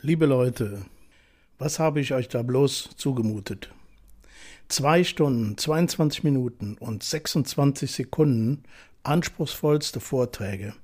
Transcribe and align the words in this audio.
Liebe 0.00 0.26
Leute, 0.26 0.82
was 1.58 1.78
habe 1.78 2.00
ich 2.00 2.12
euch 2.12 2.28
da 2.28 2.42
bloß 2.42 2.90
zugemutet? 2.96 3.70
Zwei 4.68 5.04
Stunden, 5.04 5.56
22 5.56 6.24
Minuten 6.24 6.76
und 6.80 7.04
26 7.04 7.92
Sekunden 7.92 8.64
anspruchsvollste 9.04 10.00
Vorträge. 10.00 10.74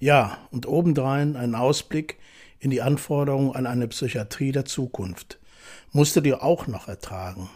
Ja, 0.00 0.38
und 0.50 0.66
obendrein 0.66 1.36
ein 1.36 1.54
Ausblick 1.54 2.18
in 2.58 2.70
die 2.70 2.82
Anforderungen 2.82 3.54
an 3.54 3.66
eine 3.66 3.86
Psychiatrie 3.86 4.50
der 4.50 4.64
Zukunft. 4.64 5.38
Musstet 5.92 6.26
ihr 6.26 6.42
auch 6.42 6.66
noch 6.66 6.88
ertragen. 6.88 7.48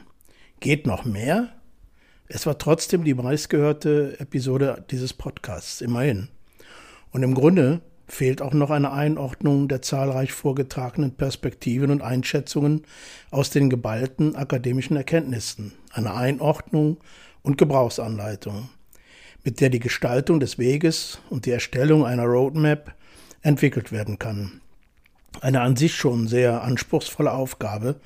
Geht 0.61 0.87
noch 0.87 1.05
mehr? 1.05 1.53
Es 2.29 2.47
war 2.47 2.59
trotzdem 2.59 3.05
die 3.05 3.15
meistgehörte 3.15 4.17
Episode 4.19 4.85
dieses 4.91 5.13
Podcasts, 5.13 5.81
immerhin. 5.81 6.29
Und 7.11 7.23
im 7.23 7.35
Grunde 7.35 7.83
fehlt 8.07 8.43
auch 8.43 8.53
noch 8.53 8.71
eine 8.71 8.93
Einordnung 8.93 9.69
der 9.69 9.83
zahlreich 9.83 10.33
vorgetragenen 10.33 11.15
Perspektiven 11.15 11.91
und 11.91 12.03
Einschätzungen 12.03 12.83
aus 13.31 13.51
den 13.51 13.71
geballten 13.71 14.37
akademischen 14.37 14.97
Erkenntnissen, 14.97 15.73
eine 15.93 16.15
Einordnung 16.15 16.99
und 17.43 17.59
Gebrauchsanleitung, 17.59 18.69
mit 19.45 19.61
der 19.61 19.71
die 19.71 19.81
Gestaltung 19.81 20.41
des 20.41 20.59
Weges 20.59 21.21
und 21.31 21.47
die 21.47 21.51
Erstellung 21.51 22.05
einer 22.05 22.25
Roadmap 22.25 22.95
entwickelt 23.43 23.93
werden 23.93 24.19
kann. 24.19 24.61
Eine 25.41 25.63
an 25.63 25.77
sich 25.77 25.95
schon 25.95 26.29
sehr 26.29 26.63
anspruchsvolle 26.63 27.33
Aufgabe 27.33 27.97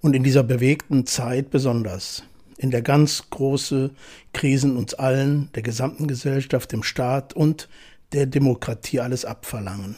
und 0.00 0.16
in 0.16 0.22
dieser 0.22 0.42
bewegten 0.42 1.06
Zeit 1.06 1.50
besonders, 1.50 2.24
in 2.58 2.70
der 2.70 2.82
ganz 2.82 3.30
große 3.30 3.90
Krisen 4.32 4.76
uns 4.76 4.94
allen, 4.94 5.50
der 5.54 5.62
gesamten 5.62 6.06
Gesellschaft, 6.06 6.72
dem 6.72 6.82
Staat 6.82 7.32
und 7.34 7.68
der 8.12 8.26
Demokratie 8.26 9.00
alles 9.00 9.24
abverlangen. 9.24 9.96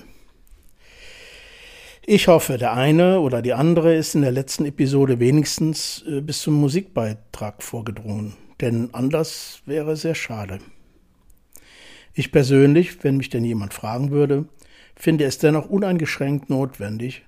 Ich 2.09 2.29
hoffe, 2.29 2.57
der 2.57 2.73
eine 2.73 3.21
oder 3.21 3.43
die 3.43 3.53
andere 3.53 3.95
ist 3.95 4.15
in 4.15 4.23
der 4.23 4.31
letzten 4.31 4.65
Episode 4.65 5.19
wenigstens 5.19 6.05
äh, 6.09 6.21
bis 6.21 6.41
zum 6.41 6.55
Musikbeitrag 6.55 7.63
vorgedrungen, 7.63 8.35
denn 8.61 8.91
anders 8.93 9.61
wäre 9.67 9.97
sehr 9.97 10.15
schade. 10.15 10.61
Ich 12.15 12.31
persönlich, 12.31 13.03
wenn 13.03 13.17
mich 13.17 13.29
denn 13.29 13.45
jemand 13.45 13.75
fragen 13.75 14.11
würde, 14.11 14.47
finde 14.95 15.25
es 15.25 15.39
dennoch 15.39 15.69
uneingeschränkt 15.69 16.49
notwendig, 16.49 17.23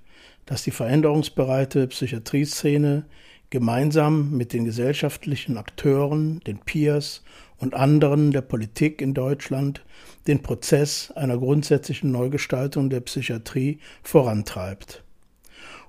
dass 0.45 0.63
die 0.63 0.71
veränderungsbereite 0.71 1.85
Psychiatrieszene 1.87 3.05
gemeinsam 3.49 4.31
mit 4.31 4.53
den 4.53 4.65
gesellschaftlichen 4.65 5.57
Akteuren, 5.57 6.39
den 6.41 6.59
Peers 6.59 7.23
und 7.57 7.73
anderen 7.73 8.31
der 8.31 8.41
Politik 8.41 9.01
in 9.01 9.13
Deutschland 9.13 9.83
den 10.27 10.41
Prozess 10.41 11.11
einer 11.11 11.37
grundsätzlichen 11.37 12.11
Neugestaltung 12.11 12.89
der 12.89 13.01
Psychiatrie 13.01 13.79
vorantreibt. 14.03 15.03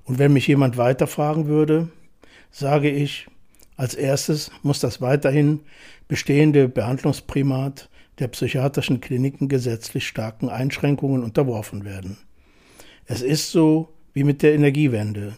Und 0.05 0.19
wenn 0.19 0.33
mich 0.33 0.47
jemand 0.47 0.77
weiterfragen 0.77 1.47
würde, 1.47 1.89
sage 2.51 2.91
ich, 2.91 3.29
als 3.77 3.95
erstes 3.95 4.51
muss 4.63 4.81
das 4.81 5.01
weiterhin 5.01 5.61
bestehende 6.09 6.69
Behandlungsprimat 6.69 7.89
der 8.19 8.29
psychiatrischen 8.29 9.01
Kliniken 9.01 9.49
gesetzlich 9.49 10.07
starken 10.07 10.49
Einschränkungen 10.49 11.23
unterworfen 11.23 11.85
werden. 11.85 12.19
Es 13.07 13.23
ist 13.23 13.51
so 13.51 13.89
wie 14.13 14.25
mit 14.25 14.43
der 14.43 14.55
Energiewende. 14.55 15.37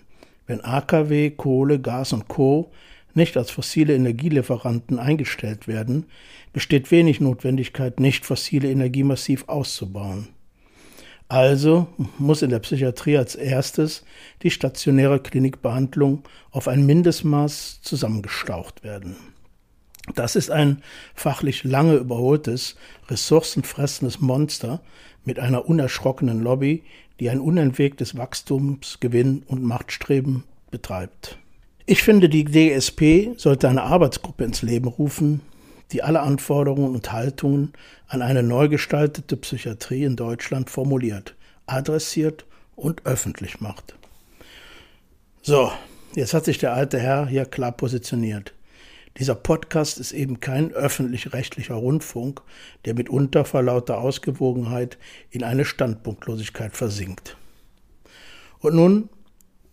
Wenn 0.52 0.66
AKW, 0.66 1.30
Kohle, 1.30 1.80
Gas 1.80 2.12
und 2.12 2.28
Co 2.28 2.72
nicht 3.14 3.38
als 3.38 3.50
fossile 3.50 3.94
Energielieferanten 3.94 4.98
eingestellt 4.98 5.66
werden, 5.66 6.04
besteht 6.52 6.90
wenig 6.90 7.22
Notwendigkeit, 7.22 7.98
nicht 7.98 8.26
fossile 8.26 8.70
Energie 8.70 9.02
massiv 9.02 9.48
auszubauen. 9.48 10.28
Also 11.26 11.86
muss 12.18 12.42
in 12.42 12.50
der 12.50 12.58
Psychiatrie 12.58 13.16
als 13.16 13.34
erstes 13.34 14.04
die 14.42 14.50
stationäre 14.50 15.20
Klinikbehandlung 15.20 16.22
auf 16.50 16.68
ein 16.68 16.84
Mindestmaß 16.84 17.80
zusammengestaucht 17.80 18.84
werden. 18.84 19.16
Das 20.14 20.36
ist 20.36 20.50
ein 20.50 20.82
fachlich 21.14 21.64
lange 21.64 21.94
überholtes, 21.94 22.76
ressourcenfressendes 23.08 24.20
Monster 24.20 24.82
mit 25.24 25.38
einer 25.38 25.66
unerschrockenen 25.66 26.40
Lobby, 26.40 26.82
die 27.20 27.30
ein 27.30 27.40
unentwegtes 27.40 28.16
Wachstumsgewinn 28.16 29.42
und 29.46 29.62
Machtstreben 29.62 30.44
betreibt. 30.70 31.38
Ich 31.86 32.02
finde, 32.02 32.28
die 32.28 32.44
DSP 32.44 33.36
sollte 33.36 33.68
eine 33.68 33.82
Arbeitsgruppe 33.82 34.44
ins 34.44 34.62
Leben 34.62 34.88
rufen, 34.88 35.40
die 35.90 36.02
alle 36.02 36.20
Anforderungen 36.20 36.94
und 36.94 37.12
Haltungen 37.12 37.72
an 38.06 38.22
eine 38.22 38.42
neu 38.42 38.68
gestaltete 38.68 39.36
Psychiatrie 39.36 40.04
in 40.04 40.16
Deutschland 40.16 40.70
formuliert, 40.70 41.34
adressiert 41.66 42.46
und 42.76 43.04
öffentlich 43.04 43.60
macht. 43.60 43.94
So, 45.42 45.72
jetzt 46.14 46.34
hat 46.34 46.44
sich 46.44 46.58
der 46.58 46.72
alte 46.72 46.98
Herr 46.98 47.26
hier 47.26 47.44
klar 47.44 47.72
positioniert. 47.72 48.54
Dieser 49.18 49.34
Podcast 49.34 49.98
ist 49.98 50.12
eben 50.12 50.40
kein 50.40 50.72
öffentlich-rechtlicher 50.72 51.74
Rundfunk, 51.74 52.40
der 52.86 52.94
mitunter 52.94 53.44
vor 53.44 53.62
lauter 53.62 53.98
Ausgewogenheit 53.98 54.96
in 55.30 55.44
eine 55.44 55.66
Standpunktlosigkeit 55.66 56.74
versinkt. 56.74 57.36
Und 58.60 58.74
nun 58.74 59.10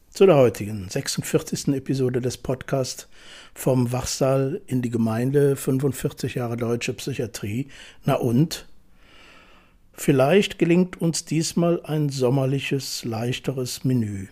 zu 0.10 0.26
der 0.26 0.36
heutigen 0.36 0.90
46. 0.90 1.70
Episode 1.70 2.20
des 2.20 2.38
Podcasts 2.38 3.08
vom 3.54 3.92
Wachsaal 3.94 4.60
in 4.66 4.82
die 4.82 4.90
Gemeinde 4.90 5.56
45 5.56 6.36
Jahre 6.36 6.58
deutsche 6.58 6.94
Psychiatrie. 6.94 7.70
Na 8.04 8.16
und? 8.16 8.68
Vielleicht 9.94 10.60
gelingt 10.60 11.00
uns 11.00 11.26
diesmal 11.26 11.82
ein 11.84 12.10
sommerliches, 12.10 13.06
leichteres 13.06 13.86
Menü. 13.86 14.28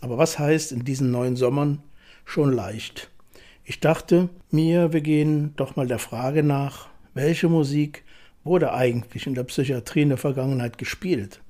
Aber 0.00 0.18
was 0.18 0.38
heißt 0.38 0.72
in 0.72 0.84
diesen 0.84 1.10
neuen 1.10 1.36
Sommern 1.36 1.82
schon 2.24 2.52
leicht? 2.52 3.10
Ich 3.64 3.80
dachte 3.80 4.28
mir, 4.50 4.92
wir 4.92 5.00
gehen 5.00 5.54
doch 5.56 5.76
mal 5.76 5.86
der 5.86 5.98
Frage 5.98 6.42
nach, 6.42 6.88
welche 7.14 7.48
Musik 7.48 8.04
wurde 8.44 8.72
eigentlich 8.72 9.26
in 9.26 9.34
der 9.34 9.44
Psychiatrie 9.44 10.02
in 10.02 10.08
der 10.08 10.18
Vergangenheit 10.18 10.78
gespielt? 10.78 11.40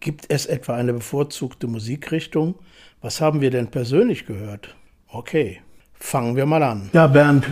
Gibt 0.00 0.26
es 0.28 0.46
etwa 0.46 0.74
eine 0.74 0.94
bevorzugte 0.94 1.66
Musikrichtung? 1.66 2.54
Was 3.02 3.20
haben 3.20 3.40
wir 3.40 3.50
denn 3.50 3.68
persönlich 3.68 4.26
gehört? 4.26 4.74
Okay, 5.08 5.60
fangen 5.98 6.36
wir 6.36 6.46
mal 6.46 6.62
an. 6.62 6.90
Ja, 6.92 7.06
Bernd, 7.06 7.46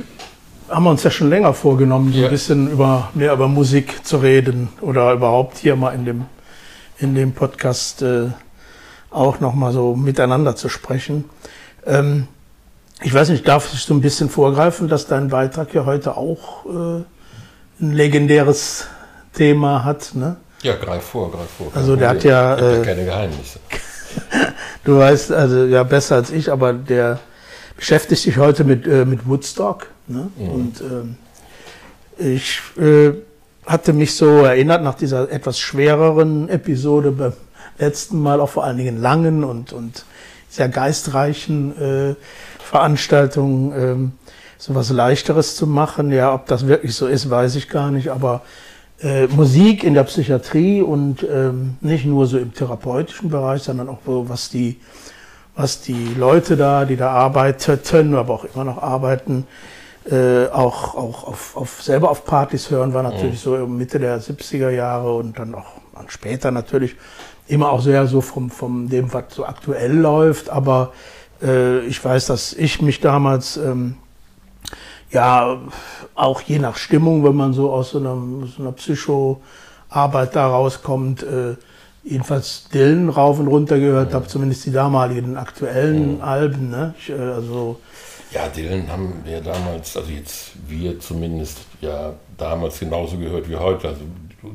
haben 0.69 0.85
wir 0.85 0.91
uns 0.91 1.03
ja 1.03 1.11
schon 1.11 1.29
länger 1.29 1.53
vorgenommen, 1.53 2.13
so 2.13 2.21
ja. 2.21 2.27
ein 2.27 2.31
bisschen 2.31 2.71
über, 2.71 3.11
mehr 3.15 3.33
über 3.33 3.49
Musik 3.49 4.05
zu 4.07 4.19
reden 4.19 4.69
oder 4.81 5.13
überhaupt 5.13 5.59
hier 5.59 5.77
mal 5.77 5.95
in 5.95 6.05
dem, 6.05 6.25
in 6.99 7.15
dem 7.15 7.33
Podcast 7.33 8.03
äh, 8.03 8.31
auch 9.11 9.41
nochmal 9.41 9.73
so 9.73 9.95
miteinander 9.95 10.57
zu 10.57 10.69
sprechen. 10.69 11.25
Ähm, 11.87 12.29
ich 13.03 13.15
weiß 13.15 13.29
nicht, 13.29 13.47
darf 13.47 13.73
ich 13.73 13.81
so 13.81 13.95
ein 13.95 14.01
bisschen 14.01 14.29
vorgreifen, 14.29 14.89
dass 14.89 15.07
dein 15.07 15.29
Beitrag 15.29 15.73
ja 15.75 15.85
heute 15.85 16.17
auch 16.17 16.67
äh, 16.67 17.03
ein 17.81 17.93
legendäres 17.93 18.87
Thema 19.35 19.85
hat, 19.85 20.15
ne? 20.15 20.37
Ja, 20.63 20.75
greif 20.75 21.05
vor, 21.05 21.31
greif 21.31 21.49
vor. 21.57 21.69
Also 21.75 21.95
der 21.95 22.09
hat 22.09 22.25
ja, 22.25 22.57
äh, 22.57 22.83
keine 22.83 23.05
Geheimnisse. 23.05 23.61
du 24.85 24.99
weißt, 24.99 25.31
also 25.31 25.67
ja 25.67 25.85
besser 25.85 26.17
als 26.17 26.31
ich, 26.31 26.51
aber 26.51 26.73
der 26.73 27.21
beschäftigt 27.77 28.23
sich 28.23 28.37
heute 28.39 28.65
mit, 28.65 28.87
äh, 28.87 29.05
mit 29.05 29.29
Woodstock. 29.29 29.87
Ne? 30.09 30.31
Mhm. 30.37 30.49
Und 30.49 30.81
äh, 32.19 32.35
ich 32.35 32.61
äh, 32.77 33.13
hatte 33.65 33.93
mich 33.93 34.17
so 34.17 34.45
erinnert 34.45 34.83
nach 34.83 34.95
dieser 34.95 35.31
etwas 35.31 35.61
schwereren 35.61 36.49
Episode 36.49 37.13
beim 37.13 37.33
letzten 37.79 38.21
Mal, 38.21 38.41
auch 38.41 38.49
vor 38.49 38.65
allen 38.65 38.79
Dingen 38.79 39.01
langen 39.01 39.45
und, 39.45 39.73
und 39.73 40.05
sehr 40.49 40.69
geistreichen 40.69 41.77
äh, 41.81 42.15
Veranstaltungen, 42.59 43.73
ähm, 43.77 44.13
so 44.57 44.75
was 44.75 44.91
Leichteres 44.91 45.57
zu 45.57 45.67
machen. 45.67 46.11
Ja, 46.13 46.35
ob 46.35 46.47
das 46.47 46.67
wirklich 46.67 46.95
so 46.95 47.07
ist, 47.07 47.31
weiß 47.31 47.55
ich 47.57 47.69
gar 47.69 47.91
nicht, 47.91 48.09
aber 48.09 48.43
äh, 49.01 49.27
Musik 49.29 49.85
in 49.85 49.95
der 49.95 50.05
Psychiatrie 50.05 50.83
und 50.83 51.23
ähm, 51.23 51.77
nicht 51.81 52.05
nur 52.05 52.27
so 52.27 52.39
im 52.39 52.53
therapeutischen 52.53 53.31
Bereich, 53.31 53.63
sondern 53.63 53.89
auch 53.89 53.99
so, 54.05 54.29
was 54.29 54.49
die, 54.49 54.81
was 55.55 55.81
die 55.81 56.15
Leute 56.17 56.57
da, 56.57 56.85
die 56.85 56.97
da 56.97 57.11
arbeiteten, 57.11 58.15
aber 58.15 58.35
auch 58.35 58.45
immer 58.53 58.65
noch 58.65 58.83
arbeiten, 58.83 59.47
äh, 60.11 60.47
auch, 60.47 60.95
auch 60.95 61.25
auf, 61.25 61.57
auf, 61.57 61.83
selber 61.83 62.11
auf 62.11 62.25
Partys 62.25 62.71
hören, 62.71 62.95
war 62.95 63.03
natürlich 63.03 63.45
mhm. 63.47 63.59
so 63.59 63.67
Mitte 63.67 63.99
der 63.99 64.21
70er 64.21 64.71
Jahre 64.71 65.15
und 65.15 65.39
dann 65.39 65.55
auch 65.55 65.67
später 66.09 66.51
natürlich 66.51 66.97
immer 67.49 67.73
auch 67.73 67.81
sehr 67.81 68.07
so 68.07 68.21
vom, 68.21 68.51
vom 68.51 68.89
dem, 68.89 69.13
was 69.13 69.25
so 69.31 69.45
aktuell 69.45 69.97
läuft, 69.97 70.51
aber 70.51 70.93
äh, 71.43 71.81
ich 71.87 72.05
weiß, 72.05 72.27
dass 72.27 72.53
ich 72.53 72.81
mich 72.83 73.01
damals 73.01 73.57
ähm, 73.57 73.97
ja, 75.11 75.59
auch 76.15 76.41
je 76.43 76.59
nach 76.59 76.77
Stimmung, 76.77 77.25
wenn 77.25 77.35
man 77.35 77.53
so 77.53 77.73
aus 77.73 77.91
so 77.91 77.99
einer, 77.99 78.17
so 78.47 78.63
einer 78.63 78.73
Psychoarbeit 78.73 80.37
da 80.37 80.49
rauskommt, 80.49 81.23
äh, 81.23 81.57
jedenfalls 82.05 82.69
Dillen 82.73 83.09
rauf 83.09 83.39
und 83.39 83.49
runter 83.49 83.79
gehört 83.79 84.15
habe, 84.15 84.27
zumindest 84.27 84.67
die 84.67 84.73
damaligen 84.73 85.37
aktuellen 85.37 86.17
mhm. 86.17 86.23
Alben. 86.23 86.71
Ne? 86.71 86.95
Ich, 86.99 87.11
äh, 87.11 87.15
also 87.15 87.79
Ja, 88.33 88.49
Dylan 88.49 88.89
haben 88.89 89.15
wir 89.25 89.41
damals, 89.41 89.97
also 89.97 90.11
jetzt 90.11 90.53
wir 90.67 90.99
zumindest, 91.01 91.61
ja 91.81 92.13
damals 92.37 92.79
genauso 92.79 93.17
gehört 93.17 93.49
wie 93.49 93.57
heute. 93.57 93.89
Also 93.89 94.01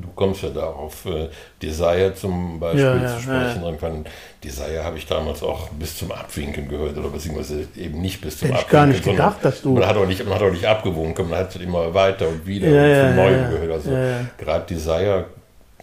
du, 0.02 0.08
kommst 0.16 0.44
ja 0.44 0.50
darauf, 0.50 1.06
äh, 1.06 1.30
Desire 1.62 2.14
zum 2.16 2.60
Beispiel 2.60 2.82
Ja, 2.84 2.96
ja, 2.98 3.16
zu 3.16 3.22
sprechen. 3.24 3.64
ja. 3.64 4.12
Desire 4.44 4.84
habe 4.84 4.98
ich 4.98 5.06
damals 5.08 5.42
auch 5.44 5.70
bis 5.70 5.98
zum 5.98 6.12
Abwinken 6.12 6.68
gehört, 6.68 6.98
oder 6.98 7.10
beziehungsweise 7.10 7.68
eben 7.78 8.02
nicht 8.02 8.22
bis 8.22 8.40
zum 8.40 8.50
Hätte 8.50 8.60
ich 8.60 8.66
Abwinken. 8.66 8.74
gar 8.80 8.86
nicht 8.88 9.04
gedacht, 9.06 9.38
dass 9.42 9.62
du- 9.62 9.74
Man 9.74 9.88
hat 9.88 9.96
auch 9.98 10.06
nicht, 10.06 10.24
man 10.26 10.34
hat 10.36 10.42
auch 10.42 10.52
nicht 10.52 10.66
abgewunken, 10.66 11.30
man 11.30 11.40
hat 11.40 11.56
immer 11.56 11.94
weiter 11.94 12.28
und 12.28 12.46
wieder 12.46 12.68
Ja, 12.68 13.02
und 13.04 13.08
von 13.08 13.16
Neuem 13.16 13.50
gehört. 13.52 13.72
Also 13.72 13.90
gerade 14.38 14.66
Desire, 14.68 15.26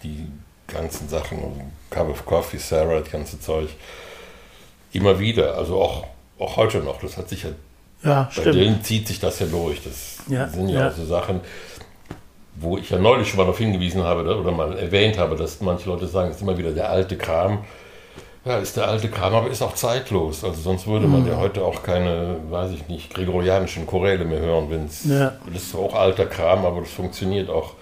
die 0.03 0.27
ganzen 0.67 1.09
Sachen, 1.09 1.39
Cup 1.89 2.09
of 2.09 2.25
Coffee, 2.25 2.57
Sarah, 2.57 2.99
das 2.99 3.11
ganze 3.11 3.39
Zeug, 3.39 3.69
immer 4.93 5.19
wieder, 5.19 5.55
also 5.57 5.81
auch, 5.81 6.05
auch 6.39 6.57
heute 6.57 6.79
noch. 6.79 6.99
Das 7.01 7.17
hat 7.17 7.29
sich 7.29 7.43
ja 7.43 7.49
Ja, 8.03 8.23
bei 8.23 8.41
stimmt. 8.41 8.55
Dylan 8.55 8.83
zieht 8.83 9.07
sich 9.07 9.19
das 9.19 9.39
ja 9.39 9.45
durch. 9.45 9.81
Das 9.83 10.17
Ja, 10.27 10.47
sind 10.47 10.69
ja, 10.69 10.79
ja. 10.81 10.87
auch 10.89 10.91
so 10.95 11.05
Sachen, 11.05 11.39
wo 12.61 12.77
ich 12.77 12.89
ja 12.89 12.97
neulich 12.99 13.27
schon 13.27 13.37
mal 13.37 13.43
darauf 13.43 13.57
hingewiesen 13.57 14.03
habe 14.03 14.21
oder- 14.21 14.39
oder 14.39 14.51
mal 14.51 14.77
erwähnt 14.77 15.17
habe, 15.17 15.35
dass 15.35 15.59
manche 15.61 15.89
Leute 15.89 16.07
sagen, 16.07 16.29
es 16.29 16.37
ist 16.37 16.41
immer 16.43 16.57
wieder 16.57 16.71
der 16.71 16.89
alte 16.89 17.17
Kram. 17.17 17.59
Ja, 18.45 18.57
ist 18.57 18.75
der 18.75 18.87
alte 18.87 19.07
Kram, 19.09 19.35
aber 19.35 19.49
ist 19.49 19.61
auch 19.61 19.75
zeitlos. 19.75 20.43
Also 20.43 20.59
sonst 20.61 20.87
würde 20.87 21.07
man 21.07 21.21
Mhm. 21.21 21.27
ja 21.27 21.37
heute 21.37 21.63
auch 21.63 21.83
keine, 21.83 22.37
weiß 22.49 22.71
ich 22.71 22.87
nicht, 22.87 23.13
gregorianischen 23.13 23.85
Choräle 23.85 24.25
mehr 24.25 24.39
hören, 24.39 24.65
wenn 24.69 24.85
es 24.85 25.05
Ja. 25.05 25.33
das 25.53 25.63
ist 25.63 25.75
auch 25.75 25.93
alter 25.93 26.25
Kram, 26.25 26.65
aber 26.65 26.79
das 26.81 26.89
funktioniert 26.91 27.49
auch 27.49 27.73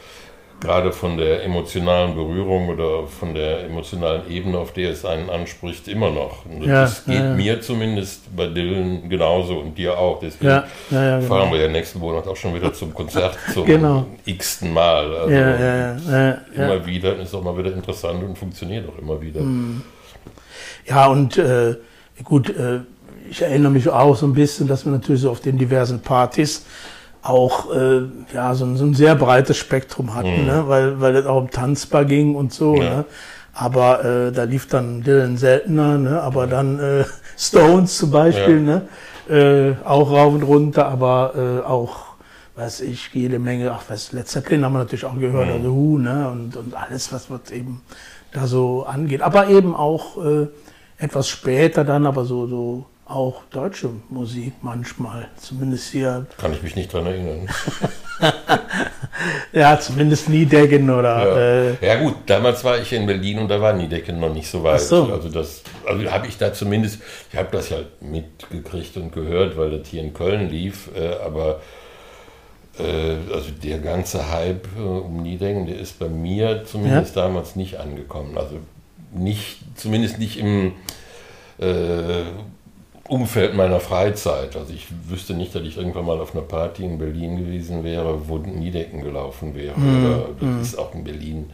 gerade 0.59 0.91
von 0.91 1.17
der 1.17 1.43
emotionalen 1.43 2.15
Berührung 2.15 2.69
oder 2.69 3.07
von 3.07 3.33
der 3.33 3.65
emotionalen 3.65 4.29
Ebene, 4.29 4.57
auf 4.57 4.73
der 4.73 4.91
es 4.91 5.05
einen 5.05 5.29
anspricht, 5.29 5.87
immer 5.87 6.11
noch. 6.11 6.45
Und 6.45 6.63
Ja, 6.63 6.81
das 6.81 7.05
geht 7.05 7.15
ja, 7.15 7.25
ja. 7.29 7.33
mir 7.33 7.61
zumindest 7.61 8.35
bei 8.35 8.47
Dylan 8.47 9.09
genauso 9.09 9.59
und 9.59 9.77
dir 9.77 9.97
auch. 9.97 10.19
Deswegen 10.19 10.63
genau. 10.89 11.21
fahren 11.21 11.51
wir 11.51 11.61
ja 11.61 11.67
nächsten 11.67 11.99
Monat 11.99 12.27
auch 12.27 12.35
schon 12.35 12.53
wieder 12.53 12.73
zum 12.73 12.93
Konzert 12.93 13.37
zum 13.53 13.65
Genau. 13.65 14.05
x-ten 14.25 14.73
Mal. 14.73 15.15
Also 15.15 15.31
Ja, 15.31 15.39
ja, 15.39 15.57
ja, 15.59 15.97
ja, 15.97 16.27
ja. 16.55 16.65
immer 16.65 16.85
wieder 16.85 17.15
ist 17.17 17.33
auch 17.33 17.43
mal 17.43 17.57
wieder 17.57 17.73
interessant 17.73 18.21
und 18.23 18.37
funktioniert 18.37 18.85
auch 18.89 18.99
immer 18.99 19.21
wieder. 19.21 19.41
Mhm. 19.41 19.81
Ja, 20.85 21.07
und 21.07 21.37
äh, 21.37 21.75
gut, 22.23 22.49
äh, 22.49 22.79
ich 23.29 23.41
erinnere 23.41 23.71
mich 23.71 23.87
auch 23.87 24.15
so 24.15 24.25
ein 24.25 24.33
bisschen, 24.33 24.67
dass 24.67 24.85
wir 24.85 24.91
natürlich 24.91 25.21
so 25.21 25.31
auf 25.31 25.39
den 25.39 25.57
diversen 25.57 26.01
Partys 26.01 26.65
auch 27.21 27.73
äh, 27.73 28.01
ja, 28.33 28.53
so, 28.55 28.65
ein, 28.65 28.77
so 28.77 28.85
ein 28.85 28.93
sehr 28.93 29.15
breites 29.15 29.57
Spektrum 29.57 30.15
hatten, 30.15 30.45
ne? 30.45 30.63
weil, 30.67 31.01
weil 31.01 31.15
es 31.15 31.25
auch 31.25 31.41
um 31.41 31.51
Tanzbar 31.51 32.05
ging 32.05 32.35
und 32.35 32.53
so. 32.53 32.75
Ja. 32.75 32.81
Ne? 32.81 33.05
Aber 33.53 34.05
äh, 34.05 34.31
da 34.31 34.43
lief 34.43 34.67
dann 34.67 35.03
Dylan 35.03 35.37
seltener, 35.37 35.97
ne? 35.97 36.21
aber 36.21 36.47
dann 36.47 36.79
äh, 36.79 37.03
Stones 37.37 37.97
zum 37.97 38.11
Beispiel, 38.11 38.61
ne? 38.61 38.87
äh, 39.29 39.73
auch 39.85 40.11
rauf 40.11 40.33
und 40.33 40.43
runter, 40.43 40.87
aber 40.87 41.33
äh, 41.35 41.67
auch, 41.67 42.05
weiß 42.55 42.81
ich, 42.81 43.09
jede 43.13 43.37
Menge, 43.37 43.71
ach, 43.71 43.83
was, 43.89 44.13
Led 44.13 44.27
Zeppelin 44.27 44.63
haben 44.63 44.73
wir 44.73 44.79
natürlich 44.79 45.05
auch 45.05 45.17
gehört, 45.17 45.49
also 45.49 45.75
Who, 45.75 45.97
ne? 45.97 46.29
und, 46.31 46.55
und 46.55 46.73
alles, 46.73 47.11
was, 47.11 47.29
was 47.29 47.51
eben 47.51 47.81
da 48.31 48.47
so 48.47 48.85
angeht. 48.85 49.21
Aber 49.21 49.49
eben 49.49 49.75
auch 49.75 50.23
äh, 50.23 50.47
etwas 50.97 51.27
später 51.27 51.83
dann, 51.83 52.05
aber 52.05 52.23
so, 52.23 52.47
so 52.47 52.85
auch 53.09 53.43
deutsche 53.51 53.89
Musik 54.09 54.53
manchmal, 54.61 55.27
zumindest 55.37 55.91
hier, 55.91 56.27
Kann 56.37 56.53
ich 56.53 56.61
mich 56.61 56.75
nicht 56.75 56.93
dran 56.93 57.05
erinnern. 57.07 57.49
ja, 59.51 59.79
zumindest 59.79 60.29
Niedecken 60.29 60.89
oder, 60.89 61.17
Ja. 61.17 61.37
äh, 61.37 61.85
ja 61.85 62.01
gut, 62.03 62.15
damals 62.27 62.63
war 62.63 62.77
ich 62.77 62.93
in 62.93 63.05
Berlin 63.07 63.39
und 63.39 63.47
da 63.49 63.59
war 63.59 63.73
Niedecken 63.73 64.19
noch 64.19 64.33
nicht 64.33 64.49
so 64.49 64.63
weit. 64.63 64.81
So. 64.81 65.11
Also 65.11 65.29
das, 65.29 65.63
also 65.87 66.09
habe 66.11 66.27
ich 66.27 66.37
da 66.37 66.53
zumindest, 66.53 66.99
ich 67.31 67.37
habe 67.37 67.49
das 67.51 67.69
ja 67.69 67.77
mitgekriegt 67.99 68.95
und 68.97 69.11
gehört, 69.11 69.57
weil 69.57 69.77
das 69.77 69.87
hier 69.87 70.01
in 70.03 70.13
Köln 70.13 70.49
lief, 70.49 70.89
äh, 70.95 71.15
aber 71.25 71.61
äh, 72.77 73.15
also 73.33 73.49
der 73.63 73.79
ganze 73.79 74.31
Hype 74.31 74.67
äh, 74.77 74.81
um 74.81 75.23
Niedecken, 75.23 75.65
der 75.65 75.79
ist 75.79 75.97
bei 75.99 76.07
mir 76.09 76.63
zumindest 76.65 77.17
damals 77.17 77.55
nicht 77.55 77.77
angekommen. 77.79 78.37
Also 78.37 78.57
nicht, 79.13 79.57
zumindest 79.75 80.19
nicht 80.19 80.37
im 80.37 80.73
äh, 81.59 82.23
Umfeld 83.09 83.55
meiner 83.55 83.79
Freizeit. 83.79 84.55
Also 84.55 84.71
ich 84.71 84.87
wüsste 85.07 85.33
nicht, 85.33 85.53
dass 85.55 85.63
ich 85.63 85.77
irgendwann 85.77 86.05
mal 86.05 86.19
auf 86.19 86.33
einer 86.35 86.43
Party 86.43 86.85
in 86.85 86.99
Berlin 86.99 87.37
gewesen 87.37 87.83
wäre, 87.83 88.29
wo 88.29 88.37
Niedecken 88.37 89.01
gelaufen 89.01 89.55
wäre. 89.55 89.75
Oder 89.75 90.29
das 90.39 90.69
ist 90.69 90.77
auch 90.77 90.93
in 90.93 91.03
Berlin 91.03 91.49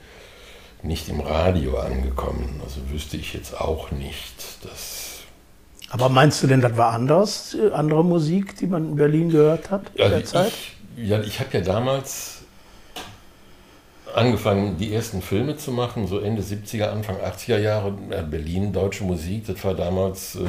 nicht 0.84 1.10
im 1.10 1.22
Radio 1.22 1.78
angekommen. 1.78 2.62
Also 2.64 2.82
wüsste 2.92 3.18
ich 3.18 3.34
jetzt 3.34 3.60
auch 3.60 3.92
nicht. 3.92 4.36
Das, 4.64 5.20
aber 5.90 6.10
meinst 6.10 6.44
du 6.44 6.48
denn, 6.48 6.62
das 6.62 6.76
war 6.78 6.92
anders, 6.92 7.56
andere 7.74 8.04
Musik, 8.04 8.58
die 8.58 8.68
man 8.68 8.90
in 8.90 8.96
Berlin 8.96 9.30
gehört 9.30 9.72
hat 9.72 9.84
in 9.96 10.04
also 10.04 10.16
der 10.16 10.26
Zeit? 10.26 10.52
ich, 10.98 11.08
ja, 11.08 11.22
ich 11.22 11.40
habe 11.40 11.58
ja 11.58 11.62
damals 11.62 12.44
angefangen, 14.14 14.78
die 14.78 14.94
ersten 14.94 15.22
Filme 15.22 15.58
zu 15.58 15.72
machen, 15.72 16.08
so 16.08 16.20
Ende 16.20 16.42
70er, 16.42 16.88
Anfang 16.88 17.18
80er 17.18 17.60
Jahre. 17.60 17.94
Ja, 18.12 18.22
Berlin, 18.22 18.74
deutsche 18.74 19.04
Musik, 19.04 19.48
das 19.48 19.64
war 19.64 19.74
damals 19.74 20.36
äh, 20.36 20.42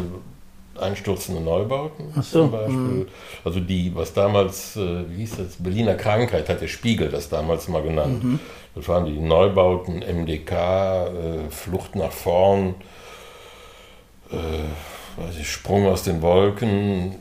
einstürzende 0.78 1.40
Neubauten 1.40 2.12
so, 2.14 2.22
zum 2.22 2.50
Beispiel. 2.50 3.08
Also 3.44 3.60
die, 3.60 3.94
was 3.94 4.12
damals, 4.12 4.76
äh, 4.76 5.04
wie 5.10 5.18
hieß 5.18 5.36
das, 5.36 5.56
Berliner 5.58 5.94
Krankheit, 5.94 6.48
hat 6.48 6.60
der 6.60 6.68
Spiegel 6.68 7.08
das 7.08 7.28
damals 7.28 7.68
mal 7.68 7.82
genannt. 7.82 8.24
Mhm. 8.24 8.40
Das 8.74 8.88
waren 8.88 9.06
die 9.06 9.18
Neubauten, 9.18 10.02
MDK, 10.02 10.52
äh, 10.52 11.50
Flucht 11.50 11.96
nach 11.96 12.12
vorn, 12.12 12.74
äh, 14.30 15.30
ich, 15.40 15.50
Sprung 15.50 15.86
aus 15.86 16.02
den 16.02 16.20
Wolken, 16.20 17.16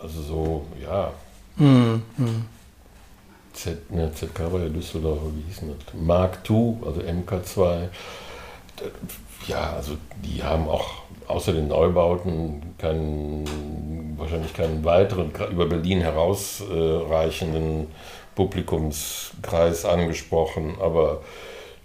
also 0.00 0.22
so, 0.22 0.66
ja, 0.80 1.12
Hm, 1.56 2.02
Z, 3.52 3.90
ne, 3.90 4.10
ZK 4.12 4.52
war 4.52 4.60
ja 4.60 4.68
Düsseldorf, 4.68 5.18
wie 5.34 5.42
hieß 5.42 5.60
das? 5.60 5.94
Mark 5.94 6.38
II, 6.48 6.76
also 6.84 7.00
MK2. 7.00 7.88
Ja, 9.46 9.74
also 9.74 9.96
die 10.24 10.42
haben 10.42 10.68
auch 10.68 11.01
außer 11.28 11.52
den 11.52 11.68
Neubauten 11.68 12.74
keinen, 12.78 14.14
wahrscheinlich 14.16 14.54
keinen 14.54 14.84
weiteren 14.84 15.32
über 15.50 15.66
Berlin 15.66 16.00
herausreichenden 16.00 17.88
Publikumskreis 18.34 19.84
angesprochen, 19.84 20.74
aber 20.80 21.20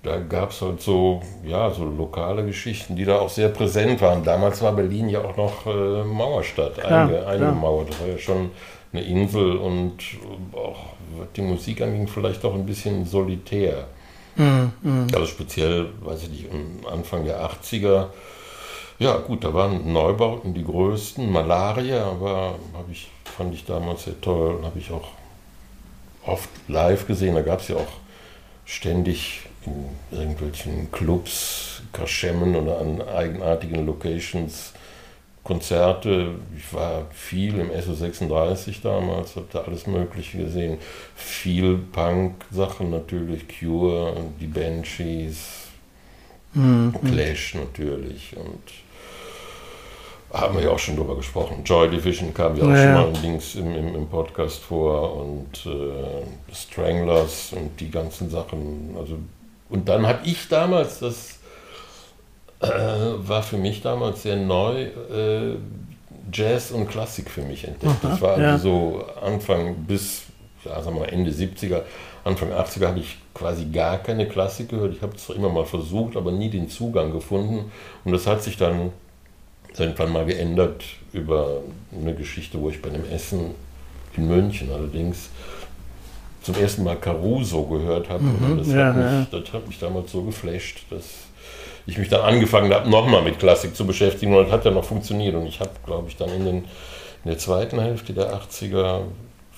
da 0.03 0.19
gab 0.19 0.51
es 0.51 0.61
halt 0.61 0.81
so, 0.81 1.21
ja, 1.43 1.69
so 1.71 1.83
lokale 1.83 2.45
Geschichten, 2.45 2.95
die 2.95 3.03
da 3.03 3.19
auch 3.19 3.29
sehr 3.29 3.49
präsent 3.49 4.01
waren. 4.01 4.23
Damals 4.23 4.61
war 4.61 4.71
Berlin 4.71 5.09
ja 5.09 5.21
auch 5.21 5.35
noch 5.35 5.65
äh, 5.65 6.03
Mauerstadt, 6.03 6.75
Klar, 6.75 7.07
einge, 7.07 7.27
eingemauert. 7.27 7.89
Das 7.89 7.99
war 7.99 8.07
ja 8.07 8.17
schon 8.17 8.51
eine 8.93 9.03
Insel 9.03 9.57
und 9.57 9.97
auch 10.53 10.77
was 11.17 11.27
die 11.35 11.41
Musik 11.41 11.81
anging, 11.81 12.07
vielleicht 12.07 12.45
auch 12.45 12.53
ein 12.53 12.65
bisschen 12.65 13.05
solitär. 13.05 13.87
hm, 14.35 14.71
hm. 14.83 15.07
Also 15.13 15.25
speziell, 15.25 15.89
weiß 16.01 16.23
ich 16.23 16.29
nicht, 16.29 16.45
Anfang 16.89 17.25
der 17.25 17.41
80er. 17.41 18.07
Ja, 18.99 19.17
gut, 19.17 19.43
da 19.43 19.53
waren 19.53 19.91
Neubauten 19.93 20.53
die 20.53 20.63
größten. 20.63 21.31
Malaria 21.31 22.03
aber 22.05 22.55
habe 22.73 22.91
ich, 22.91 23.09
fand 23.25 23.53
ich 23.53 23.63
damals 23.65 24.05
sehr 24.05 24.19
toll. 24.21 24.59
Habe 24.63 24.79
ich 24.79 24.91
auch 24.91 25.09
oft 26.25 26.49
live 26.67 27.05
gesehen. 27.05 27.35
Da 27.35 27.41
gab 27.41 27.61
es 27.61 27.67
ja 27.67 27.75
auch 27.75 27.93
ständig 28.65 29.41
in 29.65 30.17
irgendwelchen 30.17 30.91
Clubs, 30.91 31.83
Kaschemmen 31.93 32.55
oder 32.55 32.79
an 32.79 33.01
eigenartigen 33.01 33.85
Locations 33.85 34.73
Konzerte. 35.43 36.31
Ich 36.57 36.73
war 36.73 37.05
viel 37.11 37.59
im 37.59 37.69
SO36 37.69 38.81
damals, 38.81 39.35
habe 39.35 39.45
da 39.53 39.61
alles 39.61 39.87
Mögliche 39.87 40.39
gesehen. 40.39 40.79
Viel 41.15 41.77
Punk-Sachen 41.77 42.89
natürlich, 42.89 43.45
Cure, 43.47 44.15
die 44.41 44.47
Banshees, 44.47 45.67
Hm, 46.53 46.93
Clash 47.05 47.55
natürlich 47.55 48.35
und 48.35 48.61
haben 50.33 50.55
wir 50.55 50.65
ja 50.65 50.71
auch 50.71 50.79
schon 50.79 50.95
drüber 50.95 51.15
gesprochen. 51.15 51.63
Joy 51.63 51.89
Division 51.89 52.33
kam 52.33 52.55
ja 52.57 52.63
auch 52.63 52.69
Ja, 52.69 52.83
schon 52.83 53.13
mal 53.13 53.21
links 53.21 53.55
im, 53.55 53.75
im, 53.75 53.95
im 53.95 54.07
Podcast 54.07 54.59
vor 54.59 55.15
und 55.15 55.65
äh, 55.65 56.53
Stranglers 56.53 57.53
und 57.53 57.79
die 57.79 57.89
ganzen 57.89 58.29
Sachen. 58.29 58.95
Also, 58.99 59.17
und 59.69 59.87
dann 59.87 60.05
habe 60.05 60.19
ich 60.25 60.47
damals, 60.49 60.99
das 60.99 61.39
äh, 62.59 62.67
war 62.69 63.43
für 63.43 63.57
mich 63.57 63.81
damals 63.81 64.23
sehr 64.23 64.35
neu, 64.35 64.83
äh, 64.83 65.55
Jazz 66.31 66.71
und 66.71 66.89
Klassik 66.89 67.29
für 67.29 67.41
mich 67.41 67.63
entdeckt. 67.65 68.03
Aha, 68.03 68.09
das 68.09 68.21
war 68.21 68.31
also 68.31 68.43
ja. 68.43 68.57
so 68.57 69.05
Anfang 69.21 69.75
bis, 69.75 70.23
ja, 70.65 70.81
sagen 70.81 70.97
wir 70.97 71.01
mal 71.01 71.09
Ende 71.09 71.31
70er, 71.31 71.83
Anfang 72.25 72.51
80er 72.51 72.87
habe 72.87 72.99
ich 72.99 73.17
quasi 73.33 73.65
gar 73.65 73.99
keine 73.99 74.27
Klassik 74.27 74.69
gehört. 74.69 74.93
Ich 74.93 75.01
habe 75.01 75.15
es 75.15 75.25
zwar 75.25 75.37
immer 75.37 75.47
mal 75.47 75.65
versucht, 75.65 76.17
aber 76.17 76.33
nie 76.33 76.49
den 76.49 76.69
Zugang 76.69 77.13
gefunden. 77.13 77.71
Und 78.03 78.11
das 78.11 78.27
hat 78.27 78.43
sich 78.43 78.57
dann 78.57 78.91
irgendwann 79.79 80.11
mal 80.11 80.25
geändert 80.25 80.83
über 81.13 81.61
eine 81.91 82.13
Geschichte, 82.13 82.59
wo 82.59 82.69
ich 82.69 82.81
bei 82.81 82.89
einem 82.89 83.05
Essen 83.11 83.51
in 84.15 84.27
München 84.27 84.71
allerdings 84.71 85.29
zum 86.41 86.55
ersten 86.55 86.83
Mal 86.83 86.95
Caruso 86.95 87.63
gehört 87.63 88.09
habe. 88.09 88.23
Und 88.23 88.59
das, 88.59 88.67
Mhm, 88.67 88.77
ja, 88.77 88.85
hat 88.87 88.95
mich, 88.95 89.05
ja. 89.05 89.39
das 89.39 89.53
hat 89.53 89.67
mich 89.67 89.79
damals 89.79 90.11
so 90.11 90.23
geflasht, 90.23 90.85
dass 90.89 91.05
ich 91.85 91.97
mich 91.97 92.09
dann 92.09 92.21
angefangen 92.21 92.73
habe, 92.73 92.89
nochmal 92.89 93.21
mit 93.21 93.39
Klassik 93.39 93.75
zu 93.75 93.85
beschäftigen. 93.85 94.33
Und 94.35 94.45
das 94.45 94.51
hat 94.51 94.65
ja 94.65 94.71
noch 94.71 94.83
funktioniert. 94.83 95.35
Und 95.35 95.47
ich 95.47 95.59
habe, 95.59 95.71
glaube 95.85 96.09
ich, 96.09 96.15
dann 96.17 96.29
in 96.29 96.45
den 96.45 96.65
in 97.23 97.31
der 97.31 97.39
zweiten 97.39 97.79
Hälfte 97.81 98.13
der 98.13 98.33
80er 98.33 99.01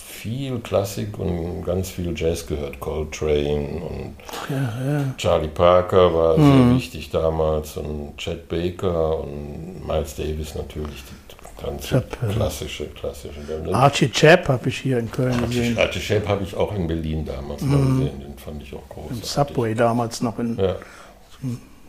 viel 0.10 0.60
Klassik 0.60 1.18
und 1.18 1.64
ganz 1.64 1.90
viel 1.90 2.14
Jazz 2.16 2.46
gehört. 2.46 2.80
Coltrane 2.80 3.82
und 3.82 4.16
ja, 4.50 4.92
ja. 4.92 5.14
Charlie 5.18 5.48
Parker 5.48 6.14
war 6.14 6.38
mhm. 6.38 6.68
sehr 6.68 6.76
wichtig 6.76 7.10
damals 7.12 7.78
und 7.78 8.18
Chet 8.18 8.50
Baker 8.50 9.20
und 9.20 9.88
Miles 9.88 10.16
Davis 10.16 10.56
natürlich. 10.56 11.04
Die 11.10 11.30
ganz 11.62 11.92
hab, 11.92 12.32
klassische, 12.32 12.86
klassische. 12.88 13.42
Archie 13.74 14.10
Chap 14.10 14.48
habe 14.48 14.70
ich 14.70 14.80
hier 14.80 14.98
in 14.98 15.12
Köln 15.12 15.40
gesehen. 15.48 15.78
Archie 15.78 16.00
Chap 16.00 16.28
habe 16.28 16.44
ich 16.44 16.56
auch 16.56 16.74
in 16.74 16.88
Berlin 16.88 17.26
damals 17.26 17.62
mhm. 17.62 17.72
mal 17.72 18.00
gesehen. 18.00 18.20
Den 18.22 18.38
fand 18.38 18.64
ich 18.64 18.74
auch 18.74 18.88
groß. 18.90 19.12
Im 19.12 19.22
Subway 19.22 19.76
damals 19.76 20.22
noch 20.22 20.40
in. 20.40 20.58
Ja. 20.58 20.76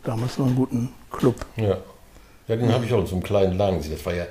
Damals 0.03 0.37
noch 0.37 0.47
einen 0.47 0.55
guten 0.55 0.89
Club. 1.11 1.35
Ja. 1.57 1.77
Ja, 2.47 2.55
den 2.55 2.73
habe 2.73 2.85
ich 2.85 2.93
auch 2.93 2.99
in 2.99 3.05
so 3.05 3.15
einem 3.15 3.23
kleinen 3.23 3.57
Laden 3.57 3.77
gesehen. 3.77 3.93
Das 3.93 4.05
war 4.05 4.13
ja 4.13 4.25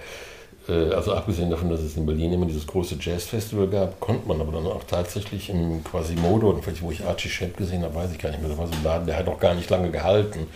also 0.71 1.15
abgesehen 1.15 1.51
davon, 1.51 1.69
dass 1.71 1.81
es 1.81 1.97
in 1.97 2.07
Berlin 2.07 2.33
immer 2.33 2.47
dieses 2.47 2.67
große 2.67 2.97
Jazzfestival 3.01 3.69
gab, 3.69 4.01
konnte 4.01 4.29
man 4.29 4.41
aber 4.41 4.53
dann 4.53 4.67
auch 4.67 4.85
tatsächlich 4.85 5.51
im 5.51 5.83
Quasimodo, 5.85 6.61
wo 6.81 6.91
ich 6.91 7.05
Archie 7.05 7.29
Shepp 7.29 7.57
gesehen 7.57 7.83
habe, 7.83 7.95
weiß 7.95 8.13
ich 8.13 8.19
gar 8.19 8.31
nicht 8.31 8.41
mehr, 8.41 8.51
da 8.51 8.59
war 8.59 8.67
so 8.67 8.75
ein 8.75 8.85
Laden, 8.85 9.07
der 9.07 9.17
hat 9.17 9.29
auch 9.29 9.41
gar 9.41 9.55
nicht 9.55 9.69
lange 9.71 9.91
gehalten. 9.91 10.47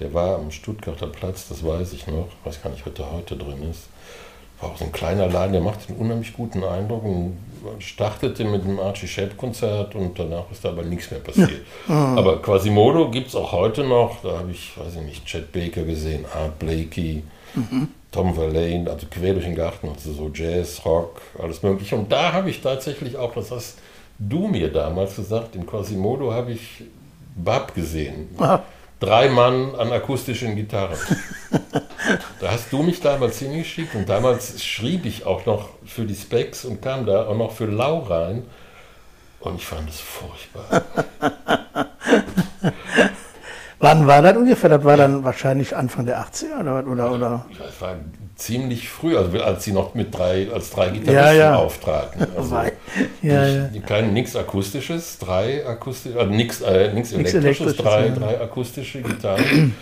Der 0.00 0.14
war 0.14 0.36
am 0.36 0.50
Stuttgarter 0.50 1.08
Platz, 1.08 1.48
das 1.48 1.64
weiß 1.64 1.92
ich 1.92 2.06
noch, 2.06 2.28
ich 2.28 2.46
weiß 2.46 2.62
gar 2.62 2.70
nicht, 2.70 2.86
was 2.86 2.94
da 2.94 3.10
heute 3.10 3.36
drin 3.36 3.68
ist. 3.68 3.88
War 4.60 4.70
auch 4.70 4.76
so 4.76 4.84
ein 4.84 4.92
kleiner 4.92 5.28
Laden, 5.28 5.52
der 5.52 5.62
macht 5.62 5.88
einen 5.88 5.98
unheimlich 5.98 6.32
guten 6.32 6.62
Eindruck 6.62 7.04
und 7.04 7.36
startete 7.78 8.44
mit 8.44 8.64
dem 8.64 8.78
Archie 8.78 9.08
Shepp-Konzert 9.08 9.94
und 9.94 10.18
danach 10.18 10.50
ist 10.52 10.64
da 10.64 10.70
aber 10.70 10.82
nichts 10.82 11.10
mehr 11.10 11.20
passiert. 11.20 11.62
Ja. 11.88 12.14
Aber 12.16 12.40
Quasimodo 12.42 13.10
gibt 13.10 13.28
es 13.28 13.34
auch 13.34 13.52
heute 13.52 13.84
noch, 13.84 14.22
da 14.22 14.38
habe 14.38 14.50
ich, 14.50 14.76
weiß 14.76 14.96
ich 14.96 15.02
nicht, 15.02 15.26
Chet 15.26 15.52
Baker 15.52 15.82
gesehen, 15.82 16.24
Art 16.32 16.58
Blakey, 16.58 17.22
mhm. 17.54 17.88
Tom 18.10 18.34
Verlaine, 18.34 18.90
also 18.90 19.06
quer 19.10 19.34
durch 19.34 19.44
den 19.44 19.54
Garten, 19.54 19.88
also 19.88 20.12
so 20.12 20.30
Jazz, 20.32 20.82
Rock, 20.84 21.20
alles 21.38 21.62
mögliche. 21.62 21.94
Und 21.96 22.10
da 22.10 22.32
habe 22.32 22.50
ich 22.50 22.62
tatsächlich 22.62 23.16
auch, 23.16 23.34
das 23.34 23.50
hast 23.50 23.78
du 24.18 24.48
mir 24.48 24.72
damals 24.72 25.16
gesagt, 25.16 25.54
in 25.54 25.66
Quasimodo 25.66 26.32
habe 26.32 26.52
ich 26.52 26.84
Bab 27.36 27.74
gesehen. 27.74 28.28
Aha. 28.38 28.62
Drei 29.00 29.28
Mann 29.28 29.76
an 29.76 29.92
akustischen 29.92 30.56
Gitarren. 30.56 30.98
da 32.40 32.50
hast 32.50 32.72
du 32.72 32.82
mich 32.82 33.00
damals 33.00 33.38
hingeschickt 33.38 33.94
und 33.94 34.08
damals 34.08 34.64
schrieb 34.64 35.06
ich 35.06 35.24
auch 35.24 35.46
noch 35.46 35.68
für 35.86 36.04
die 36.04 36.16
Specs 36.16 36.64
und 36.64 36.82
kam 36.82 37.06
da 37.06 37.26
auch 37.26 37.36
noch 37.36 37.52
für 37.52 37.66
Lau 37.66 38.00
rein. 38.00 38.42
Und 39.40 39.56
ich 39.56 39.66
fand 39.66 39.88
es 39.88 40.00
furchtbar. 40.00 40.82
Wann 43.80 44.06
war 44.06 44.22
das 44.22 44.36
ungefähr? 44.36 44.70
Das 44.70 44.84
war 44.84 44.96
dann 44.96 45.22
wahrscheinlich 45.22 45.76
Anfang 45.76 46.06
der 46.06 46.20
80er 46.20 46.60
oder? 46.60 46.86
oder, 46.86 47.12
oder? 47.12 47.46
Das 47.58 47.80
war 47.80 47.94
ziemlich 48.34 48.88
früh, 48.88 49.16
also 49.16 49.38
als 49.40 49.64
sie 49.64 49.72
noch 49.72 49.94
mit 49.94 50.16
drei, 50.16 50.48
als 50.52 50.70
drei 50.70 50.90
Gitarristen 50.90 51.14
ja, 51.14 51.32
ja. 51.32 51.54
auftraten. 51.56 52.26
Also 52.36 52.56
ja, 53.22 53.46
ja. 53.46 53.68
Kein 53.86 54.12
nichts 54.12 54.34
akustisches, 54.34 55.18
drei 55.18 55.66
akustische, 55.66 56.18
also 56.18 56.32
nichts 56.32 56.60
äh, 56.60 56.92
nix 56.92 57.12
elektrisches, 57.12 57.76
drei, 57.76 58.08
drei 58.08 58.40
akustische 58.40 59.02
Gitarren. 59.02 59.74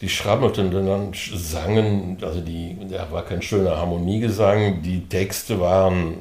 Die 0.00 0.08
schrammelten 0.08 0.70
dann, 0.70 1.12
sangen, 1.14 2.18
also 2.20 2.40
die, 2.40 2.76
da 2.90 3.10
war 3.10 3.24
kein 3.24 3.40
schöner 3.42 3.76
Harmoniegesang, 3.76 4.82
die 4.82 5.08
Texte 5.08 5.60
waren 5.60 6.16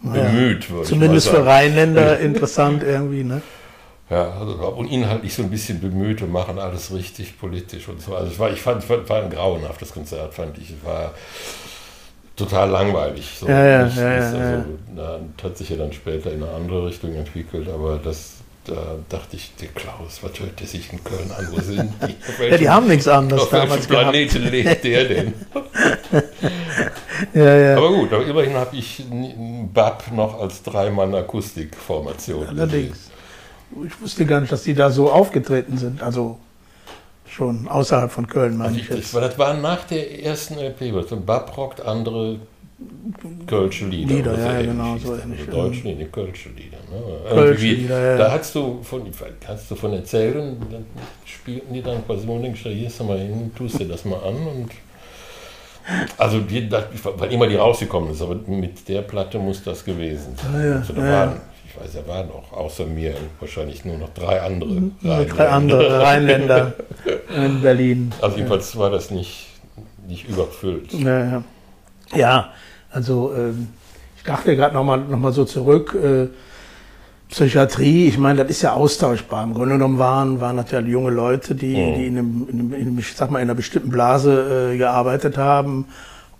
bemüht, 0.00 0.70
würde 0.70 0.86
Zumindest 0.86 1.28
für 1.28 1.44
Rheinländer 1.44 2.18
interessant 2.20 2.82
irgendwie, 2.82 3.24
ne? 3.24 3.42
Ja, 4.10 4.30
also, 4.40 4.52
und 4.52 4.90
inhaltlich 4.90 5.34
so 5.34 5.42
ein 5.42 5.50
bisschen 5.50 5.80
bemüht 5.80 6.22
und 6.22 6.32
machen 6.32 6.58
alles 6.58 6.92
richtig 6.94 7.38
politisch 7.38 7.88
und 7.88 8.00
so. 8.00 8.14
Also 8.14 8.32
es 8.32 8.38
war, 8.38 8.50
ich 8.50 8.60
fand, 8.60 8.82
es 8.82 8.88
war 8.88 9.22
ein 9.22 9.30
grauenhaftes 9.30 9.92
Konzert, 9.92 10.32
fand 10.32 10.56
ich. 10.56 10.70
Es 10.70 10.84
war 10.84 11.12
total 12.34 12.70
langweilig. 12.70 13.36
So. 13.38 13.46
Ja, 13.46 13.66
ja, 13.66 13.84
nicht, 13.84 13.96
ja, 13.98 14.10
ja, 14.10 14.16
also, 14.16 14.36
ja. 14.96 15.20
Hat 15.42 15.58
sich 15.58 15.68
ja 15.68 15.76
dann 15.76 15.92
später 15.92 16.32
in 16.32 16.42
eine 16.42 16.52
andere 16.52 16.86
Richtung 16.86 17.14
entwickelt, 17.14 17.68
aber 17.68 18.00
das, 18.02 18.36
da 18.64 18.96
dachte 19.10 19.36
ich, 19.36 19.54
der 19.56 19.68
Klaus, 19.68 20.20
was 20.22 20.40
hört 20.40 20.58
der 20.58 20.66
sich 20.66 20.90
in 20.90 21.04
Köln 21.04 21.30
an? 21.36 21.46
Wo 21.50 21.60
sind 21.60 21.92
die? 22.00 22.44
ja, 22.50 22.56
die 22.56 22.68
haben 22.70 22.88
nichts 22.88 23.08
anderes 23.08 23.42
auf 23.42 23.50
damals 23.50 23.90
welchem 23.90 24.10
Planeten 24.10 24.38
gehabt. 24.38 24.52
lebt 24.52 24.84
der 24.84 25.04
denn? 25.04 25.34
ja, 27.34 27.56
ja. 27.58 27.76
Aber 27.76 27.92
gut, 27.92 28.10
aber 28.10 28.24
immerhin 28.24 28.54
habe 28.54 28.74
ich 28.74 29.04
BAP 29.74 30.12
noch 30.12 30.40
als 30.40 30.62
Dreimann-Akustikformation 30.62 32.46
Allerdings 32.48 33.10
ich 33.86 34.00
wusste 34.00 34.26
gar 34.26 34.40
nicht, 34.40 34.52
dass 34.52 34.62
die 34.62 34.74
da 34.74 34.90
so 34.90 35.10
aufgetreten 35.10 35.76
sind. 35.78 36.02
Also 36.02 36.38
schon 37.28 37.68
außerhalb 37.68 38.10
von 38.10 38.26
Köln, 38.26 38.56
meine 38.56 38.70
also 38.70 38.80
ich, 38.80 38.88
jetzt. 38.88 39.14
Das 39.14 39.38
war 39.38 39.54
nach 39.54 39.84
der 39.84 40.24
ersten 40.24 40.58
LP, 40.58 40.94
was 40.94 41.06
Bab 41.24 41.56
rockt 41.56 41.80
andere 41.80 42.38
Kölsche 43.46 43.86
Lieder. 43.86 44.14
Lieder, 44.14 44.38
ja, 44.38 44.62
genau, 44.62 44.96
so 44.98 45.16
ähnlich. 45.16 45.40
Also 45.40 45.50
Deutsche, 45.50 45.88
nee, 45.88 46.08
Kölsche 46.12 46.50
Lieder. 46.50 46.78
Ne? 46.90 47.28
Kölsche 47.28 47.66
Lieder, 47.66 48.00
ja. 48.00 48.16
Da 48.16 48.32
hast 48.32 48.54
du 48.54 48.80
von, 48.82 49.02
kannst 49.40 49.70
du 49.70 49.74
von 49.74 49.92
erzählen, 49.92 50.56
dann 50.70 50.86
spielten 51.24 51.74
die 51.74 51.82
dann 51.82 52.06
quasi 52.06 52.26
und 52.26 52.42
denkst, 52.42 52.60
hier 52.62 52.86
ist 52.86 53.02
mal 53.02 53.18
hin, 53.18 53.50
tust 53.56 53.80
dir 53.80 53.88
das 53.88 54.04
mal 54.04 54.18
an 54.18 54.36
und 54.36 54.70
also 56.18 56.40
die, 56.40 56.68
das, 56.68 56.84
weil 57.02 57.32
immer 57.32 57.48
die 57.48 57.56
rausgekommen 57.56 58.12
ist, 58.12 58.22
aber 58.22 58.36
mit 58.46 58.88
der 58.88 59.02
Platte 59.02 59.38
muss 59.38 59.62
das 59.64 59.84
gewesen 59.84 60.36
sein. 60.36 60.54
Ah, 60.54 60.64
ja, 60.64 60.74
also 60.76 60.92
da 60.92 61.06
ja, 61.06 61.36
waren 61.78 61.84
weiß, 61.84 61.94
da 61.94 62.08
waren 62.08 62.30
auch 62.30 62.52
außer 62.52 62.86
mir 62.86 63.14
wahrscheinlich 63.40 63.84
nur 63.84 63.98
noch 63.98 64.10
drei 64.10 64.40
andere 64.40 64.70
mhm, 64.70 64.92
Rheinländer. 65.02 65.34
Drei 65.34 65.48
andere 65.48 66.00
Rheinländer 66.00 66.72
in 67.36 67.62
Berlin. 67.62 68.12
Also 68.20 68.36
jedenfalls 68.36 68.76
war 68.76 68.90
das 68.90 69.10
nicht, 69.10 69.48
nicht 70.06 70.28
überfüllt. 70.28 70.92
Ja, 70.92 71.24
ja. 71.24 71.42
ja 72.14 72.48
also 72.90 73.32
ähm, 73.36 73.68
ich 74.16 74.24
dachte 74.24 74.56
gerade 74.56 74.74
nochmal 74.74 74.98
noch 74.98 75.18
mal 75.18 75.32
so 75.32 75.44
zurück. 75.44 75.94
Äh, 75.94 76.28
Psychiatrie, 77.28 78.08
ich 78.08 78.16
meine, 78.16 78.42
das 78.42 78.50
ist 78.50 78.62
ja 78.62 78.72
austauschbar. 78.72 79.44
Im 79.44 79.52
Grunde 79.52 79.74
genommen 79.74 79.98
waren, 79.98 80.40
waren 80.40 80.56
natürlich 80.56 80.90
junge 80.90 81.10
Leute, 81.10 81.54
die, 81.54 81.76
mhm. 81.76 81.94
die 81.94 82.06
in, 82.06 82.18
einem, 82.18 82.48
in, 82.50 82.58
einem, 82.58 82.72
in, 82.72 82.80
einem, 82.80 82.98
ich 82.98 83.14
sag 83.14 83.30
mal, 83.30 83.40
in 83.40 83.44
einer 83.44 83.54
bestimmten 83.54 83.90
Blase 83.90 84.72
äh, 84.72 84.78
gearbeitet 84.78 85.36
haben 85.36 85.86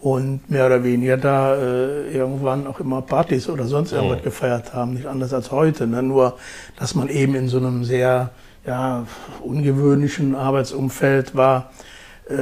und 0.00 0.48
mehr 0.48 0.66
oder 0.66 0.84
weniger 0.84 1.16
da 1.16 1.56
äh, 1.56 2.12
irgendwann 2.12 2.66
auch 2.66 2.78
immer 2.78 3.02
Partys 3.02 3.48
oder 3.48 3.64
sonst 3.64 3.92
irgendwas 3.92 4.20
oh. 4.20 4.24
gefeiert 4.24 4.72
haben, 4.74 4.94
nicht 4.94 5.06
anders 5.06 5.32
als 5.32 5.50
heute. 5.50 5.86
Ne? 5.86 6.02
Nur, 6.02 6.36
dass 6.78 6.94
man 6.94 7.08
eben 7.08 7.34
in 7.34 7.48
so 7.48 7.58
einem 7.58 7.84
sehr 7.84 8.30
ja, 8.64 9.06
ungewöhnlichen 9.42 10.36
Arbeitsumfeld 10.36 11.34
war, 11.34 11.70
äh, 12.28 12.34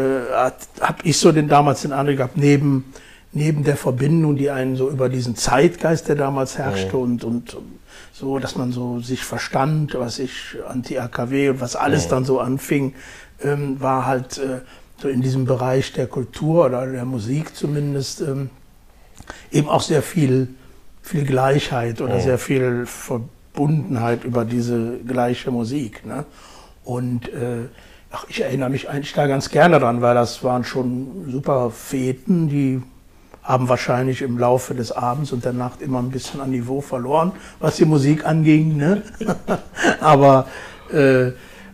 habe 0.80 0.98
ich 1.04 1.18
so 1.18 1.32
den 1.32 1.48
damals 1.48 1.82
den 1.82 1.92
Eindruck 1.92 2.18
gehabt, 2.18 2.36
neben, 2.36 2.92
neben 3.32 3.64
der 3.64 3.76
Verbindung, 3.76 4.36
die 4.36 4.50
einen 4.50 4.76
so 4.76 4.90
über 4.90 5.08
diesen 5.08 5.34
Zeitgeist, 5.34 6.08
der 6.08 6.16
damals 6.16 6.58
herrschte 6.58 6.98
oh. 6.98 7.02
und, 7.02 7.24
und 7.24 7.56
so, 8.12 8.38
dass 8.38 8.56
man 8.56 8.72
so 8.72 9.00
sich 9.00 9.24
verstand, 9.24 9.94
was 9.94 10.18
ich 10.18 10.56
Anti-AKW 10.68 11.50
und 11.50 11.60
was 11.60 11.74
alles 11.76 12.06
oh. 12.06 12.10
dann 12.10 12.24
so 12.24 12.40
anfing, 12.40 12.94
ähm, 13.42 13.80
war 13.80 14.06
halt 14.06 14.38
äh, 14.38 14.60
so 14.98 15.08
in 15.08 15.20
diesem 15.20 15.44
Bereich 15.44 15.92
der 15.92 16.06
Kultur 16.06 16.66
oder 16.66 16.86
der 16.86 17.04
Musik 17.04 17.54
zumindest 17.54 18.20
ähm, 18.22 18.50
eben 19.50 19.68
auch 19.68 19.82
sehr 19.82 20.02
viel, 20.02 20.48
viel 21.02 21.24
Gleichheit 21.24 22.00
oder 22.00 22.16
oh. 22.16 22.20
sehr 22.20 22.38
viel 22.38 22.86
Verbundenheit 22.86 24.24
über 24.24 24.44
diese 24.44 24.98
gleiche 25.06 25.50
Musik. 25.50 26.06
Ne? 26.06 26.24
Und 26.84 27.28
äh, 27.28 27.68
ach, 28.10 28.26
ich 28.28 28.40
erinnere 28.42 28.70
mich 28.70 28.88
eigentlich 28.88 29.12
da 29.12 29.26
ganz 29.26 29.50
gerne 29.50 29.78
dran, 29.78 30.00
weil 30.00 30.14
das 30.14 30.42
waren 30.42 30.64
schon 30.64 31.30
super 31.30 31.70
Feten, 31.70 32.48
die 32.48 32.82
haben 33.42 33.68
wahrscheinlich 33.68 34.22
im 34.22 34.38
Laufe 34.38 34.74
des 34.74 34.90
Abends 34.90 35.30
und 35.30 35.44
der 35.44 35.52
Nacht 35.52 35.80
immer 35.80 36.00
ein 36.00 36.10
bisschen 36.10 36.40
an 36.40 36.50
Niveau 36.50 36.80
verloren, 36.80 37.32
was 37.60 37.76
die 37.76 37.84
Musik 37.84 38.26
anging. 38.26 38.76
Ne? 38.76 39.02
Aber 40.00 40.46
äh, 40.92 41.30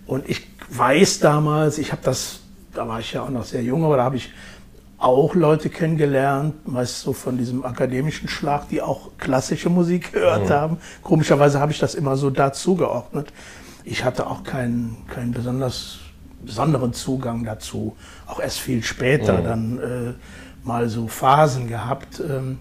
und 0.06 0.28
ich 0.28 0.46
weiß 0.68 1.20
damals, 1.20 1.78
ich 1.78 1.92
habe 1.92 2.02
das 2.04 2.41
da 2.74 2.88
war 2.88 3.00
ich 3.00 3.12
ja 3.12 3.22
auch 3.22 3.30
noch 3.30 3.44
sehr 3.44 3.62
jung, 3.62 3.84
aber 3.84 3.96
da 3.96 4.04
habe 4.04 4.16
ich 4.16 4.30
auch 4.98 5.34
Leute 5.34 5.68
kennengelernt, 5.68 6.68
meist 6.68 7.00
so 7.00 7.12
von 7.12 7.36
diesem 7.36 7.64
akademischen 7.64 8.28
Schlag, 8.28 8.68
die 8.68 8.80
auch 8.80 9.10
klassische 9.18 9.68
Musik 9.68 10.12
gehört 10.12 10.44
mhm. 10.44 10.50
haben. 10.50 10.76
Komischerweise 11.02 11.58
habe 11.58 11.72
ich 11.72 11.78
das 11.78 11.94
immer 11.94 12.16
so 12.16 12.30
dazu 12.30 12.76
geordnet. 12.76 13.32
Ich 13.84 14.04
hatte 14.04 14.28
auch 14.28 14.44
keinen, 14.44 14.96
keinen 15.08 15.32
besonders 15.32 15.98
besonderen 16.44 16.92
Zugang 16.92 17.44
dazu. 17.44 17.96
Auch 18.26 18.40
erst 18.40 18.60
viel 18.60 18.82
später 18.82 19.40
mhm. 19.40 19.44
dann 19.44 19.78
äh, 19.78 20.14
mal 20.66 20.88
so 20.88 21.08
Phasen 21.08 21.68
gehabt. 21.68 22.20
Ähm, 22.20 22.58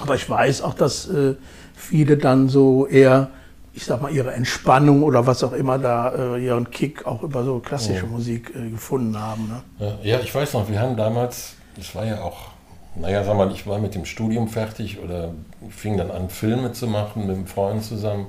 aber 0.00 0.14
ich 0.14 0.28
weiß 0.28 0.62
auch, 0.62 0.74
dass 0.74 1.08
äh, 1.08 1.34
viele 1.74 2.16
dann 2.16 2.48
so 2.48 2.86
eher 2.86 3.30
ich 3.76 3.84
sag 3.84 4.00
mal, 4.00 4.10
ihre 4.10 4.32
Entspannung 4.32 5.02
oder 5.02 5.26
was 5.26 5.44
auch 5.44 5.52
immer 5.52 5.78
da, 5.78 6.36
äh, 6.36 6.44
ihren 6.44 6.70
Kick 6.70 7.06
auch 7.06 7.22
über 7.22 7.44
so 7.44 7.58
klassische 7.58 8.04
oh. 8.06 8.14
Musik 8.14 8.50
äh, 8.56 8.70
gefunden 8.70 9.20
haben. 9.20 9.62
Ne? 9.78 9.98
Ja, 10.02 10.18
ich 10.18 10.34
weiß 10.34 10.54
noch, 10.54 10.70
wir 10.70 10.80
haben 10.80 10.96
damals, 10.96 11.56
das 11.76 11.94
war 11.94 12.06
ja 12.06 12.22
auch, 12.22 12.48
naja, 12.94 13.22
sag 13.22 13.36
mal, 13.36 13.52
ich 13.52 13.66
war 13.66 13.78
mit 13.78 13.94
dem 13.94 14.06
Studium 14.06 14.48
fertig 14.48 14.98
oder 15.04 15.32
fing 15.68 15.98
dann 15.98 16.10
an, 16.10 16.30
Filme 16.30 16.72
zu 16.72 16.86
machen 16.86 17.26
mit 17.26 17.36
einem 17.36 17.46
Freund 17.46 17.84
zusammen, 17.84 18.28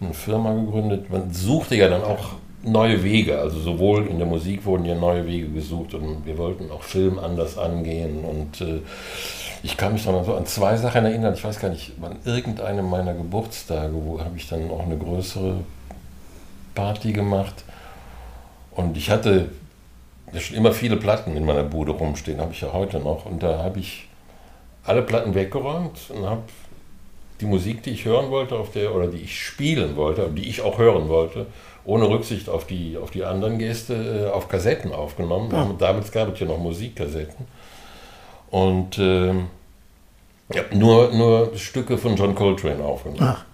eine 0.00 0.12
Firma 0.12 0.52
gegründet. 0.52 1.08
Man 1.08 1.32
suchte 1.32 1.76
ja 1.76 1.88
dann 1.88 2.02
auch 2.02 2.32
neue 2.64 3.02
Wege. 3.02 3.38
Also 3.38 3.60
sowohl 3.60 4.06
in 4.06 4.18
der 4.18 4.26
Musik 4.26 4.64
wurden 4.64 4.84
ja 4.84 4.94
neue 4.94 5.26
Wege 5.26 5.48
gesucht 5.48 5.94
und 5.94 6.26
wir 6.26 6.38
wollten 6.38 6.70
auch 6.70 6.82
Film 6.82 7.18
anders 7.18 7.58
angehen. 7.58 8.24
Und 8.24 8.60
äh, 8.60 8.80
ich 9.62 9.76
kann 9.76 9.92
mich 9.92 10.04
noch 10.06 10.24
so 10.24 10.34
an 10.34 10.46
zwei 10.46 10.76
Sachen 10.76 11.04
erinnern. 11.04 11.34
Ich 11.34 11.44
weiß 11.44 11.60
gar 11.60 11.70
nicht, 11.70 11.92
an 12.02 12.16
irgendeinem 12.24 12.88
meiner 12.88 13.14
Geburtstage, 13.14 13.94
wo 13.94 14.20
habe 14.20 14.36
ich 14.36 14.48
dann 14.48 14.70
auch 14.70 14.82
eine 14.82 14.98
größere 14.98 15.60
Party 16.74 17.12
gemacht. 17.12 17.64
Und 18.72 18.96
ich 18.96 19.10
hatte 19.10 19.50
schon 20.38 20.56
immer 20.56 20.72
viele 20.72 20.96
Platten 20.96 21.36
in 21.36 21.44
meiner 21.44 21.62
Bude 21.62 21.92
rumstehen, 21.92 22.40
habe 22.40 22.52
ich 22.52 22.60
ja 22.60 22.72
heute 22.72 22.98
noch. 22.98 23.26
Und 23.26 23.42
da 23.42 23.62
habe 23.62 23.78
ich 23.78 24.08
alle 24.84 25.02
Platten 25.02 25.34
weggeräumt 25.34 26.10
und 26.10 26.26
habe 26.26 26.42
die 27.40 27.46
Musik, 27.46 27.82
die 27.82 27.90
ich 27.90 28.04
hören 28.04 28.30
wollte, 28.30 28.56
auf 28.56 28.70
der, 28.72 28.94
oder 28.94 29.08
die 29.08 29.18
ich 29.18 29.44
spielen 29.44 29.96
wollte, 29.96 30.30
die 30.30 30.48
ich 30.48 30.62
auch 30.62 30.78
hören 30.78 31.08
wollte, 31.08 31.46
ohne 31.84 32.08
Rücksicht 32.08 32.48
auf 32.48 32.66
die, 32.66 32.96
auf 32.96 33.10
die 33.10 33.24
anderen 33.24 33.58
Gäste, 33.58 34.28
äh, 34.28 34.30
auf 34.30 34.48
Kassetten 34.48 34.92
aufgenommen. 34.92 35.50
Ja. 35.52 35.68
Damals 35.78 36.12
gab 36.12 36.32
es 36.32 36.40
ja 36.40 36.46
noch 36.46 36.58
Musikkassetten. 36.58 37.46
Und 38.50 38.98
äh, 38.98 39.32
ja, 40.52 40.62
nur, 40.72 41.10
nur 41.12 41.56
Stücke 41.56 41.98
von 41.98 42.16
John 42.16 42.34
Coltrane 42.34 42.82
aufgenommen. 42.82 43.20
Ach. 43.22 43.44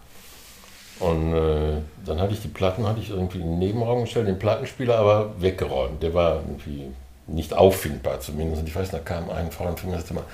Und 1.00 1.32
äh, 1.32 1.78
dann 2.04 2.20
hatte 2.20 2.34
ich 2.34 2.42
die 2.42 2.48
Platten, 2.48 2.86
hatte 2.86 3.00
ich 3.00 3.10
irgendwie 3.10 3.38
in 3.38 3.46
den 3.46 3.58
Nebenraum 3.58 4.02
gestellt, 4.02 4.28
den 4.28 4.38
Plattenspieler 4.38 4.98
aber 4.98 5.40
weggeräumt. 5.40 6.02
Der 6.02 6.12
war 6.12 6.36
irgendwie 6.36 6.88
nicht 7.26 7.54
auffindbar 7.54 8.20
zumindest. 8.20 8.60
Und 8.60 8.68
ich 8.68 8.76
weiß, 8.76 8.90
da 8.90 8.98
kam 8.98 9.30
ein 9.30 9.48
mir 9.48 9.68
und 9.68 9.92
sagte 9.92 10.14
mal, 10.14 10.24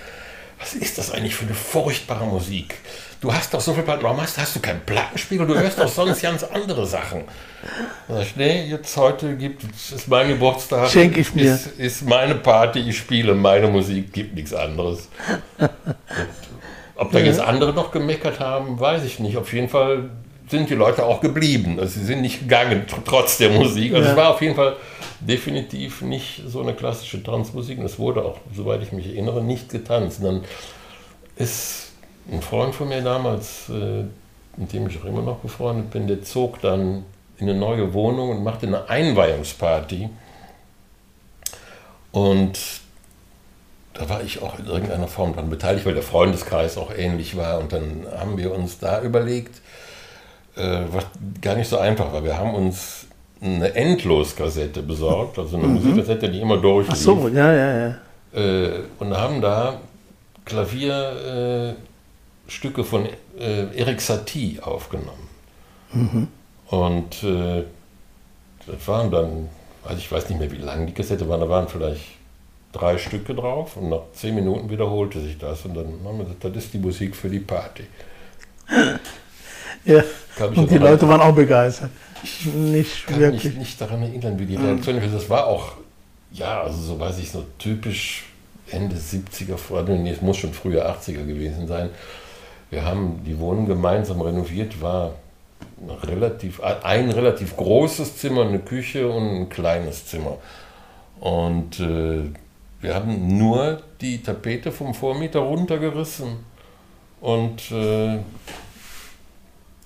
was 0.58 0.74
ist 0.74 0.98
das 0.98 1.10
eigentlich 1.10 1.34
für 1.34 1.44
eine 1.44 1.54
furchtbare 1.54 2.26
Musik? 2.26 2.76
Du 3.20 3.32
hast 3.32 3.52
doch 3.54 3.60
so 3.60 3.72
viel 3.72 3.82
Platten, 3.82 4.02
warum 4.02 4.20
hast, 4.20 4.38
hast 4.38 4.54
du 4.56 4.60
keinen 4.60 4.80
Plattenspiegel? 4.80 5.46
Du 5.46 5.54
hörst 5.54 5.78
doch 5.78 5.88
sonst 5.88 6.20
ganz 6.22 6.44
andere 6.44 6.86
Sachen. 6.86 7.24
Da 8.08 8.20
ich, 8.20 8.36
nee, 8.36 8.66
jetzt 8.66 8.96
heute 8.96 9.36
gibt 9.36 9.64
es 9.64 9.92
ist 9.92 10.08
mein 10.08 10.28
Geburtstag. 10.28 10.90
Schenke 10.90 11.20
ich 11.20 11.34
mir. 11.34 11.54
Ist, 11.54 11.66
ist 11.78 12.02
meine 12.02 12.34
Party, 12.34 12.80
ich 12.80 12.98
spiele 12.98 13.34
meine 13.34 13.68
Musik, 13.68 14.12
gibt 14.12 14.34
nichts 14.34 14.52
anderes. 14.52 15.08
Und 15.58 15.70
ob 16.94 17.12
da 17.12 17.18
jetzt 17.18 17.40
andere 17.40 17.72
noch 17.72 17.90
gemeckert 17.90 18.40
haben, 18.40 18.80
weiß 18.80 19.04
ich 19.04 19.18
nicht. 19.18 19.36
Auf 19.36 19.52
jeden 19.52 19.68
Fall 19.68 20.10
sind 20.48 20.70
die 20.70 20.74
Leute 20.74 21.04
auch 21.04 21.20
geblieben. 21.20 21.78
Also 21.80 21.98
sie 21.98 22.06
sind 22.06 22.22
nicht 22.22 22.40
gegangen, 22.40 22.84
trotz 23.04 23.38
der 23.38 23.50
Musik. 23.50 23.92
Also 23.94 24.04
ja. 24.04 24.10
es 24.12 24.16
war 24.16 24.30
auf 24.30 24.42
jeden 24.42 24.54
Fall 24.54 24.76
definitiv 25.20 26.02
nicht 26.02 26.42
so 26.46 26.60
eine 26.60 26.74
klassische 26.74 27.22
Tanzmusik. 27.22 27.78
Und 27.78 27.84
es 27.86 27.98
wurde 27.98 28.24
auch, 28.24 28.38
soweit 28.54 28.82
ich 28.82 28.92
mich 28.92 29.06
erinnere, 29.06 29.42
nicht 29.42 29.68
getanzt. 29.70 30.20
Und 30.20 30.24
dann 30.24 30.44
ist 31.36 31.92
ein 32.30 32.42
Freund 32.42 32.74
von 32.74 32.88
mir 32.88 33.02
damals, 33.02 33.68
äh, 33.68 34.04
mit 34.56 34.72
dem 34.72 34.88
ich 34.88 35.00
auch 35.00 35.04
immer 35.04 35.22
noch 35.22 35.38
befreundet 35.38 35.90
bin, 35.90 36.06
der 36.06 36.22
zog 36.22 36.60
dann 36.60 37.04
in 37.38 37.48
eine 37.48 37.58
neue 37.58 37.92
Wohnung 37.92 38.30
und 38.30 38.42
machte 38.42 38.66
eine 38.66 38.88
Einweihungsparty. 38.88 40.08
Und 42.12 42.58
da 43.92 44.08
war 44.08 44.22
ich 44.22 44.42
auch 44.42 44.58
in 44.58 44.66
irgendeiner 44.66 45.08
Form 45.08 45.34
daran 45.34 45.50
beteiligt, 45.50 45.86
weil 45.86 45.94
der 45.94 46.02
Freundeskreis 46.02 46.76
auch 46.78 46.92
ähnlich 46.96 47.36
war. 47.36 47.58
Und 47.58 47.72
dann 47.72 48.06
haben 48.16 48.38
wir 48.38 48.54
uns 48.54 48.78
da 48.78 49.02
überlegt, 49.02 49.60
was 50.56 51.04
gar 51.42 51.54
nicht 51.54 51.68
so 51.68 51.78
einfach 51.78 52.12
war. 52.12 52.24
Wir 52.24 52.38
haben 52.38 52.54
uns 52.54 53.06
eine 53.40 53.74
Endloskassette 53.74 54.82
besorgt, 54.82 55.38
also 55.38 55.56
eine 55.56 55.66
mhm. 55.66 55.74
Musikkassette, 55.74 56.28
die 56.28 56.40
immer 56.40 56.56
durchlief. 56.56 56.92
Ach 56.92 56.96
so, 56.96 57.28
ja, 57.28 57.52
ja, 57.52 57.78
ja. 57.78 57.94
Äh, 58.34 58.80
und 58.98 59.16
haben 59.16 59.40
da 59.40 59.80
Klavierstücke 60.44 61.76
äh, 62.80 62.84
von 62.84 63.06
äh, 63.38 63.76
Eric 63.76 64.00
Satie 64.00 64.58
aufgenommen. 64.62 65.28
Mhm. 65.92 66.28
Und 66.68 67.22
äh, 67.22 67.64
das 68.66 68.88
waren 68.88 69.10
dann, 69.10 69.48
also 69.84 69.98
ich 69.98 70.10
weiß 70.10 70.28
nicht 70.30 70.38
mehr, 70.38 70.50
wie 70.50 70.56
lang 70.56 70.86
die 70.86 70.92
Kassette 70.92 71.28
war, 71.28 71.38
da 71.38 71.48
waren 71.48 71.68
vielleicht 71.68 72.16
drei 72.72 72.98
Stücke 72.98 73.34
drauf 73.34 73.76
und 73.76 73.90
nach 73.90 74.02
zehn 74.12 74.34
Minuten 74.34 74.68
wiederholte 74.68 75.20
sich 75.20 75.38
das 75.38 75.64
und 75.64 75.74
dann 75.74 76.00
haben 76.04 76.18
wir 76.18 76.24
gesagt, 76.24 76.44
das 76.44 76.56
ist 76.56 76.74
die 76.74 76.78
Musik 76.78 77.14
für 77.14 77.30
die 77.30 77.38
Party. 77.38 77.84
Ja. 79.86 80.02
Und 80.54 80.70
die 80.70 80.78
Leute 80.78 81.08
waren 81.08 81.20
auch 81.20 81.34
begeistert. 81.34 81.90
Ich 82.22 82.46
nicht 82.46 83.06
kann 83.06 83.20
wirklich. 83.20 83.44
mich 83.44 83.56
nicht 83.56 83.80
daran 83.80 84.02
erinnern, 84.02 84.38
wie 84.38 84.46
die 84.46 84.56
Reaktion 84.56 85.00
war. 85.00 85.08
Das 85.08 85.30
war 85.30 85.46
auch, 85.46 85.72
ja, 86.32 86.62
also 86.62 86.78
so 86.82 87.00
weiß 87.00 87.18
ich, 87.18 87.30
so 87.30 87.44
typisch 87.58 88.24
Ende 88.70 88.96
70er, 88.96 89.82
nee, 89.96 90.10
es 90.10 90.20
muss 90.20 90.38
schon 90.38 90.52
früher 90.52 90.90
80er 90.90 91.24
gewesen 91.24 91.68
sein. 91.68 91.90
Wir 92.70 92.84
haben 92.84 93.20
die 93.24 93.38
Wohnung 93.38 93.66
gemeinsam 93.66 94.20
renoviert, 94.20 94.82
war 94.82 95.12
relativ, 96.02 96.60
ein 96.60 97.10
relativ 97.10 97.56
großes 97.56 98.16
Zimmer, 98.16 98.42
eine 98.42 98.58
Küche 98.58 99.08
und 99.08 99.42
ein 99.42 99.48
kleines 99.48 100.06
Zimmer. 100.06 100.38
Und 101.20 101.80
äh, 101.80 102.30
wir 102.80 102.94
haben 102.94 103.38
nur 103.38 103.82
die 104.00 104.22
Tapete 104.22 104.72
vom 104.72 104.94
Vormieter 104.94 105.40
runtergerissen 105.40 106.36
und 107.20 107.70
äh, 107.70 108.18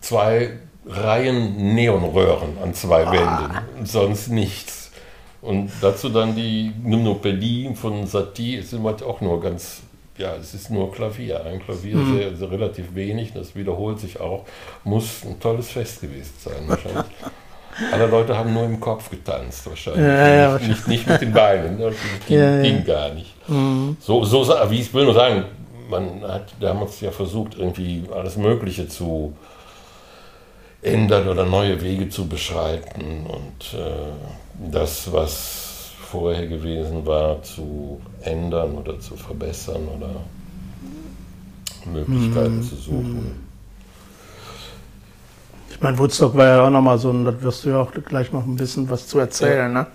zwei 0.01 0.51
Reihen 0.87 1.75
Neonröhren 1.75 2.59
an 2.63 2.75
zwei 2.75 3.07
ah. 3.07 3.13
Wänden, 3.13 3.87
sonst 3.87 4.29
nichts. 4.29 4.91
Und 5.43 5.71
dazu 5.81 6.11
dann 6.11 6.35
die 6.35 6.73
Gymnopädie 6.85 7.71
von 7.75 8.07
Satie, 8.07 8.57
es 8.57 8.71
sind 8.71 8.85
halt 8.85 9.03
auch 9.03 9.21
nur 9.21 9.41
ganz, 9.41 9.81
ja, 10.19 10.35
es 10.35 10.53
ist 10.53 10.71
nur 10.71 10.93
Klavier, 10.93 11.45
ein 11.47 11.65
Klavier 11.65 11.97
mhm. 11.97 12.19
sehr, 12.19 12.37
sehr, 12.37 12.51
relativ 12.51 12.95
wenig, 12.95 13.33
das 13.33 13.57
wiederholt 13.57 14.01
sich 14.01 14.21
auch, 14.21 14.45
muss 14.85 15.25
ein 15.25 15.41
tolles 15.41 15.71
Fest 15.71 16.03
gewesen 16.03 16.35
sein 16.39 16.63
wahrscheinlich. 16.67 17.05
Alle 17.93 18.07
Leute 18.07 18.37
haben 18.37 18.53
nur 18.53 18.65
im 18.65 18.79
Kopf 18.79 19.09
getanzt 19.09 19.67
wahrscheinlich, 19.67 20.03
ja, 20.03 20.29
ja, 20.29 20.53
nicht, 20.59 20.69
nicht, 20.69 20.89
nicht, 20.89 21.09
mit 21.09 21.21
den 21.23 21.33
Beinen, 21.33 21.79
das 21.79 21.95
ging, 22.27 22.39
ja, 22.39 22.61
ging 22.61 22.85
gar 22.85 23.09
nicht. 23.15 23.33
Mhm. 23.49 23.97
So, 23.99 24.23
so, 24.25 24.47
wie 24.69 24.81
ich 24.81 24.93
will 24.93 25.05
nur 25.05 25.15
sagen, 25.15 25.45
man 25.89 26.23
hat 26.23 26.53
damals 26.61 27.01
ja 27.01 27.11
versucht, 27.11 27.57
irgendwie 27.57 28.05
alles 28.15 28.37
Mögliche 28.37 28.89
zu 28.89 29.35
ändern 30.83 31.29
oder 31.29 31.45
neue 31.45 31.81
Wege 31.81 32.09
zu 32.09 32.27
beschreiten 32.27 33.27
und 33.27 33.79
äh, 33.79 34.71
das, 34.73 35.13
was 35.13 35.91
vorher 36.11 36.47
gewesen 36.47 37.07
war, 37.07 37.43
zu 37.43 38.01
ändern 38.23 38.77
oder 38.77 38.99
zu 38.99 39.17
verbessern 39.17 39.83
oder 39.97 40.11
Möglichkeiten 41.85 42.57
mhm. 42.57 42.63
zu 42.63 42.75
suchen. 42.75 43.51
Ich 45.71 45.81
meine, 45.81 45.99
Woodstock 45.99 46.37
war 46.37 46.47
ja 46.47 46.67
auch 46.67 46.71
nochmal 46.71 46.99
so 46.99 47.11
ein, 47.11 47.25
das 47.25 47.41
wirst 47.41 47.65
du 47.65 47.71
ja 47.71 47.81
auch 47.81 47.91
gleich 47.93 48.33
noch 48.33 48.45
ein 48.45 48.57
bisschen 48.57 48.91
was 48.91 49.07
zu 49.07 49.19
erzählen, 49.19 49.73
ja. 49.73 49.83
ne? 49.83 49.87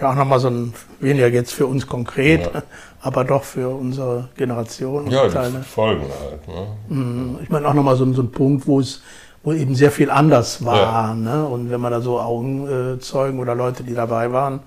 Ja, 0.00 0.12
auch 0.12 0.14
nochmal 0.14 0.40
so 0.40 0.48
ein, 0.48 0.72
weniger 0.98 1.28
jetzt 1.28 1.52
für 1.52 1.66
uns 1.66 1.86
konkret, 1.86 2.50
ja. 2.54 2.62
aber 3.02 3.24
doch 3.24 3.44
für 3.44 3.68
unsere 3.68 4.30
Generation. 4.36 5.10
Ja, 5.10 5.28
die 5.28 5.62
Folgen 5.62 6.06
halt. 6.22 6.48
Ne? 6.48 6.66
Mhm. 6.88 7.38
Ich 7.42 7.50
meine 7.50 7.68
auch 7.68 7.74
nochmal 7.74 7.96
so, 7.96 8.10
so 8.14 8.22
ein 8.22 8.30
Punkt, 8.30 8.66
wo 8.66 8.80
es 8.80 9.02
wo 9.46 9.52
eben 9.52 9.76
sehr 9.76 9.92
viel 9.92 10.10
anders 10.10 10.64
war. 10.64 10.76
Ja. 10.76 11.14
Ne? 11.14 11.46
Und 11.46 11.70
wenn 11.70 11.80
man 11.80 11.92
da 11.92 12.00
so 12.00 12.18
Augenzeugen 12.18 13.38
oder 13.38 13.54
Leute, 13.54 13.84
die 13.84 13.94
dabei 13.94 14.32
waren, 14.32 14.58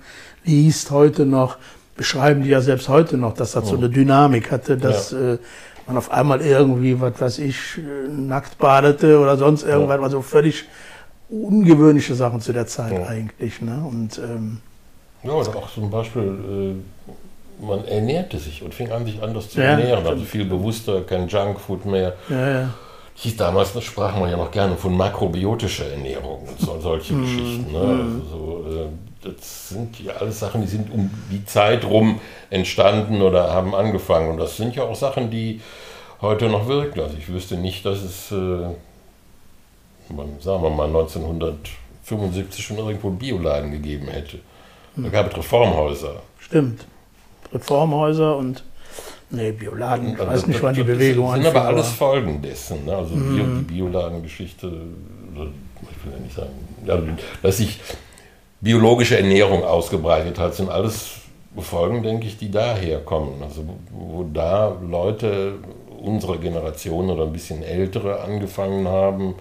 liest 0.42 0.90
heute 0.90 1.26
noch, 1.26 1.58
beschreiben 1.96 2.42
die 2.42 2.48
ja 2.48 2.62
selbst 2.62 2.88
heute 2.88 3.18
noch, 3.18 3.34
dass 3.34 3.52
das 3.52 3.68
so 3.68 3.76
eine 3.76 3.90
Dynamik 3.90 4.50
hatte, 4.50 4.78
dass 4.78 5.10
ja. 5.10 5.34
äh, 5.34 5.38
man 5.86 5.98
auf 5.98 6.10
einmal 6.10 6.40
irgendwie, 6.40 6.98
was 6.98 7.20
weiß 7.20 7.38
ich, 7.40 7.58
nackt 8.08 8.56
badete 8.56 9.18
oder 9.20 9.36
sonst 9.36 9.64
irgendwas, 9.64 9.98
ja. 9.98 10.02
also 10.02 10.22
völlig 10.22 10.64
ungewöhnliche 11.28 12.14
Sachen 12.14 12.40
zu 12.40 12.54
der 12.54 12.66
Zeit 12.66 12.94
ja. 12.94 13.06
eigentlich. 13.06 13.60
Ne? 13.60 13.84
Und, 13.86 14.16
ähm, 14.16 14.60
ja, 15.22 15.32
oder 15.32 15.56
auch 15.56 15.70
zum 15.70 15.90
Beispiel, 15.90 16.78
äh, 17.60 17.64
man 17.66 17.84
ernährte 17.84 18.38
sich 18.38 18.62
und 18.62 18.72
fing 18.72 18.90
an, 18.90 19.04
sich 19.04 19.22
anders 19.22 19.50
zu 19.50 19.60
ernähren, 19.60 20.06
also 20.06 20.24
viel 20.24 20.46
bewusster, 20.46 21.02
kein 21.02 21.28
Junkfood 21.28 21.84
mehr. 21.84 22.14
Ja, 22.30 22.48
ja 22.48 22.70
hieß 23.20 23.36
damals, 23.36 23.74
das 23.74 23.84
sprach 23.84 24.18
man 24.18 24.30
ja 24.30 24.36
noch 24.36 24.50
gerne 24.50 24.76
von 24.76 24.96
makrobiotischer 24.96 25.90
Ernährung 25.90 26.48
und 26.48 26.58
so, 26.58 26.80
solche 26.80 27.12
mm, 27.12 27.22
Geschichten. 27.22 27.72
Ne? 27.72 27.78
Mm. 27.78 28.00
Also 28.00 28.20
so, 28.30 28.64
äh, 28.70 28.86
das 29.22 29.68
sind 29.68 30.00
ja 30.00 30.14
alles 30.14 30.40
Sachen, 30.40 30.62
die 30.62 30.66
sind 30.66 30.90
um 30.90 31.10
die 31.30 31.44
Zeit 31.44 31.84
rum 31.84 32.18
entstanden 32.48 33.20
oder 33.20 33.52
haben 33.52 33.74
angefangen. 33.74 34.30
Und 34.30 34.38
das 34.38 34.56
sind 34.56 34.74
ja 34.74 34.84
auch 34.84 34.96
Sachen, 34.96 35.30
die 35.30 35.60
heute 36.22 36.48
noch 36.48 36.66
wirken. 36.66 37.00
Also 37.00 37.16
ich 37.18 37.28
wüsste 37.28 37.56
nicht, 37.56 37.84
dass 37.84 38.02
es, 38.02 38.32
äh, 38.32 38.34
man, 40.08 40.40
sagen 40.40 40.62
wir 40.62 40.70
mal, 40.70 40.86
1975 40.86 42.64
schon 42.64 42.78
irgendwo 42.78 43.10
Bioladen 43.10 43.70
gegeben 43.70 44.08
hätte. 44.08 44.38
Da 44.96 45.04
hm. 45.04 45.12
gab 45.12 45.30
es 45.30 45.36
Reformhäuser. 45.36 46.22
Stimmt. 46.38 46.86
Reformhäuser 47.52 48.36
und 48.38 48.64
Nee, 49.30 49.52
Bioladen, 49.52 50.14
ich 50.14 50.20
also 50.20 50.32
weiß 50.32 50.46
nicht, 50.48 50.62
wann 50.62 50.74
die 50.74 50.82
Bewegung 50.82 51.26
Das 51.26 51.36
sind 51.36 51.46
aber 51.46 51.64
alles 51.66 51.88
Folgen 51.88 52.42
dessen. 52.42 52.84
Ne? 52.84 52.96
Also. 52.96 53.14
Bio, 53.14 53.44
die 53.44 53.62
Bioladengeschichte, 53.62 54.66
ich 54.66 56.04
will 56.04 56.12
ja 56.12 56.18
nicht 56.18 56.34
sagen, 56.34 56.50
also, 56.86 57.06
dass 57.42 57.56
sich 57.58 57.80
biologische 58.60 59.16
Ernährung 59.16 59.64
ausgebreitet 59.64 60.38
hat, 60.38 60.54
sind 60.54 60.68
alles 60.68 61.12
Folgen, 61.56 62.02
denke 62.02 62.26
ich, 62.26 62.38
die 62.38 62.50
daher 62.50 62.98
kommen. 63.00 63.42
Also 63.42 63.64
wo 63.90 64.24
da 64.32 64.76
Leute 64.88 65.54
unserer 66.00 66.38
Generation 66.38 67.10
oder 67.10 67.24
ein 67.24 67.32
bisschen 67.32 67.62
ältere 67.62 68.20
angefangen 68.20 68.86
haben, 68.88 69.34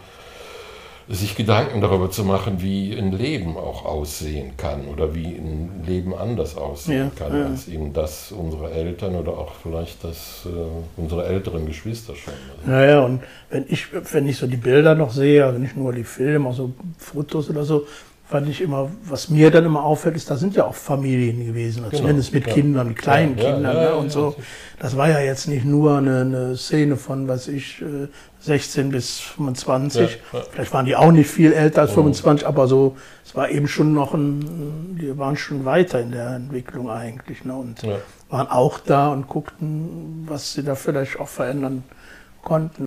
sich 1.10 1.36
Gedanken 1.36 1.82
darüber 1.82 2.12
zu 2.12 2.24
machen, 2.24 2.62
wie 2.62 2.95
ein 2.95 3.12
Leben 3.12 3.58
auch 3.58 3.84
aussehen 3.84 4.56
kann 4.58 4.88
oder 4.88 5.15
wie 5.15 5.26
ein 5.26 5.84
Leben 5.86 6.13
anders 6.13 6.56
aussehen 6.56 7.12
ja, 7.17 7.26
kann, 7.26 7.38
ja. 7.38 7.45
als 7.48 7.67
eben 7.67 7.93
das 7.93 8.32
unserer 8.32 8.72
Eltern 8.72 9.15
oder 9.15 9.32
auch 9.32 9.54
vielleicht 9.63 10.04
das 10.04 10.45
äh, 10.45 11.02
unserer 11.02 11.26
älteren 11.26 11.65
Geschwister 11.65 12.13
schon. 12.15 12.34
Naja, 12.65 13.00
und 13.02 13.22
wenn 13.50 13.65
ich, 13.67 13.88
wenn 14.13 14.28
ich 14.28 14.38
so 14.38 14.45
die 14.45 14.58
Bilder 14.58 14.93
noch 14.93 15.12
sehe, 15.12 15.43
also 15.43 15.58
nicht 15.58 15.76
nur 15.76 15.93
die 15.93 16.04
Filme, 16.04 16.48
auch 16.48 16.56
so 16.56 16.74
Fotos 17.00 17.50
oder 17.50 17.65
so, 17.65 17.88
fand 18.30 18.48
ich 18.48 18.62
immer, 18.62 18.91
was 19.06 19.30
mir 19.30 19.50
dann 19.50 19.65
immer 19.65 19.84
auffällt, 19.84 20.15
ist, 20.15 20.30
da 20.30 20.38
sind 20.38 20.56
ja 20.56 20.65
auch 20.65 20.76
Familien 20.76 21.43
gewesen, 21.43 21.84
genau. 21.89 21.98
zumindest 21.98 22.32
mit 22.32 22.45
ja. 22.45 22.54
Kindern, 22.54 22.93
kleinen 22.93 23.36
ja, 23.36 23.56
Kindern 23.56 23.76
ja, 23.76 23.84
ne, 23.89 23.95
und 23.95 24.12
so. 24.12 24.36
Das 24.80 24.95
war 24.95 25.10
ja 25.10 25.19
jetzt 25.19 25.48
nicht 25.48 25.65
nur 25.65 25.98
eine, 25.98 26.22
eine 26.22 26.56
Szene 26.56 26.95
von, 26.95 27.28
was 27.28 27.48
ich, 27.48 27.84
16 28.39 28.88
äh, 28.88 28.91
bis 28.91 29.19
25. 29.19 30.19
Vielleicht 30.52 30.73
waren 30.73 30.86
die 30.86 30.95
auch 30.95 31.12
nicht 31.12 31.30
viel 31.30 31.54
älter 31.54 31.82
als 31.82 31.91
25, 31.91 32.47
aber 32.47 32.67
so, 32.67 32.97
es 33.25 33.36
war 33.36 33.49
eben 33.49 33.67
schon 33.67 33.93
noch 33.93 34.13
ein, 34.13 34.97
die 34.99 35.17
waren 35.17 35.38
schon 35.38 35.65
weiter 35.65 35.99
in 35.99 36.12
der 36.12 36.36
Entwicklung 36.36 36.89
eigentlich, 36.89 37.45
ne, 37.45 37.56
und 37.56 37.84
waren 38.30 38.47
auch 38.47 38.80
da 38.80 39.10
und 39.10 39.28
guckten, 39.28 40.25
was 40.28 40.54
sie 40.54 40.63
da 40.63 40.75
vielleicht 40.75 41.19
auch 41.19 41.28
verändern 41.28 41.84
konnten. 42.41 42.86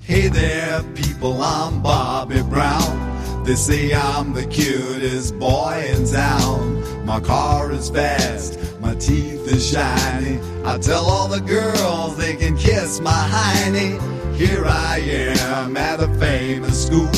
Hey 0.00 0.30
there, 0.30 0.84
people, 0.94 1.42
I'm 1.42 1.80
Bobby 1.82 2.42
Brown. 2.42 3.13
They 3.44 3.56
say 3.56 3.92
I'm 3.92 4.32
the 4.32 4.46
cutest 4.46 5.38
boy 5.38 5.84
in 5.94 6.06
town. 6.06 7.04
My 7.04 7.20
car 7.20 7.70
is 7.72 7.90
fast, 7.90 8.58
my 8.80 8.94
teeth 8.94 9.52
are 9.52 9.60
shiny. 9.60 10.40
I 10.64 10.78
tell 10.78 11.04
all 11.04 11.28
the 11.28 11.42
girls 11.42 12.16
they 12.16 12.36
can 12.36 12.56
kiss 12.56 13.00
my 13.00 13.10
hiney. 13.10 14.00
Here 14.34 14.64
I 14.64 14.96
am 15.00 15.76
at 15.76 16.00
a 16.00 16.08
famous 16.14 16.86
school. 16.86 17.10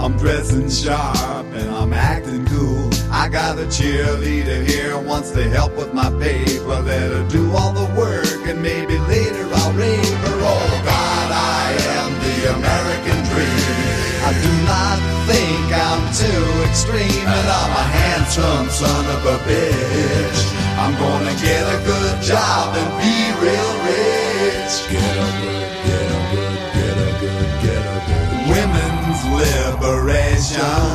I'm 0.00 0.16
dressing 0.16 0.70
sharp 0.70 1.46
and 1.52 1.68
I'm 1.68 1.92
acting 1.92 2.46
cool. 2.46 2.88
I 3.12 3.28
got 3.28 3.58
a 3.58 3.66
cheerleader 3.66 4.66
here 4.66 4.98
wants 4.98 5.32
to 5.32 5.50
help 5.50 5.76
with 5.76 5.92
my 5.92 6.08
paper. 6.18 6.80
Let 6.80 7.12
her 7.12 7.28
do 7.28 7.52
all 7.52 7.74
the 7.74 7.92
work 7.94 8.48
and 8.48 8.62
maybe 8.62 8.98
later 9.00 9.46
I'll 9.52 9.72
rave 9.74 10.18
her. 10.18 10.38
Oh 10.40 10.82
God, 10.86 11.30
I 11.30 11.76
am 11.98 12.12
the 12.24 12.54
American 12.56 13.34
dream. 13.34 13.97
I 14.24 14.32
do 14.44 14.52
not 14.66 14.98
think 15.30 15.66
I'm 15.72 16.02
too 16.12 16.44
extreme, 16.68 17.24
but 17.24 17.46
I'm 17.60 17.72
a 17.72 17.86
handsome 18.00 18.68
son 18.70 19.04
of 19.14 19.22
a 19.26 19.38
bitch. 19.46 20.40
I'm 20.78 20.94
gonna 20.98 21.34
get 21.40 21.62
a 21.62 21.78
good 21.84 22.16
job 22.22 22.74
and 22.76 22.90
be 22.98 23.14
real 23.42 23.72
rich. 23.86 24.74
Get 24.90 25.14
a 25.26 25.28
good, 25.42 25.70
get 25.86 26.06
a 26.08 26.22
good, 26.32 26.58
get 26.76 26.96
a 26.98 27.10
good, 27.22 27.50
get 27.64 27.82
a 27.94 27.98
good. 28.08 28.28
Women's 28.52 29.20
liberation 29.40 30.88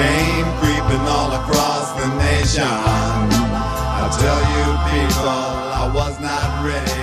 came 0.00 0.46
creeping 0.60 1.04
all 1.16 1.30
across 1.42 1.86
the 2.00 2.08
nation. 2.26 2.64
I 2.66 4.06
tell 4.22 4.42
you 4.54 4.66
people, 4.94 5.42
I 5.82 5.90
was 5.94 6.14
not 6.20 6.48
ready. 6.64 7.00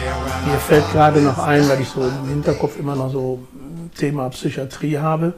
Mir 0.50 0.60
fällt 0.60 0.92
gerade 0.92 1.22
noch 1.22 1.40
ein, 1.40 1.68
weil 1.70 1.82
ich 1.82 1.90
so 1.90 2.02
im 2.08 2.28
Hinterkopf 2.30 2.80
immer 2.80 2.96
noch 2.96 3.12
so 3.12 3.40
mm, 3.52 3.92
Thema 3.98 4.30
Psychiatrie 4.30 4.98
habe. 4.98 5.34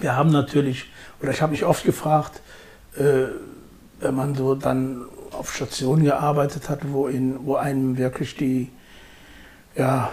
Wir 0.00 0.16
haben 0.16 0.30
natürlich, 0.30 0.90
oder 1.20 1.30
ich 1.30 1.42
habe 1.42 1.52
mich 1.52 1.64
oft 1.64 1.84
gefragt, 1.84 2.40
äh, 2.96 3.26
wenn 4.00 4.14
man 4.14 4.34
so 4.34 4.54
dann 4.54 5.02
auf 5.32 5.54
Stationen 5.54 6.04
gearbeitet 6.04 6.68
hat, 6.68 6.80
wo, 6.92 7.06
in, 7.06 7.46
wo 7.46 7.56
einem 7.56 7.96
wirklich 7.96 8.36
die, 8.36 8.70
ja, 9.76 10.10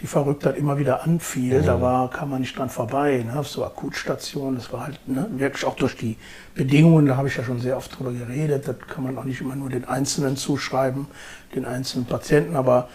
die 0.00 0.06
Verrücktheit 0.06 0.56
immer 0.56 0.78
wieder 0.78 1.02
anfiel, 1.02 1.60
mhm. 1.60 1.66
da 1.66 1.80
war, 1.80 2.10
kam 2.10 2.30
man 2.30 2.40
nicht 2.40 2.56
dran 2.56 2.70
vorbei, 2.70 3.24
ne, 3.26 3.38
auf 3.38 3.48
so 3.48 3.64
Akutstationen, 3.64 4.56
das 4.56 4.72
war 4.72 4.86
halt 4.86 5.00
ne, 5.06 5.26
wirklich 5.32 5.64
auch 5.64 5.76
durch 5.76 5.96
die 5.96 6.16
Bedingungen, 6.54 7.06
da 7.06 7.16
habe 7.16 7.28
ich 7.28 7.36
ja 7.36 7.44
schon 7.44 7.60
sehr 7.60 7.76
oft 7.76 7.98
drüber 7.98 8.12
geredet, 8.12 8.66
das 8.66 8.76
kann 8.88 9.04
man 9.04 9.18
auch 9.18 9.24
nicht 9.24 9.40
immer 9.40 9.56
nur 9.56 9.68
den 9.68 9.84
Einzelnen 9.84 10.36
zuschreiben, 10.36 11.06
den 11.54 11.64
einzelnen 11.66 12.06
Patienten, 12.06 12.56
aber 12.56 12.88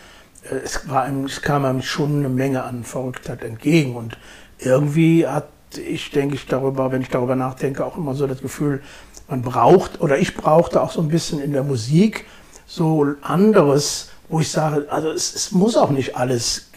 äh, 0.49 0.55
es, 0.55 0.89
war 0.89 1.03
einem, 1.03 1.25
es 1.25 1.41
kam 1.41 1.65
einem 1.65 1.81
schon 1.81 2.19
eine 2.19 2.29
Menge 2.29 2.63
an 2.63 2.83
Verrücktheit 2.83 3.43
entgegen 3.43 3.95
und 3.95 4.17
irgendwie 4.57 5.27
hat 5.27 5.47
ich, 5.77 6.11
denke 6.11 6.35
ich, 6.35 6.45
darüber, 6.45 6.91
wenn 6.91 7.01
ich 7.01 7.09
darüber 7.09 7.35
nachdenke, 7.35 7.85
auch 7.85 7.97
immer 7.97 8.13
so 8.15 8.27
das 8.27 8.41
Gefühl, 8.41 8.81
man 9.27 9.41
braucht, 9.41 10.01
oder 10.01 10.17
ich 10.17 10.35
brauchte 10.35 10.81
auch 10.81 10.91
so 10.91 11.01
ein 11.01 11.07
bisschen 11.07 11.39
in 11.39 11.51
der 11.51 11.63
Musik 11.63 12.25
so 12.67 13.05
anderes, 13.21 14.09
wo 14.27 14.39
ich 14.39 14.49
sage, 14.49 14.87
also 14.89 15.09
es, 15.09 15.35
es 15.35 15.51
muss 15.51 15.77
auch 15.77 15.91
nicht 15.91 16.15
alles 16.15 16.71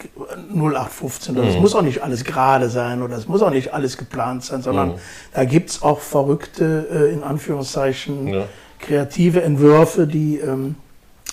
0815 0.53 1.35
oder 1.35 1.45
mhm. 1.45 1.49
es 1.49 1.57
muss 1.57 1.75
auch 1.75 1.81
nicht 1.81 2.03
alles 2.03 2.23
gerade 2.23 2.69
sein 2.69 3.01
oder 3.01 3.17
es 3.17 3.27
muss 3.27 3.41
auch 3.41 3.49
nicht 3.49 3.73
alles 3.73 3.97
geplant 3.97 4.43
sein, 4.43 4.61
sondern 4.61 4.89
mhm. 4.89 4.95
da 5.33 5.45
gibt's 5.45 5.81
auch 5.81 5.99
verrückte, 5.99 6.87
äh, 6.91 7.13
in 7.13 7.23
Anführungszeichen, 7.23 8.27
ja. 8.27 8.45
kreative 8.79 9.41
Entwürfe, 9.41 10.05
die, 10.05 10.37
ähm, 10.37 10.75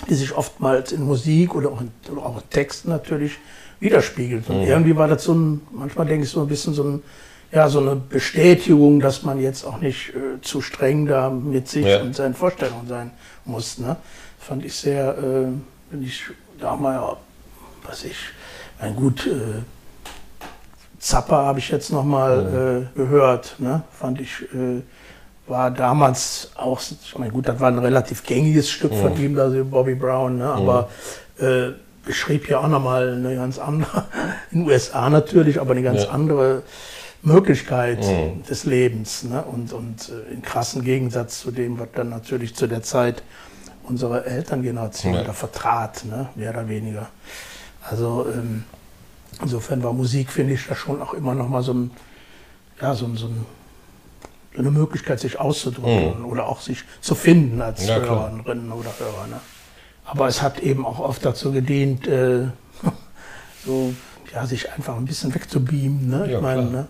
die 0.08 0.14
sich 0.14 0.34
oftmals 0.34 0.92
in 0.92 1.04
Musik 1.04 1.54
oder 1.54 1.70
auch 1.70 1.80
in, 1.80 1.90
auch 2.18 2.36
in 2.36 2.50
Texten 2.50 2.88
natürlich 2.88 3.38
widerspiegelt. 3.80 4.48
Und 4.48 4.62
mhm. 4.62 4.66
irgendwie 4.66 4.96
war 4.96 5.08
das 5.08 5.24
so 5.24 5.34
ein, 5.34 5.60
manchmal 5.70 6.06
denke 6.06 6.24
ich 6.24 6.30
so 6.30 6.40
ein 6.40 6.48
bisschen 6.48 6.72
so 6.72 6.82
ein 6.82 7.02
ja, 7.52 7.68
so 7.68 7.80
eine 7.80 7.96
Bestätigung, 7.96 9.00
dass 9.00 9.22
man 9.22 9.40
jetzt 9.40 9.64
auch 9.64 9.80
nicht 9.80 10.10
äh, 10.10 10.40
zu 10.42 10.60
streng 10.60 11.06
da 11.06 11.30
mit 11.30 11.68
sich 11.68 11.86
ja. 11.86 12.00
und 12.00 12.14
seinen 12.14 12.34
Vorstellungen 12.34 12.88
sein 12.88 13.10
muss. 13.44 13.78
Ne? 13.78 13.96
Fand 14.38 14.64
ich 14.64 14.74
sehr, 14.74 15.16
äh, 15.18 15.46
wenn 15.90 16.02
ich 16.02 16.22
da 16.60 16.76
mal, 16.76 17.16
was 17.84 18.04
ich, 18.04 18.16
mein 18.80 18.96
gut, 18.96 19.26
äh, 19.26 19.62
Zappa 20.98 21.44
habe 21.44 21.58
ich 21.58 21.70
jetzt 21.70 21.92
nochmal 21.92 22.42
mhm. 22.42 22.82
äh, 22.82 22.96
gehört, 22.96 23.56
ne? 23.58 23.82
fand 23.92 24.20
ich, 24.20 24.42
äh, 24.54 24.82
war 25.46 25.70
damals 25.70 26.50
auch, 26.56 26.80
ich 26.80 27.16
meine, 27.16 27.30
gut, 27.30 27.46
das 27.46 27.60
war 27.60 27.68
ein 27.68 27.78
relativ 27.78 28.24
gängiges 28.24 28.68
Stück 28.68 28.92
mhm. 28.92 29.00
von 29.00 29.20
ihm, 29.20 29.38
also 29.38 29.64
Bobby 29.64 29.94
Brown, 29.94 30.38
ne? 30.38 30.48
aber 30.48 30.88
mhm. 31.38 31.46
äh, 31.46 31.72
beschrieb 32.04 32.48
ja 32.48 32.60
auch 32.60 32.68
nochmal 32.68 33.14
eine 33.14 33.36
ganz 33.36 33.58
andere, 33.58 34.04
in 34.50 34.60
den 34.60 34.68
USA 34.68 35.08
natürlich, 35.10 35.60
aber 35.60 35.72
eine 35.72 35.82
ganz 35.82 36.04
ja. 36.04 36.10
andere 36.10 36.62
Möglichkeit 37.22 38.04
mhm. 38.04 38.42
des 38.44 38.64
Lebens. 38.64 39.24
Ne? 39.24 39.42
Und, 39.42 39.72
und 39.72 40.10
äh, 40.10 40.32
in 40.32 40.42
krassen 40.42 40.84
Gegensatz 40.84 41.40
zu 41.40 41.50
dem, 41.50 41.78
was 41.78 41.88
dann 41.94 42.08
natürlich 42.08 42.54
zu 42.54 42.66
der 42.66 42.82
Zeit 42.82 43.22
unsere 43.84 44.26
Elterngeneration 44.26 45.14
ja. 45.14 45.22
da 45.24 45.32
vertrat, 45.32 46.04
ne? 46.04 46.28
mehr 46.34 46.50
oder 46.50 46.68
weniger. 46.68 47.08
Also 47.82 48.26
ähm, 48.32 48.64
insofern 49.40 49.82
war 49.82 49.92
Musik, 49.92 50.30
finde 50.30 50.54
ich, 50.54 50.66
da 50.66 50.74
schon 50.74 51.00
auch 51.00 51.14
immer 51.14 51.34
noch 51.34 51.48
mal 51.48 51.62
so, 51.62 51.72
ein, 51.72 51.90
ja, 52.80 52.94
so, 52.94 53.06
so, 53.14 53.26
ein, 53.26 53.46
so 54.54 54.60
eine 54.60 54.70
Möglichkeit, 54.70 55.20
sich 55.20 55.38
auszudrücken 55.38 56.20
mhm. 56.20 56.26
oder 56.26 56.48
auch 56.48 56.60
sich 56.60 56.84
zu 57.00 57.14
finden 57.14 57.62
als 57.62 57.86
ja, 57.86 57.96
Hörerinnen 57.96 58.72
oder 58.72 58.90
Hörer. 58.98 59.26
Ne? 59.28 59.40
Aber 60.04 60.28
es 60.28 60.42
hat 60.42 60.60
eben 60.60 60.84
auch 60.84 60.98
oft 60.98 61.24
dazu 61.24 61.52
gedient, 61.52 62.06
äh, 62.06 62.46
so, 63.64 63.94
ja, 64.32 64.46
sich 64.46 64.72
einfach 64.72 64.96
ein 64.96 65.04
bisschen 65.04 65.34
wegzubeamen. 65.34 66.08
Ne? 66.08 66.30
Ja, 66.30 66.36
ich 66.36 66.42
meine, 66.42 66.64
ne? 66.64 66.86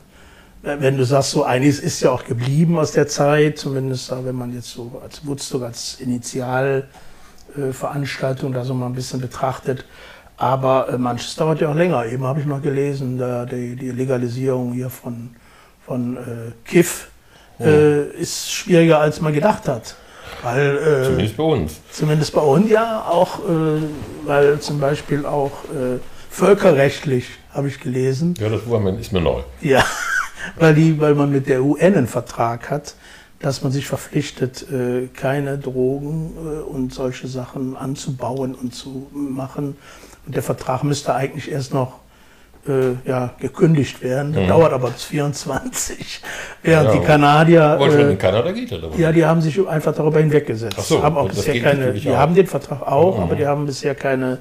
Wenn 0.63 0.97
du 0.97 1.05
sagst, 1.05 1.31
so 1.31 1.45
einiges 1.45 1.81
ist 1.81 2.01
ja 2.01 2.11
auch 2.11 2.25
geblieben 2.25 2.79
aus 2.79 2.93
der 2.93 3.07
Zeit, 3.07 3.59
zumindest 3.59 4.11
wenn 4.25 4.35
man 4.35 4.55
jetzt 4.55 4.71
so 4.71 5.01
als 5.03 5.27
Woodstock 5.27 5.63
als 5.63 6.01
Initialveranstaltung 6.01 8.53
da 8.53 8.65
so 8.65 8.75
mal 8.75 8.87
ein 8.87 8.95
bisschen 8.95 9.21
betrachtet. 9.21 9.85
Aber 10.37 10.89
äh, 10.91 10.99
manches 10.99 11.37
dauert 11.37 11.61
ja 11.61 11.71
auch 11.71 11.75
länger. 11.75 12.05
Eben 12.07 12.25
habe 12.25 12.41
ich 12.41 12.47
noch 12.47 12.61
gelesen, 12.61 13.19
da 13.19 13.47
die, 13.47 13.77
die 13.77 13.91
Legalisierung 13.91 14.73
hier 14.73 14.91
von, 14.91 15.31
von 15.85 16.17
äh, 16.17 16.53
Kiff 16.65 17.09
ja. 17.59 17.67
äh, 17.67 18.11
ist 18.11 18.53
schwieriger, 18.53 19.01
als 19.01 19.21
man 19.21 19.33
gedacht 19.33 19.69
hat. 19.69 19.97
Weil, 20.43 20.77
äh, 20.77 21.05
zumindest 21.05 21.37
bei 21.37 21.43
uns. 21.43 21.81
Zumindest 21.91 22.35
bei 22.35 22.43
uns, 22.43 22.71
ja, 22.71 23.07
auch, 23.09 23.41
äh, 23.41 23.81
weil 24.27 24.61
zum 24.61 24.79
Beispiel 24.79 25.25
auch 25.25 25.53
äh, 25.65 25.99
völkerrechtlich 26.31 27.27
habe 27.53 27.69
ich 27.69 27.81
gelesen. 27.81 28.35
Ja, 28.39 28.51
das 28.51 28.61
ist 29.01 29.13
mir 29.13 29.21
neu. 29.21 29.41
Ja, 29.63 29.85
weil, 30.57 30.75
die, 30.75 31.01
weil 31.01 31.15
man 31.15 31.31
mit 31.31 31.49
der 31.49 31.63
UN 31.63 31.95
einen 31.95 32.07
Vertrag 32.07 32.71
hat, 32.71 32.95
dass 33.41 33.63
man 33.63 33.73
sich 33.73 33.87
verpflichtet, 33.87 34.67
äh, 34.71 35.09
keine 35.09 35.59
Drogen 35.59 36.33
äh, 36.37 36.61
und 36.63 36.95
solche 36.95 37.29
Sachen 37.29 37.77
anzubauen 37.77 38.55
und 38.55 38.75
zu 38.75 39.09
machen. 39.13 39.77
Und 40.27 40.35
der 40.35 40.43
Vertrag 40.43 40.85
müsste 40.85 41.15
eigentlich 41.15 41.51
erst 41.51 41.75
noch 41.75 42.01
äh, 42.67 43.09
ja, 43.09 43.35
gekündigt 43.39 44.03
werden. 44.03 44.33
Das 44.33 44.45
mhm. 44.45 44.49
dauert 44.49 44.73
aber 44.73 44.91
bis 44.91 45.05
24. 45.05 46.23
Während 46.63 46.89
ja, 46.89 47.01
die 47.01 47.07
Kanadier. 47.07 47.79
Äh, 47.81 48.13
in 48.13 48.19
Kanada 48.19 48.53
geht 48.53 48.73
aber. 48.73 48.97
Ja, 48.97 49.13
die 49.13 49.25
haben 49.25 49.41
sich 49.41 49.67
einfach 49.69 49.95
darüber 49.95 50.19
hinweggesetzt. 50.19 50.77
Ach 50.79 50.85
so, 50.85 51.03
haben 51.03 51.17
auch 51.17 51.29
bisher 51.29 51.61
keine, 51.61 51.93
die 51.93 52.11
auch. 52.11 52.17
haben 52.17 52.35
den 52.35 52.47
Vertrag 52.47 52.83
auch, 52.83 53.19
mhm. 53.19 53.23
aber 53.23 53.37
die 53.37 53.47
haben 53.47 53.67
bisher 53.67 53.95
keine, 53.95 54.39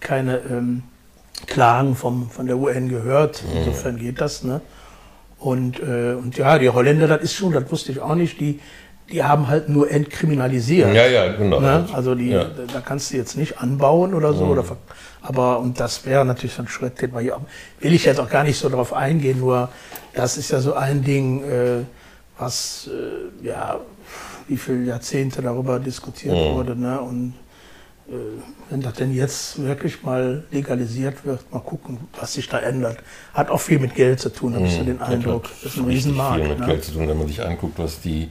keine 0.00 0.38
ähm, 0.50 0.82
Klagen 1.46 1.94
vom, 1.94 2.28
von 2.30 2.46
der 2.46 2.58
UN 2.58 2.88
gehört. 2.88 3.42
Mhm. 3.42 3.58
Insofern 3.58 3.96
geht 3.96 4.20
das. 4.20 4.42
Ne? 4.42 4.60
Und, 5.38 5.80
äh, 5.80 6.14
und 6.14 6.36
ja, 6.38 6.58
die 6.58 6.70
Holländer, 6.70 7.08
das 7.08 7.22
ist 7.22 7.34
schon, 7.34 7.52
das 7.52 7.70
wusste 7.70 7.92
ich 7.92 8.00
auch 8.00 8.14
nicht, 8.14 8.40
die, 8.40 8.58
die 9.10 9.22
haben 9.22 9.48
halt 9.48 9.68
nur 9.68 9.90
entkriminalisiert. 9.90 10.94
Ja, 10.94 11.06
ja, 11.06 11.32
genau. 11.36 11.60
Ne? 11.60 11.86
Also 11.92 12.14
die, 12.14 12.30
Ja. 12.30 12.46
da 12.72 12.80
kannst 12.80 13.12
du 13.12 13.16
jetzt 13.16 13.36
nicht 13.36 13.60
anbauen 13.60 14.14
oder 14.14 14.32
so. 14.32 14.44
Oder, 14.46 14.64
ver- 14.64 14.78
aber 15.22 15.58
und 15.60 15.78
das 15.78 16.06
wäre 16.06 16.24
natürlich 16.24 16.54
so 16.54 16.62
ein 16.62 16.68
Schritt, 16.68 17.00
den 17.02 17.12
wir 17.12 17.20
hier 17.20 17.40
will 17.80 17.92
ich 17.92 18.04
jetzt 18.04 18.18
auch 18.18 18.30
gar 18.30 18.44
nicht 18.44 18.58
so 18.58 18.68
drauf 18.68 18.92
eingehen. 18.92 19.40
Nur 19.40 19.68
das 20.14 20.36
ist 20.38 20.50
ja 20.50 20.60
so 20.60 20.74
ein 20.74 21.02
Ding, 21.04 21.42
äh, 21.44 21.82
was 22.38 22.88
äh, 23.42 23.46
ja 23.46 23.78
wie 24.48 24.56
viele 24.56 24.84
Jahrzehnte 24.84 25.42
darüber 25.42 25.78
diskutiert 25.80 26.34
wurde. 26.34 26.76
Ne? 26.76 27.00
Und 27.00 27.34
wenn 28.70 28.80
das 28.82 28.94
denn 28.94 29.12
jetzt 29.12 29.60
wirklich 29.62 30.02
mal 30.02 30.44
legalisiert 30.52 31.24
wird, 31.24 31.52
mal 31.52 31.60
gucken, 31.60 31.98
was 32.18 32.34
sich 32.34 32.48
da 32.48 32.58
ändert. 32.60 32.98
Hat 33.34 33.50
auch 33.50 33.60
viel 33.60 33.78
mit 33.80 33.94
Geld 33.94 34.20
zu 34.20 34.28
tun, 34.32 34.54
habe 34.54 34.66
ich 34.66 34.74
so 34.74 34.84
den 34.84 35.00
Eindruck. 35.00 35.44
Das 35.62 35.72
ist 35.74 35.78
ein 35.78 35.86
Riesenmarkt. 35.86 36.36
viel 36.40 36.48
mit 36.48 36.60
Ne? 36.60 36.66
Geld 36.66 36.84
zu 36.84 36.92
tun, 36.92 37.08
wenn 37.08 37.18
man 37.18 37.26
sich 37.26 37.44
anguckt, 37.44 37.78
was 37.78 38.00
die 38.00 38.28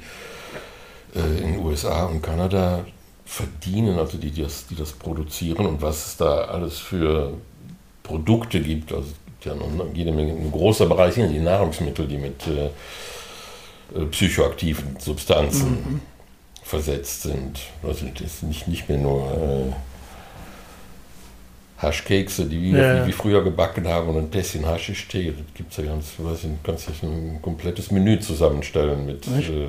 äh, 1.14 1.42
in 1.44 1.54
den 1.54 1.66
USA 1.66 2.06
und 2.06 2.22
Kanada 2.22 2.86
verdienen, 3.26 3.98
also 4.00 4.18
die, 4.18 4.32
die, 4.32 4.44
das, 4.44 4.68
die 4.68 4.76
das 4.76 4.94
produzieren 4.94 5.66
und 5.66 5.82
was 5.82 6.06
es 6.08 6.18
da 6.18 6.46
alles 6.46 6.80
für 6.80 7.34
Produkte 8.04 8.62
gibt. 8.62 8.94
Also 8.94 9.10
es 9.10 9.16
gibt 9.26 9.46
ja 9.46 9.56
noch 9.56 9.70
jede 9.94 10.12
Menge, 10.14 10.32
ein 10.34 10.52
großer 10.52 10.86
Bereich 10.86 11.16
sind 11.16 11.32
die 11.34 11.40
Nahrungsmittel, 11.40 12.08
die 12.08 12.18
mit 12.18 12.48
äh, 12.48 12.68
äh, 14.00 14.06
psychoaktiven 14.06 14.98
Substanzen 15.00 15.72
Mhm. 15.72 16.02
Versetzt 16.66 17.22
sind. 17.22 17.60
Also 17.84 18.08
das 18.20 18.42
nicht, 18.42 18.68
nicht 18.68 18.90
mehr 18.90 18.98
nur 18.98 19.32
äh, 19.32 19.74
Haschkekse, 21.82 22.46
die 22.46 22.60
wie, 22.60 22.72
Ja. 22.72 23.06
wie, 23.06 23.12
früher 23.12 23.44
gebacken 23.44 23.88
haben 23.88 24.10
und 24.10 24.18
ein 24.18 24.32
Tässchen 24.32 24.66
Haschisch-Tee. 24.66 25.32
Das 25.32 25.54
gibt 25.54 25.72
es 25.72 25.78
ja 25.78 25.84
ganz, 25.86 26.06
weiß 26.18 26.46
ich, 26.46 26.50
kannst 26.64 26.88
du 26.88 27.08
ein 27.08 27.40
komplettes 27.42 27.92
Menü 27.92 28.20
zusammenstellen 28.20 29.06
mit 29.06 29.28
äh, 29.28 29.68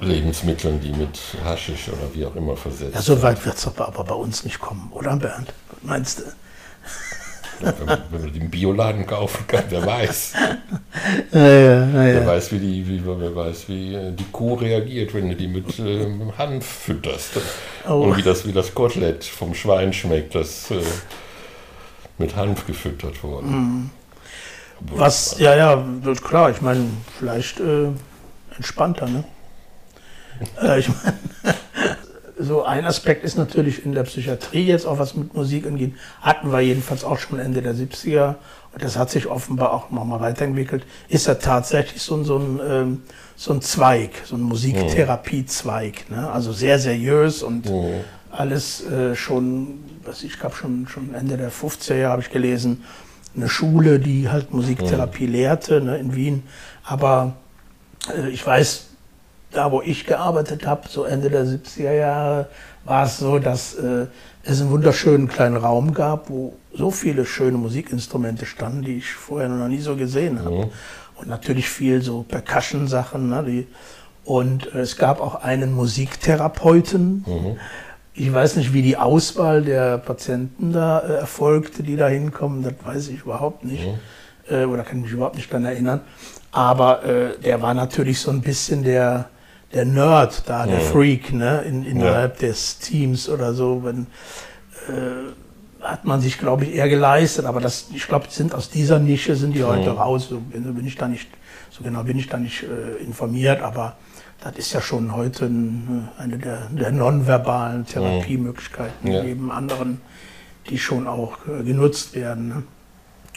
Lebensmitteln, 0.00 0.80
die 0.80 0.92
mit 0.92 1.18
Haschisch 1.44 1.88
oder 1.88 2.14
wie 2.14 2.24
auch 2.24 2.34
immer 2.34 2.56
versetzt 2.56 2.94
Ja, 2.94 3.02
so 3.02 3.20
weit 3.20 3.44
wird 3.44 3.56
es 3.56 3.66
aber 3.66 4.04
bei 4.04 4.14
uns 4.14 4.44
nicht 4.44 4.58
kommen, 4.58 4.90
oder 4.92 5.16
Bernd? 5.16 5.52
Meinst 5.82 6.20
du? 6.20 6.22
Wenn, 7.60 7.86
man- 7.86 8.32
den 8.32 8.50
Bioladen 8.50 9.06
kaufen 9.06 9.46
kann, 9.46 9.64
wer 9.68 9.84
weiß. 9.84 10.34
Ja, 11.32 11.46
ja, 11.46 11.86
ja, 11.86 11.92
Wer 11.94 12.26
weiß, 12.26 12.52
wie 12.52 12.58
die, 12.58 12.86
wie, 12.86 13.02
wer 13.04 13.34
weiß, 13.34 13.68
wie 13.68 13.94
äh, 13.94 14.12
die 14.12 14.24
Kuh 14.30 14.54
reagiert, 14.54 15.14
wenn 15.14 15.28
du 15.28 15.36
die 15.36 15.48
mit 15.48 15.78
ähm, 15.78 16.32
Hanf 16.36 16.66
fütterst. 16.66 17.38
Oh. 17.88 17.94
Und 18.02 18.16
wie 18.16 18.22
das, 18.22 18.46
wie 18.46 18.52
das 18.52 18.74
Kotelett 18.74 19.24
vom 19.24 19.54
Schwein 19.54 19.92
schmeckt, 19.92 20.34
das 20.34 20.70
äh, 20.70 20.80
mit 22.18 22.36
Hanf 22.36 22.66
gefüttert 22.66 23.22
wurde. 23.22 23.46
Mhm. 23.46 23.90
Was, 24.80 25.38
ja, 25.38 25.56
ja, 25.56 25.84
wird 26.02 26.22
klar, 26.22 26.50
ich 26.50 26.60
meine, 26.60 26.84
vielleicht 27.18 27.58
äh, 27.60 27.88
entspannter, 28.56 29.06
ne? 29.08 29.24
äh, 30.62 30.78
ich 30.78 30.88
meine, 30.88 31.18
so 32.38 32.62
ein 32.64 32.84
Aspekt 32.84 33.24
ist 33.24 33.36
natürlich 33.36 33.84
in 33.84 33.92
der 33.92 34.04
Psychiatrie 34.04 34.64
jetzt 34.64 34.86
auch 34.86 34.98
was 34.98 35.14
mit 35.14 35.34
Musik 35.34 35.66
angeht. 35.66 35.94
Hatten 36.20 36.52
wir 36.52 36.60
jedenfalls 36.60 37.04
auch 37.04 37.18
schon 37.18 37.38
Ende 37.38 37.62
der 37.62 37.74
70er 37.74 38.36
und 38.72 38.82
das 38.82 38.96
hat 38.96 39.10
sich 39.10 39.26
offenbar 39.26 39.72
auch 39.72 39.90
nochmal 39.90 40.20
weiterentwickelt. 40.20 40.84
Ist 41.08 41.26
ja 41.26 41.34
tatsächlich 41.34 42.00
so, 42.02 42.16
ein- 42.16 42.24
so, 42.24 42.38
ein, 42.38 42.60
ähm, 42.68 43.02
so 43.36 43.52
ein 43.52 43.60
Zweig, 43.62 44.10
so 44.24 44.36
ein 44.36 44.42
Musiktherapie-Zweig. 44.42 46.10
Ne? 46.10 46.30
Also 46.30 46.52
sehr 46.52 46.78
seriös 46.78 47.42
und 47.42 47.66
Mhm. 47.70 47.94
alles 48.30 48.84
äh, 48.86 49.14
schon, 49.16 49.80
was 50.04 50.22
ich 50.22 50.38
glaube 50.38 50.54
schon, 50.56 50.86
schon 50.88 51.14
Ende 51.14 51.36
der 51.36 51.50
50er 51.50 51.94
Jahre 51.96 52.12
habe 52.12 52.22
ich 52.22 52.30
gelesen, 52.30 52.84
eine 53.36 53.48
Schule, 53.48 53.98
die 54.00 54.28
halt 54.28 54.52
Musiktherapie 54.52 55.26
lehrte 55.26 55.80
ne, 55.80 55.98
in 55.98 56.14
Wien. 56.14 56.42
Aber 56.84 57.34
äh, 58.16 58.28
ich 58.30 58.44
weiß, 58.46 58.87
da 59.50 59.72
wo 59.72 59.82
ich 59.82 60.06
gearbeitet 60.06 60.66
habe, 60.66 60.88
so 60.88 61.04
Ende 61.04 61.30
der 61.30 61.44
70er 61.44 61.92
Jahre, 61.92 62.48
war 62.84 63.04
es 63.04 63.18
so, 63.18 63.38
dass 63.38 63.74
äh, 63.74 64.06
es 64.44 64.60
einen 64.60 64.70
wunderschönen 64.70 65.28
kleinen 65.28 65.56
Raum 65.56 65.92
gab, 65.94 66.30
wo 66.30 66.54
so 66.72 66.90
viele 66.90 67.24
schöne 67.24 67.58
Musikinstrumente 67.58 68.46
standen, 68.46 68.82
die 68.82 68.98
ich 68.98 69.12
vorher 69.12 69.48
noch 69.48 69.68
nie 69.68 69.80
so 69.80 69.96
gesehen 69.96 70.42
habe. 70.44 70.70
Und 71.16 71.28
natürlich 71.28 71.68
viel 71.68 72.00
so 72.02 72.22
Percussion-Sachen. 72.22 73.28
Ne, 73.28 73.44
die, 73.44 73.66
und 74.24 74.74
äh, 74.74 74.80
es 74.80 74.96
gab 74.96 75.20
auch 75.20 75.36
einen 75.36 75.72
Musiktherapeuten. 75.72 77.24
Ich 78.14 78.32
weiß 78.32 78.56
nicht, 78.56 78.72
wie 78.72 78.82
die 78.82 78.96
Auswahl 78.96 79.62
der 79.62 79.98
Patienten 79.98 80.72
da 80.72 81.00
äh, 81.00 81.14
erfolgte, 81.14 81.82
die 81.82 81.96
da 81.96 82.08
hinkommen. 82.08 82.62
Das 82.62 82.74
weiß 82.84 83.08
ich 83.08 83.22
überhaupt 83.22 83.64
nicht. 83.64 83.84
Äh, 84.50 84.64
oder 84.64 84.82
kann 84.82 84.98
ich 84.98 85.04
mich 85.04 85.12
überhaupt 85.12 85.36
nicht 85.36 85.50
daran 85.50 85.64
erinnern. 85.66 86.00
Aber 86.52 87.04
äh, 87.04 87.38
der 87.38 87.60
war 87.62 87.74
natürlich 87.74 88.20
so 88.20 88.30
ein 88.30 88.40
bisschen 88.40 88.82
der, 88.82 89.28
der 89.72 89.84
Nerd 89.84 90.44
da, 90.46 90.66
der 90.66 90.80
Freak, 90.80 91.32
ne, 91.32 91.62
in, 91.62 91.84
innerhalb 91.84 92.38
des 92.38 92.78
Teams 92.78 93.28
oder 93.28 93.52
so. 93.52 93.84
Wenn, 93.84 94.06
äh, 94.88 95.32
hat 95.82 96.04
man 96.04 96.20
sich, 96.20 96.38
glaube 96.38 96.64
ich, 96.64 96.74
eher 96.74 96.88
geleistet. 96.88 97.44
Aber 97.44 97.60
das, 97.60 97.86
ich 97.94 98.06
glaube, 98.08 98.26
sind 98.30 98.54
aus 98.54 98.70
dieser 98.70 98.98
Nische 98.98 99.36
sind 99.36 99.54
die 99.54 99.64
heute 99.64 99.90
raus. 99.90 100.28
So 100.28 100.40
bin, 100.40 100.74
bin 100.74 100.86
ich 100.86 100.96
da 100.96 101.06
nicht, 101.08 101.28
so 101.70 101.84
genau 101.84 102.02
bin 102.02 102.18
ich 102.18 102.28
da 102.28 102.36
nicht 102.38 102.64
äh, 102.64 103.02
informiert. 103.02 103.62
Aber 103.62 103.96
das 104.42 104.56
ist 104.56 104.72
ja 104.72 104.80
schon 104.80 105.14
heute 105.14 105.46
ein, 105.46 106.08
eine 106.18 106.38
der, 106.38 106.68
der 106.70 106.90
nonverbalen 106.90 107.86
Therapiemöglichkeiten 107.86 109.10
Ja. 109.10 109.22
neben 109.22 109.50
anderen, 109.50 110.00
die 110.68 110.78
schon 110.78 111.06
auch 111.06 111.38
äh, 111.46 111.62
genutzt 111.62 112.14
werden. 112.14 112.48
Ne? 112.48 112.62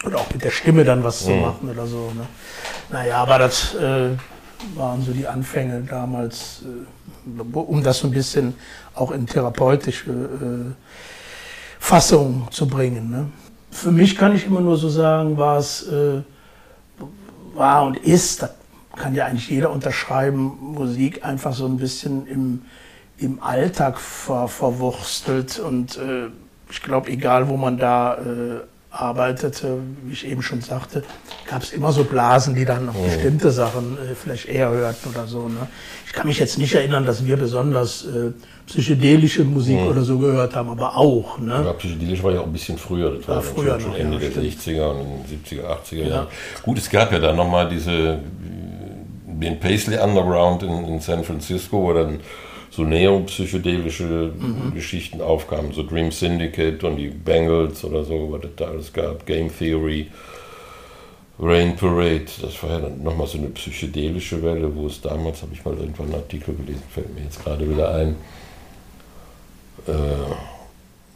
Oder 0.03 0.17
auch 0.17 0.31
mit 0.33 0.43
der 0.43 0.51
Stimme 0.51 0.83
dann 0.83 1.03
was 1.03 1.23
zu 1.25 1.31
machen 1.31 1.69
oder 1.69 1.85
so. 1.85 2.11
Ne? 2.15 2.25
Naja, 2.91 3.17
aber 3.17 3.37
das 3.37 3.75
äh, 3.75 4.09
waren 4.75 5.01
so 5.01 5.11
die 5.11 5.27
Anfänge 5.27 5.81
damals, 5.81 6.63
äh, 6.63 7.41
um 7.53 7.83
das 7.83 7.99
so 7.99 8.07
ein 8.07 8.11
bisschen 8.11 8.53
auch 8.93 9.11
in 9.11 9.25
therapeutische 9.25 10.11
äh, 10.11 10.73
Fassung 11.79 12.47
zu 12.51 12.67
bringen. 12.67 13.09
Ne? 13.09 13.29
Für 13.71 13.91
mich 13.91 14.15
kann 14.15 14.35
ich 14.35 14.45
immer 14.45 14.61
nur 14.61 14.77
so 14.77 14.89
sagen, 14.89 15.37
war 15.37 15.57
es 15.57 15.87
äh, 15.87 16.21
war 17.53 17.85
und 17.85 17.97
ist, 17.97 18.43
das 18.43 18.51
kann 18.95 19.13
ja 19.13 19.25
eigentlich 19.25 19.49
jeder 19.49 19.71
unterschreiben, 19.71 20.57
Musik 20.61 21.25
einfach 21.25 21.53
so 21.53 21.65
ein 21.65 21.77
bisschen 21.77 22.27
im, 22.27 22.61
im 23.17 23.41
Alltag 23.41 23.99
ver, 23.99 24.47
verwurstelt 24.47 25.59
und 25.59 25.99
ich 26.69 26.81
glaube, 26.81 27.09
egal 27.09 27.49
wo 27.49 27.57
man 27.57 27.77
da 27.77 28.17
arbeitete, 28.91 29.77
wie 30.03 30.11
ich 30.11 30.27
eben 30.27 30.41
schon 30.41 30.61
sagte, 30.61 31.03
gab 31.49 31.63
es 31.63 31.71
immer 31.71 31.93
so 31.93 32.03
Blasen, 32.03 32.55
die 32.55 32.65
dann 32.65 32.89
auf 32.89 33.01
bestimmte 33.01 33.51
Sachen 33.51 33.97
äh, 33.97 34.15
vielleicht 34.15 34.47
eher 34.47 34.69
hörten 34.69 35.09
oder 35.09 35.27
so. 35.27 35.47
Ne? 35.47 35.67
Ich 36.05 36.11
kann 36.11 36.27
mich 36.27 36.39
jetzt 36.39 36.57
nicht 36.57 36.75
erinnern, 36.75 37.05
dass 37.05 37.25
wir 37.25 37.37
besonders 37.37 38.05
äh, 38.05 38.31
psychedelische 38.67 39.45
Musik 39.45 39.79
oder 39.79 40.01
so 40.01 40.19
gehört 40.19 40.55
haben, 40.55 40.69
aber 40.69 40.97
auch. 40.97 41.39
Ne? 41.39 41.63
Ja, 41.65 41.73
psychedelisch 41.73 42.21
war 42.21 42.33
ja 42.33 42.41
auch 42.41 42.45
ein 42.45 42.53
bisschen 42.53 42.77
früher, 42.77 43.15
das 43.15 43.27
war, 43.27 43.35
War 43.37 43.43
früher 43.43 43.79
schon, 43.79 43.91
noch, 43.91 43.97
Ende 43.97 44.13
ja, 44.15 44.29
der 44.29 44.31
stimmt. 44.31 44.61
60er 44.61 44.89
und 44.89 45.25
70er, 45.25 45.63
80er 45.65 46.07
Jahre. 46.07 46.27
Gut, 46.61 46.77
es 46.77 46.89
gab 46.89 47.13
ja 47.13 47.19
dann 47.19 47.37
nochmal 47.37 47.69
diese, 47.69 48.19
den 49.25 49.59
Paisley 49.59 49.97
Underground 49.97 50.63
in, 50.63 50.85
in 50.85 50.99
San 50.99 51.23
Francisco, 51.23 51.81
wo 51.81 51.93
dann 51.93 52.19
so 52.71 52.83
neopsychedelische 52.83 54.31
Mhm. 54.39 54.73
Geschichten 54.73 55.21
aufkamen, 55.21 55.73
so 55.73 55.83
Dream 55.83 56.11
Syndicate 56.11 56.83
und 56.85 56.95
die 56.97 57.09
Bengals 57.09 57.83
oder 57.83 58.03
so, 58.05 58.31
was 58.31 58.45
es 58.45 58.55
da 58.55 58.65
alles 58.69 58.93
gab, 58.93 59.25
Game 59.25 59.49
Theory, 59.55 60.07
Rain 61.39 61.75
Parade, 61.75 62.25
das 62.41 62.61
war 62.63 62.69
ja 62.71 62.79
dann 62.79 63.03
nochmal 63.03 63.27
so 63.27 63.37
eine 63.37 63.47
psychedelische 63.49 64.41
Welle, 64.41 64.73
wo 64.75 64.87
es 64.87 65.01
damals, 65.01 65.41
habe 65.41 65.53
ich 65.53 65.65
mal 65.65 65.75
irgendwann 65.75 66.07
einen 66.07 66.15
Artikel 66.15 66.55
gelesen, 66.55 66.83
fällt 66.89 67.13
mir 67.15 67.23
jetzt 67.23 67.43
gerade 67.43 67.69
wieder 67.69 67.93
ein, 67.95 68.15
äh, 69.87 69.91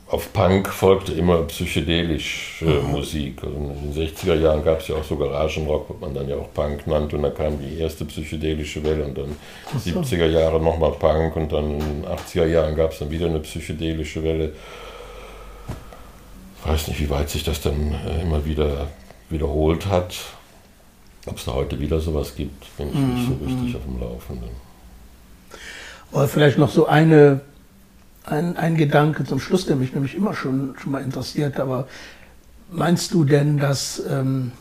auf 0.07 0.31
Punk 0.33 0.69
folgte 0.69 1.13
immer 1.13 1.41
psychedelische 1.43 2.65
Musik. 2.65 3.43
Also 3.43 3.55
in 3.55 3.93
den 3.93 4.07
60er 4.07 4.35
Jahren 4.35 4.63
gab 4.63 4.79
es 4.79 4.87
ja 4.87 4.95
auch 4.95 5.03
so 5.03 5.15
Garagenrock, 5.15 5.89
was 5.89 5.99
man 5.99 6.13
dann 6.13 6.29
ja 6.29 6.35
auch 6.35 6.53
Punk 6.53 6.85
nannte. 6.85 7.15
Und 7.15 7.23
dann 7.23 7.33
kam 7.33 7.59
die 7.59 7.79
erste 7.79 8.05
psychedelische 8.05 8.83
Welle 8.83 9.05
und 9.05 9.17
dann 9.17 9.35
70er 9.83 10.27
Jahre 10.27 10.61
nochmal 10.61 10.91
Punk 10.91 11.35
und 11.35 11.51
dann 11.51 11.71
in 11.71 11.79
den 11.79 12.05
80er 12.05 12.45
Jahren 12.45 12.75
gab 12.75 12.91
es 12.91 12.99
dann 12.99 13.09
wieder 13.09 13.25
eine 13.25 13.39
psychedelische 13.39 14.23
Welle. 14.23 14.51
Ich 16.59 16.71
weiß 16.71 16.87
nicht, 16.89 16.99
wie 16.99 17.09
weit 17.09 17.29
sich 17.29 17.43
das 17.43 17.61
dann 17.61 17.95
äh, 18.07 18.21
immer 18.21 18.45
wieder 18.45 18.87
wiederholt 19.29 19.87
hat. 19.87 20.15
Ob 21.25 21.37
es 21.37 21.45
da 21.45 21.53
heute 21.53 21.79
wieder 21.79 21.99
sowas 21.99 22.35
gibt, 22.35 22.77
bin 22.77 22.89
ich 22.89 22.95
nicht 22.95 23.27
so 23.27 23.45
richtig 23.45 23.75
auf 23.75 23.83
dem 23.83 23.99
Laufenden. 23.99 24.49
Oder 26.11 26.27
vielleicht 26.27 26.59
noch 26.59 26.69
so 26.69 26.85
eine, 26.85 27.41
ein, 28.25 28.57
ein 28.57 28.75
Gedanke 28.75 29.23
zum 29.23 29.39
Schluss, 29.39 29.65
der 29.65 29.75
mich 29.75 29.93
nämlich 29.93 30.15
immer 30.15 30.33
schon, 30.33 30.75
schon 30.81 30.91
mal 30.91 31.01
interessiert. 31.01 31.59
Aber 31.59 31.87
meinst 32.71 33.13
du 33.13 33.23
denn, 33.23 33.57
dass, 33.57 34.01
ähm, 34.09 34.51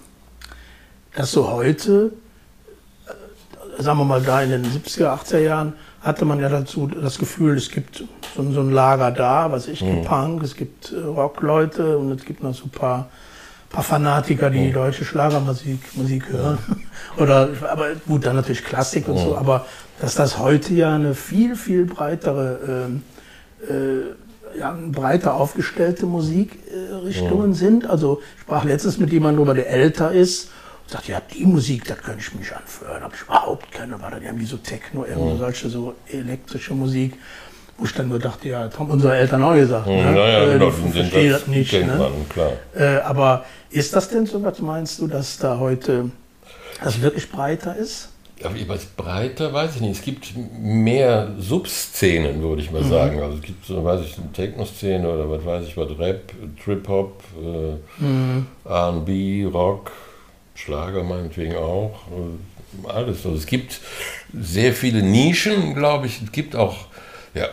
dass 1.15 1.33
so 1.33 1.51
heute, 1.51 2.13
äh, 3.79 3.83
sagen 3.83 3.99
wir 3.99 4.05
mal 4.05 4.23
da 4.23 4.43
in 4.43 4.51
den 4.51 4.65
70er, 4.65 5.09
80er 5.13 5.39
Jahren, 5.39 5.73
hatte 6.03 6.25
man 6.27 6.39
ja 6.41 6.49
dazu 6.51 6.87
das 6.87 7.19
Gefühl, 7.19 7.57
es 7.57 7.71
gibt 7.71 8.05
so, 8.37 8.43
ein- 8.43 8.53
so 8.53 8.61
ein 8.61 8.71
Lager 8.71 9.11
da, 9.11 9.51
was 9.51 9.67
ich, 9.69 9.81
gibt 9.81 10.05
Punk, 10.05 10.43
es 10.43 10.55
gibt 10.55 10.93
äh, 10.93 10.99
Rockleute 11.01 11.97
und 11.97 12.13
es 12.13 12.25
gibt 12.27 12.43
noch 12.43 12.55
so 12.55 12.65
ein 12.65 12.71
paar, 12.71 13.09
paar 13.71 13.83
Fanatiker, 13.83 14.51
die 14.51 14.71
deutsche 14.71 15.05
Schlagermusik 15.07 15.81
Musik 15.97 16.29
hören. 16.31 16.59
Oder, 17.17 17.49
aber 17.71 17.87
gut, 18.07 18.27
dann 18.27 18.37
natürlich 18.37 18.65
Klassik 18.65 19.09
und 19.09 19.17
so, 19.19 19.37
aber 19.39 19.65
dass 20.01 20.15
das 20.15 20.39
heute 20.39 20.75
ja 20.75 20.95
eine 20.95 21.15
viel, 21.15 21.57
viel 21.57 21.87
breitere, 21.87 22.59
ähm, 22.87 22.97
äh, 22.97 23.14
ja, 24.59 24.79
breiter 24.93 25.35
aufgestellte 25.35 26.07
Musikrichtungen 26.07 27.53
äh, 27.53 27.55
sind. 27.55 27.87
Also 27.87 28.21
ich 28.37 28.43
sprach 28.43 28.65
letztens 28.65 28.99
mit 28.99 29.11
jemandem 29.11 29.39
drüber, 29.39 29.55
der 29.55 29.69
älter 29.69 30.13
ist 30.13 30.51
und 30.85 30.93
sagte, 30.93 31.13
ja, 31.13 31.21
die 31.35 31.45
Musik, 31.45 31.85
das 31.87 31.99
könnte 31.99 32.21
ich 32.21 32.35
mich 32.35 32.55
anführen. 32.55 33.03
Habe 33.03 33.15
ich 33.15 33.23
überhaupt 33.23 33.73
keine, 33.73 34.01
war 34.01 34.11
dann 34.11 34.23
irgendwie 34.23 34.47
so 34.47 34.57
Techno, 34.59 35.05
irgendwie 35.05 35.39
solche 35.39 35.69
so 35.69 35.95
elektrische 36.09 36.75
Musik 36.75 37.15
wo 37.77 37.85
ich 37.85 37.93
dann 37.93 38.09
nur 38.09 38.19
dachte, 38.19 38.49
ja, 38.49 38.67
das 38.67 38.79
haben 38.79 38.91
unsere 38.91 39.17
Eltern 39.17 39.43
auch 39.43 39.55
gesagt. 39.55 39.87
Ja, 39.89 40.11
ne? 40.11 40.19
ja, 40.19 40.45
Äh, 40.45 40.53
genau, 40.59 40.71
die 40.71 40.93
verstehen 40.93 41.33
das 41.33 41.47
nicht. 41.47 41.73
Ne? 41.73 42.11
Äh, 42.75 42.99
aber 43.01 43.45
ist 43.71 43.95
das 43.97 44.09
denn 44.09 44.27
so, 44.27 44.43
was 44.43 44.61
meinst 44.61 45.01
du, 45.01 45.09
dass 45.09 45.39
da 45.39 45.59
heute 45.59 46.11
das 46.83 47.01
wirklich 47.01 47.31
breiter 47.31 47.77
ist? 47.77 48.11
Aber 48.43 48.57
etwas 48.57 48.85
breiter 48.87 49.53
weiß 49.53 49.77
ich 49.77 49.81
nicht. 49.81 49.99
Es 49.99 50.03
gibt 50.03 50.33
mehr 50.59 51.33
Subszenen, 51.39 52.43
würde 52.43 52.63
ich 52.63 52.71
mal 52.71 52.83
sagen. 52.83 53.23
Also 53.23 53.37
es 53.37 53.43
gibt 53.43 53.65
so, 53.65 53.85
weiß 53.85 54.01
ich, 54.01 54.19
eine 54.19 54.33
Techno-Szene 54.33 55.09
oder 55.09 55.31
was 55.31 55.45
weiß 55.45 55.67
ich, 55.69 55.77
was 55.77 55.97
Rap, 55.99 56.33
Trip-Hop, 56.63 57.23
äh, 57.41 58.69
R&B, 58.69 59.45
Rock, 59.45 59.93
Schlager 60.55 61.05
meinetwegen 61.05 61.57
auch. 61.57 62.01
Äh, 62.11 62.89
alles. 62.89 63.25
Also 63.25 63.37
es 63.37 63.47
gibt 63.47 63.81
sehr 64.33 64.73
viele 64.73 65.03
Nischen, 65.03 65.75
glaube 65.75 66.07
ich. 66.07 66.21
Es 66.21 66.33
gibt 66.33 66.57
auch 66.57 66.77
ja, 67.35 67.49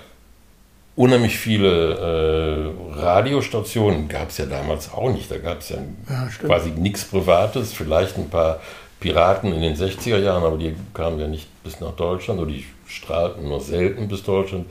unheimlich 0.96 1.38
viele 1.38 2.74
äh, 2.96 3.00
Radiostationen. 3.00 4.08
Gab 4.08 4.30
es 4.30 4.38
ja 4.40 4.46
damals 4.46 4.92
auch 4.92 5.12
nicht. 5.12 5.30
Da 5.30 5.38
gab 5.38 5.60
es 5.60 5.70
ja, 5.70 5.78
Ja, 6.10 6.28
quasi 6.42 6.72
nichts 6.72 7.06
Privates. 7.06 7.72
Vielleicht 7.72 8.18
ein 8.18 8.30
paar 8.30 8.60
Piraten 9.02 9.52
in 9.52 9.62
den 9.62 9.76
60er 9.76 10.20
Jahren, 10.20 10.44
aber 10.44 10.58
die 10.58 10.74
kamen 10.94 11.20
ja 11.20 11.28
nicht 11.28 11.48
bis 11.64 11.82
nach 11.82 11.92
Deutschland 11.92 12.40
oder 12.40 12.52
die 12.52 12.66
strahlten 12.86 13.50
nur 13.50 13.60
selten 13.60 14.08
bis 14.08 14.24
Deutschland. 14.24 14.68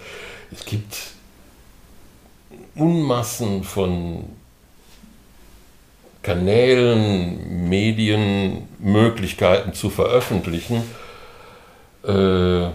Es 0.50 0.64
gibt 0.64 0.96
Unmassen 2.74 3.62
von 3.64 4.24
Kanälen, 6.22 7.68
Medien, 7.68 8.68
Möglichkeiten 8.78 9.74
zu 9.74 9.90
veröffentlichen. 9.90 10.82
Äh, 12.06 12.66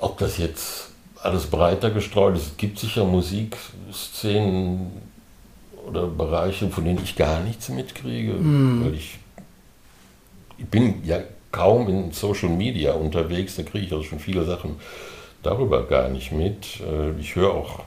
ob 0.00 0.18
das 0.18 0.38
jetzt 0.38 0.90
alles 1.22 1.46
breiter 1.46 1.90
gestreut 1.90 2.36
ist, 2.36 2.46
es 2.46 2.56
gibt 2.56 2.78
sicher 2.78 3.04
Musikszenen 3.04 4.90
oder 5.86 6.06
Bereiche, 6.06 6.68
von 6.70 6.84
denen 6.84 7.02
ich 7.02 7.14
gar 7.14 7.40
nichts 7.40 7.68
mitkriege, 7.68 8.34
weil 8.84 8.94
ich, 8.94 9.18
ich 10.58 10.66
bin 10.66 11.02
ja 11.04 11.18
kaum 11.52 11.88
in 11.88 12.12
Social 12.12 12.48
Media 12.48 12.92
unterwegs, 12.92 13.56
da 13.56 13.62
kriege 13.62 13.86
ich 13.86 13.92
also 13.92 14.04
schon 14.04 14.18
viele 14.18 14.44
Sachen 14.44 14.76
darüber 15.42 15.84
gar 15.84 16.08
nicht 16.08 16.32
mit. 16.32 16.80
Äh, 16.80 17.18
Ich 17.20 17.36
höre 17.36 17.52
auch 17.52 17.80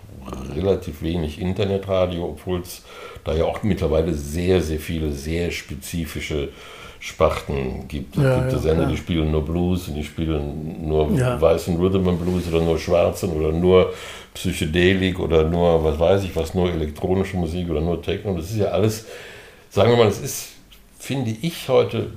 relativ 0.55 1.01
wenig 1.01 1.39
Internetradio, 1.39 2.25
obwohl 2.25 2.59
es 2.61 2.83
da 3.23 3.33
ja 3.33 3.45
auch 3.45 3.63
mittlerweile 3.63 4.13
sehr, 4.13 4.61
sehr 4.61 4.79
viele 4.79 5.11
sehr 5.11 5.51
spezifische 5.51 6.49
Sparten 6.99 7.87
gibt. 7.87 8.17
Es 8.17 8.23
Ja, 8.23 8.39
gibt 8.39 8.51
ja, 8.51 8.57
Sender, 8.59 8.83
klar. 8.83 8.91
die 8.91 8.97
spielen 8.97 9.31
nur 9.31 9.45
Blues 9.45 9.87
und 9.87 9.95
die 9.95 10.03
spielen 10.03 10.87
nur 10.87 11.11
Ja. 11.11 11.39
weißen 11.39 11.77
Rhythm 11.77 12.07
and 12.09 12.19
Blues 12.21 12.47
oder 12.47 12.61
nur 12.61 12.77
schwarzen 12.79 13.31
oder 13.31 13.51
nur 13.51 13.93
Psychedelik 14.33 15.19
oder 15.19 15.43
nur, 15.43 15.83
was 15.83 15.99
weiß 15.99 16.23
ich 16.23 16.35
was, 16.35 16.53
nur 16.53 16.69
elektronische 16.71 17.37
Musik 17.37 17.69
oder 17.69 17.81
nur 17.81 18.01
Techno. 18.01 18.35
Das 18.35 18.49
ist 18.51 18.57
ja 18.57 18.67
alles, 18.67 19.05
sagen 19.69 19.91
wir 19.91 19.97
mal, 19.97 20.05
das 20.05 20.19
ist, 20.19 20.49
finde 20.99 21.31
ich, 21.41 21.69
heute 21.69 22.11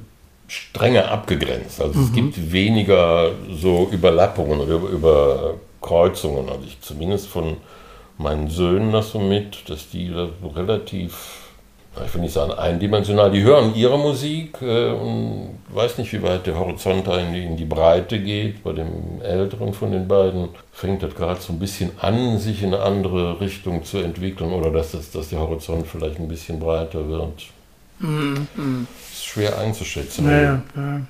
strenger 0.50 1.10
abgegrenzt. 1.10 1.80
Also 1.80 2.00
es 2.00 2.12
gibt 2.12 2.52
weniger 2.52 3.30
so 3.52 3.88
Überlappungen 3.92 4.60
oder 4.60 4.74
Über- 4.74 4.90
Überkreuzungen. 4.90 6.48
Also 6.48 6.62
ich 6.66 6.80
zumindest 6.80 7.28
von 7.28 7.56
meinen 8.18 8.48
Söhnen 8.50 8.90
das 8.92 9.12
so 9.12 9.20
mit, 9.20 9.68
dass 9.70 9.88
die 9.90 10.10
da 10.10 10.28
so 10.42 10.48
relativ, 10.48 11.50
ich 12.04 12.12
will 12.14 12.20
nicht 12.22 12.34
sagen 12.34 12.52
eindimensional, 12.52 13.30
die 13.30 13.42
hören 13.42 13.74
ihre 13.76 13.96
Musik 13.96 14.60
äh, 14.60 14.90
und 14.90 15.58
weiß 15.72 15.98
nicht, 15.98 16.12
wie 16.12 16.22
weit 16.22 16.46
der 16.46 16.58
Horizont 16.58 17.06
da 17.06 17.16
in 17.18 17.32
die, 17.32 17.44
in 17.44 17.56
die 17.56 17.64
Breite 17.64 18.18
geht. 18.18 18.64
Bei 18.64 18.72
dem 18.72 19.22
Älteren 19.22 19.72
von 19.72 19.92
den 19.92 20.08
beiden 20.08 20.48
fängt 20.72 21.02
das 21.04 21.14
gerade 21.14 21.40
so 21.40 21.52
ein 21.52 21.60
bisschen 21.60 21.92
an, 22.00 22.38
sich 22.38 22.62
in 22.62 22.74
eine 22.74 22.82
andere 22.82 23.40
Richtung 23.40 23.84
zu 23.84 23.98
entwickeln 23.98 24.52
oder 24.52 24.70
dass, 24.72 24.90
das, 24.92 25.12
dass 25.12 25.28
der 25.30 25.38
Horizont 25.38 25.86
vielleicht 25.86 26.18
ein 26.18 26.28
bisschen 26.28 26.58
breiter 26.58 27.08
wird. 27.08 27.44
Ist 28.00 29.24
schwer 29.24 29.58
einzuschätzen. 29.58 30.28
Ja, 30.28 30.40
ja, 30.40 30.62
ja. 30.76 31.00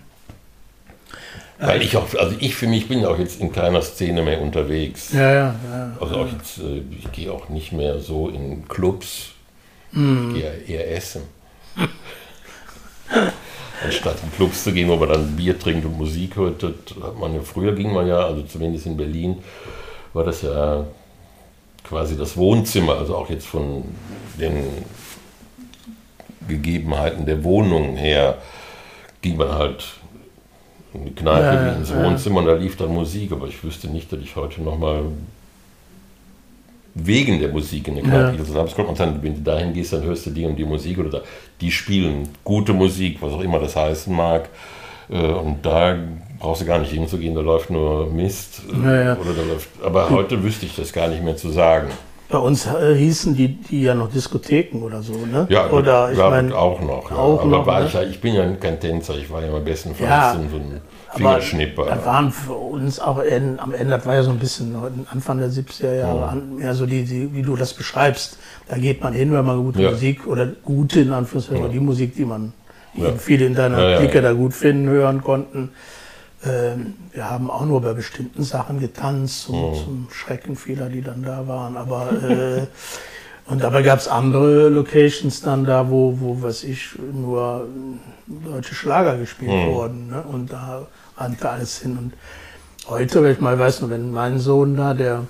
Weil 1.59 1.83
ich 1.83 1.97
auch, 1.97 2.07
also 2.15 2.35
ich 2.39 2.55
für 2.55 2.67
mich 2.67 2.89
bin 2.89 3.05
auch 3.05 3.19
jetzt 3.19 3.39
in 3.41 3.53
keiner 3.53 3.83
Szene 3.83 4.23
mehr 4.23 4.41
unterwegs. 4.41 5.13
Ja, 5.13 5.33
ja, 5.33 5.55
ja. 5.71 5.97
Also 6.01 6.17
auch 6.17 6.33
jetzt, 6.33 6.59
äh, 6.59 6.83
ich 6.99 7.13
gehe 7.13 7.31
auch 7.31 7.51
nicht 7.51 7.73
mehr 7.73 8.01
so 8.01 8.29
in 8.29 8.67
Clubs. 8.67 9.33
Mhm. 9.93 10.35
Ich 10.35 10.43
gehe 10.43 10.79
eher 10.79 10.97
essen. 10.97 11.23
Anstatt 13.85 14.17
in 14.23 14.33
Clubs 14.33 14.65
zu 14.65 14.73
gehen, 14.73 14.89
wo 14.89 14.97
man 14.97 15.11
dann 15.11 15.37
Bier 15.37 15.59
trinkt 15.59 15.85
und 15.85 15.99
Musik 15.99 16.37
hört, 16.37 16.63
das 16.63 16.73
hat 17.03 17.19
man 17.19 17.35
ja, 17.35 17.41
früher 17.41 17.75
ging 17.75 17.93
man 17.93 18.07
ja, 18.07 18.19
also 18.19 18.43
zumindest 18.43 18.87
in 18.87 18.97
Berlin, 18.97 19.39
war 20.13 20.25
das 20.25 20.43
ja 20.43 20.85
quasi 21.85 22.17
das 22.17 22.37
Wohnzimmer, 22.37 22.97
also 22.97 23.17
auch 23.17 23.29
jetzt 23.31 23.47
von 23.47 23.85
den 24.39 24.65
Gegebenheiten 26.49 27.27
der 27.27 27.43
Wohnung 27.45 27.97
her, 27.97 28.39
ging 29.23 29.37
man 29.37 29.53
halt 29.53 29.85
in 30.95 31.05
die 31.05 31.15
Kneipe 31.15 31.45
Ja, 31.45 31.73
ins 31.73 31.91
ja. 31.91 32.03
Wohnzimmer 32.05 32.41
und 32.41 32.47
da 32.47 32.55
lief 32.55 32.77
dann 32.77 32.93
Musik, 32.93 33.33
aber 33.33 33.47
ich 33.47 33.63
wüsste 33.63 33.89
nicht, 33.89 34.13
dass 34.13 34.21
ich 34.21 34.35
heute 34.37 34.61
nochmal 34.63 35.03
wegen 36.95 37.39
der 37.39 37.51
Musik 37.51 37.87
in 37.89 37.95
der 37.97 38.05
Kneipe 38.05 38.33
Ja. 38.37 38.39
Also 38.39 38.55
das 38.55 38.75
kommt 38.75 38.89
man 38.89 38.97
dann, 38.97 39.23
wenn 39.23 39.35
du 39.37 39.41
dahin 39.43 39.73
gehst, 39.73 39.93
dann 39.93 40.03
hörst 40.03 40.27
du 40.27 40.31
die 40.31 40.45
und 40.45 40.57
die 40.57 40.65
Musik 40.65 40.99
oder 40.99 41.11
da, 41.11 41.21
die 41.61 41.71
spielen 41.71 42.29
gute 42.43 42.73
Musik, 42.73 43.19
was 43.21 43.33
auch 43.33 43.41
immer 43.43 43.61
das 43.61 43.77
heißen 43.77 44.15
mag. 44.15 44.49
Äh, 45.09 45.17
Und 45.19 45.59
da 45.65 45.97
brauchst 46.41 46.63
du 46.63 46.67
gar 46.67 46.79
nicht 46.79 46.93
hinzugehen, 46.93 47.35
da 47.35 47.41
läuft 47.43 47.71
nur 47.71 48.07
Mist. 48.11 48.63
äh, 48.73 48.85
Ja, 48.85 49.03
ja. 49.03 49.17
Oder 49.19 49.35
da 49.35 49.43
läuft, 49.43 49.69
aber 49.85 50.11
heute 50.11 50.43
wüsste 50.43 50.67
ich 50.67 50.75
das 50.75 50.93
gar 50.93 51.09
nicht 51.09 51.23
mehr 51.23 51.37
zu 51.37 51.51
sagen. 51.51 51.89
Bei 52.31 52.39
uns 52.39 52.67
äh, 52.67 52.95
hießen 52.95 53.35
die, 53.35 53.49
die 53.49 53.83
ja 53.83 53.95
noch 53.95 54.11
Diskotheken 54.11 54.83
oder 54.83 55.03
so, 55.03 55.15
ne? 55.15 55.47
Ja, 55.49 55.69
oder 55.71 56.13
ich 56.13 56.19
ja, 56.19 56.31
meine, 56.31 56.57
auch 56.57 56.81
noch. 56.81 57.11
Ja. 57.11 57.17
auch 57.17 57.41
aber 57.41 57.51
noch, 57.51 57.67
war 57.67 57.81
ne? 57.81 57.87
ich, 57.87 57.93
ja, 57.93 58.03
ich 58.03 58.21
bin 58.21 58.35
ja 58.35 58.49
kein 58.55 58.79
Tänzer, 58.79 59.17
ich 59.17 59.29
war 59.31 59.43
ja 59.43 59.51
mal 59.51 59.61
bestenfalls 59.61 60.09
Ja, 60.09 60.33
so 60.35 60.57
ein 60.57 60.81
Fingerschnipper. 61.13 61.87
das 61.87 62.05
waren 62.07 62.31
für 62.31 62.53
uns 62.53 63.01
auch 63.01 63.19
in, 63.19 63.59
am 63.59 63.75
Ende, 63.75 63.97
das 63.97 64.07
war 64.07 64.15
ja 64.15 64.23
so 64.23 64.31
ein 64.31 64.39
bisschen 64.39 64.77
Anfang 65.13 65.39
der 65.39 65.49
70er 65.51 65.93
Jahre, 65.93 66.29
an, 66.29 66.55
mehr 66.57 66.75
so 66.75 66.87
die, 66.87 67.03
die, 67.05 67.35
wie 67.35 67.43
du 67.43 67.57
das 67.57 67.75
beschreibst. 67.75 68.39
Da 68.69 68.77
geht 68.79 69.03
man 69.03 69.13
hin, 69.13 69.33
wenn 69.33 69.45
man 69.45 69.61
gute 69.65 69.83
Ja. 69.83 69.91
Musik 69.91 70.27
oder 70.29 70.47
gute, 70.47 71.01
in 71.01 71.13
Anführungszeichen, 71.13 71.73
die 71.73 71.81
Musik, 71.81 72.15
die 72.15 72.25
man, 72.25 72.53
die 72.95 73.03
Ja. 73.03 73.13
viele 73.19 73.47
in 73.47 73.55
deiner 73.57 73.81
Ja, 73.83 73.91
ja, 73.91 73.97
Clique 73.99 74.17
ja. 74.17 74.23
da 74.23 74.33
gut 74.35 74.55
finden, 74.55 74.89
hören 74.89 75.21
konnten. 75.23 75.71
Ähm, 76.45 76.95
wir 77.13 77.29
haben 77.29 77.51
auch 77.51 77.67
nur 77.67 77.83
bei 77.83 77.93
bestimmten 77.93 78.43
Sachen 78.45 78.81
getanzt, 78.81 79.43
zum, 79.43 79.75
zum 79.75 80.09
Schrecken 80.11 80.57
vieler, 80.57 80.89
die 80.89 81.03
dann 81.03 81.23
da 81.23 81.47
waren. 81.47 81.77
Aber 81.77 82.13
äh, 82.23 82.67
und 83.47 83.63
dabei 83.63 83.83
gab 83.83 83.99
es 83.99 84.07
andere 84.07 84.69
Locations 84.69 85.41
dann 85.43 85.65
da, 85.65 85.91
wo, 85.91 86.19
wo 86.21 86.41
was 86.41 86.63
ich, 86.63 86.91
nur 87.13 87.67
deutsche 88.27 88.75
Schlager 88.75 89.17
gespielt 89.19 89.67
wurden. 89.67 90.09
Ne? 90.09 90.23
Und 90.23 90.53
da 90.53 90.87
rannte 91.17 91.51
alles 91.51 91.79
hin. 91.79 91.99
Und 91.99 92.13
heute, 92.89 93.23
wenn 93.23 93.33
ich 93.33 93.41
mal 93.41 93.59
weiß, 93.59 93.89
wenn 93.91 94.13
mein 94.13 94.39
Sohn 94.39 94.77
da, 94.77 94.95
der, 94.95 95.27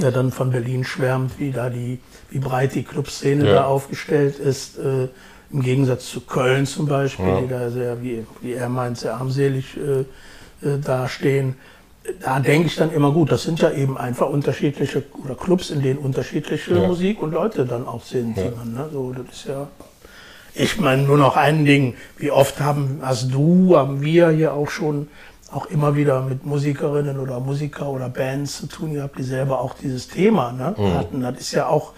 der 0.00 0.10
dann 0.10 0.32
von 0.32 0.50
Berlin 0.50 0.84
schwärmt, 0.84 1.38
wie 1.38 1.52
da 1.52 1.70
die, 1.70 2.00
wie 2.30 2.40
breit 2.40 2.74
die 2.74 2.82
Clubszene 2.82 3.46
Ja. 3.46 3.54
da 3.54 3.64
aufgestellt 3.64 4.38
ist, 4.38 4.78
äh, 4.78 5.08
im 5.52 5.62
Gegensatz 5.62 6.10
zu 6.10 6.20
Köln 6.20 6.66
zum 6.66 6.86
Beispiel, 6.86 7.26
Ja. 7.26 7.40
die 7.40 7.48
da 7.48 7.70
sehr, 7.70 8.02
wie, 8.02 8.26
wie 8.40 8.52
er 8.54 8.68
meint, 8.68 8.98
sehr 8.98 9.14
armselig 9.14 9.76
äh, 9.76 10.00
äh, 10.66 10.78
dastehen. 10.78 11.54
Da 12.20 12.38
denke 12.38 12.68
ich 12.68 12.76
dann 12.76 12.92
immer 12.92 13.10
gut, 13.12 13.32
das 13.32 13.42
sind 13.42 13.60
ja 13.60 13.70
eben 13.70 13.98
einfach 13.98 14.28
unterschiedliche 14.28 15.02
oder 15.24 15.34
Clubs, 15.34 15.70
in 15.70 15.82
denen 15.82 15.98
unterschiedliche 15.98 16.74
Ja. 16.74 16.86
Musik 16.86 17.20
und 17.22 17.32
Leute 17.32 17.64
dann 17.64 17.86
auch 17.86 18.02
sind. 18.04 18.36
Ja. 18.36 18.50
Man, 18.56 18.74
ne? 18.74 18.88
so, 18.92 19.12
das 19.12 19.36
ist 19.36 19.48
ja. 19.48 19.68
Ich 20.54 20.80
meine 20.80 21.02
nur 21.02 21.18
noch 21.18 21.36
ein 21.36 21.64
Ding, 21.66 21.94
wie 22.16 22.30
oft 22.30 22.60
haben, 22.60 23.00
hast 23.02 23.32
du, 23.32 23.76
haben 23.76 24.00
wir 24.00 24.30
hier 24.30 24.54
auch 24.54 24.70
schon 24.70 25.08
auch 25.52 25.66
immer 25.66 25.96
wieder 25.96 26.22
mit 26.22 26.44
Musikerinnen 26.46 27.18
oder 27.20 27.40
Musiker 27.40 27.88
oder 27.88 28.08
Bands 28.08 28.58
zu 28.58 28.66
tun 28.66 28.94
gehabt, 28.94 29.18
die 29.18 29.22
selber 29.22 29.60
auch 29.60 29.74
dieses 29.74 30.08
Thema 30.08 30.52
ne, 30.52 30.74
hatten. 30.94 31.20
Das 31.20 31.38
ist 31.38 31.52
ja 31.52 31.66
auch, 31.66 31.92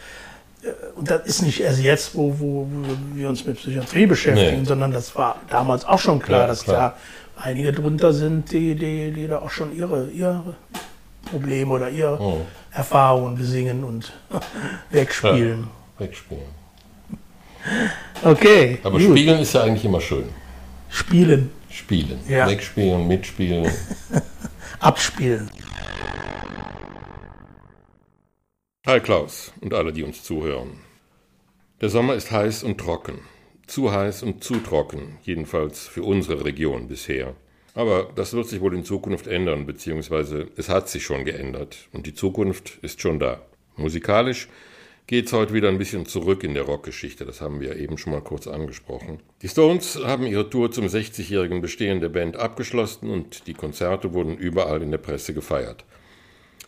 und 0.97 1.11
das 1.11 1.27
ist 1.27 1.43
nicht 1.43 1.61
erst 1.61 1.81
jetzt, 1.81 2.15
wo, 2.15 2.35
wo, 2.39 2.67
wir 3.15 3.29
uns 3.29 3.45
mit 3.45 3.57
Psychiatrie 3.57 4.07
beschäftigen, 4.07 4.61
Nee. 4.61 4.67
sondern 4.67 4.93
das 4.93 5.15
war 5.17 5.37
damals 5.51 5.85
auch 5.85 5.99
schon 5.99 6.21
klar, 6.21 6.43
Ja, 6.43 6.47
dass 6.47 6.65
klar. 6.65 6.97
da 7.37 7.43
einige 7.43 7.73
drunter 7.73 8.13
sind, 8.13 8.51
die, 8.53 8.75
die, 8.75 9.13
die 9.13 9.27
da 9.29 9.39
auch 9.39 9.51
schon 9.51 9.77
ihre, 9.77 10.09
ihre 10.11 10.55
Probleme 11.31 11.73
oder 11.73 11.89
ihre 11.91 12.19
Oh. 12.21 12.41
Erfahrungen 12.73 13.37
besingen 13.37 13.85
und 13.85 14.13
wegspielen. 14.91 15.69
Wegspielen. 15.99 16.43
Okay. 18.23 18.79
Aber 18.83 18.99
gut. 18.99 19.03
spielen 19.11 19.41
ist 19.41 19.53
ja 19.53 19.63
eigentlich 19.63 19.85
immer 19.85 20.01
schön. 20.01 20.25
Spielen. 20.89 21.51
Spielen. 21.71 22.19
Ja. 22.29 22.47
Wegspielen, 22.49 23.07
mitspielen. 23.07 23.71
Abspielen. 24.81 25.51
Hi 28.89 29.01
Klaus 29.01 29.53
und 29.61 29.75
alle, 29.75 29.93
die 29.93 30.03
uns 30.03 30.23
zuhören. 30.23 30.81
Der 31.83 31.91
Sommer 31.91 32.15
ist 32.15 32.31
heiß 32.31 32.63
und 32.63 32.79
trocken. 32.79 33.19
Zu 33.67 33.93
heiß 33.93 34.23
und 34.23 34.43
zu 34.43 34.61
trocken, 34.61 35.19
jedenfalls 35.25 35.87
für 35.87 36.03
unsere 36.03 36.47
Region 36.47 36.89
bisher. 36.89 37.35
Aber 37.75 38.11
das 38.15 38.33
wird 38.33 38.49
sich 38.49 38.63
wohl 38.63 38.75
in 38.75 38.87
Zukunft 38.87 39.27
ändern, 39.27 39.67
beziehungsweise 39.67 40.49
es 40.57 40.71
hat 40.71 40.89
sich 40.89 41.05
schon 41.05 41.27
geändert 41.27 41.77
und 41.93 42.07
die 42.07 42.15
Zukunft 42.15 42.79
ist 42.81 43.03
schon 43.03 43.19
da. 43.19 43.43
Musikalisch 43.77 44.49
geht's 45.07 45.35
heute 45.35 45.53
wieder 45.53 45.69
ein 45.69 45.77
bisschen 45.77 46.07
zurück 46.07 46.43
in 46.43 46.55
der 46.55 46.63
Rockgeschichte, 46.63 47.27
das 47.27 47.43
haben 47.43 47.61
wir 47.61 47.77
eben 47.77 47.99
schon 47.99 48.15
mal 48.15 48.23
kurz 48.23 48.47
angesprochen. 48.47 49.21
Die 49.43 49.49
Stones 49.49 50.01
haben 50.03 50.25
ihre 50.25 50.49
Tour 50.49 50.73
zum 50.73 50.87
60-jährigen 50.87 51.61
Bestehen 51.61 52.01
der 52.01 52.09
Band 52.09 52.39
abgeschlossen 52.39 53.11
und 53.11 53.49
die 53.49 53.55
Konzerte 53.55 54.15
wurden 54.15 54.39
überall 54.39 54.81
in 54.81 54.93
der 54.93 54.97
Presse 54.97 55.35
gefeiert. 55.35 55.85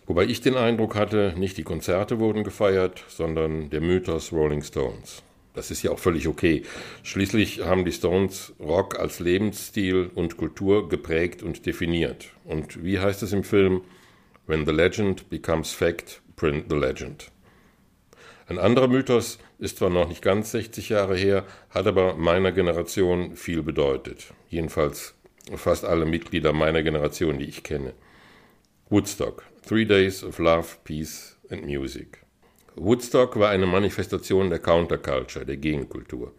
Wobei 0.06 0.24
ich 0.24 0.40
den 0.40 0.56
Eindruck 0.56 0.96
hatte, 0.96 1.34
nicht 1.36 1.56
die 1.56 1.62
Konzerte 1.62 2.18
wurden 2.18 2.44
gefeiert, 2.44 3.04
sondern 3.08 3.70
der 3.70 3.80
Mythos 3.80 4.32
Rolling 4.32 4.62
Stones. 4.62 5.22
Das 5.54 5.70
ist 5.70 5.82
ja 5.82 5.90
auch 5.90 5.98
völlig 5.98 6.28
okay. 6.28 6.62
Schließlich 7.02 7.64
haben 7.64 7.84
die 7.84 7.92
Stones 7.92 8.52
Rock 8.60 8.98
als 8.98 9.20
Lebensstil 9.20 10.10
und 10.14 10.36
Kultur 10.36 10.88
geprägt 10.88 11.42
und 11.42 11.66
definiert. 11.66 12.28
Und 12.44 12.84
wie 12.84 12.98
heißt 12.98 13.22
es 13.22 13.32
im 13.32 13.44
Film? 13.44 13.82
When 14.46 14.64
the 14.64 14.72
legend 14.72 15.28
becomes 15.28 15.72
fact, 15.72 16.22
print 16.36 16.66
the 16.70 16.76
legend. 16.76 17.30
Ein 18.46 18.58
anderer 18.58 18.88
Mythos 18.88 19.38
ist 19.60 19.78
zwar 19.78 19.90
noch 19.90 20.08
nicht 20.08 20.22
ganz 20.22 20.50
60 20.50 20.88
Jahre 20.88 21.16
her, 21.16 21.44
hat 21.70 21.86
aber 21.86 22.16
meiner 22.16 22.50
Generation 22.50 23.36
viel 23.36 23.62
bedeutet. 23.62 24.32
Jedenfalls 24.48 25.14
fast 25.54 25.84
alle 25.84 26.04
Mitglieder 26.04 26.52
meiner 26.52 26.82
Generation, 26.82 27.38
die 27.38 27.44
ich 27.44 27.62
kenne. 27.62 27.92
Woodstock. 28.92 29.44
Three 29.64 29.84
Days 29.84 30.24
of 30.24 30.40
Love, 30.40 30.78
Peace 30.82 31.36
and 31.48 31.64
Music. 31.64 32.24
Woodstock 32.74 33.38
war 33.38 33.50
eine 33.50 33.66
Manifestation 33.66 34.50
der 34.50 34.58
Counterculture, 34.58 35.46
der 35.46 35.58
Gegenkultur. 35.58 36.32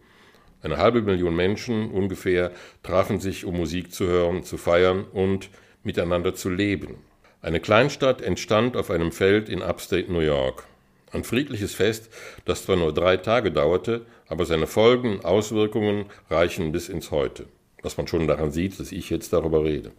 Eine 0.60 0.76
halbe 0.76 1.00
Million 1.00 1.34
Menschen 1.34 1.90
ungefähr 1.90 2.52
trafen 2.82 3.20
sich, 3.20 3.46
um 3.46 3.56
Musik 3.56 3.90
zu 3.94 4.06
hören, 4.06 4.42
zu 4.42 4.58
feiern 4.58 5.06
und 5.14 5.48
miteinander 5.82 6.34
zu 6.34 6.50
leben. 6.50 6.96
Eine 7.40 7.58
Kleinstadt 7.58 8.20
entstand 8.20 8.76
auf 8.76 8.90
einem 8.90 9.12
Feld 9.12 9.48
in 9.48 9.62
Upstate 9.62 10.12
New 10.12 10.20
York. 10.20 10.64
Ein 11.10 11.24
friedliches 11.24 11.72
Fest, 11.72 12.10
das 12.44 12.66
zwar 12.66 12.76
nur 12.76 12.92
drei 12.92 13.16
Tage 13.16 13.50
dauerte, 13.50 14.04
aber 14.28 14.44
seine 14.44 14.66
Folgen, 14.66 15.24
Auswirkungen 15.24 16.04
reichen 16.28 16.70
bis 16.70 16.90
ins 16.90 17.12
Heute. 17.12 17.46
Was 17.80 17.96
man 17.96 18.08
schon 18.08 18.28
daran 18.28 18.52
sieht, 18.52 18.78
dass 18.78 18.92
ich 18.92 19.08
jetzt 19.08 19.32
darüber 19.32 19.64
rede. 19.64 19.92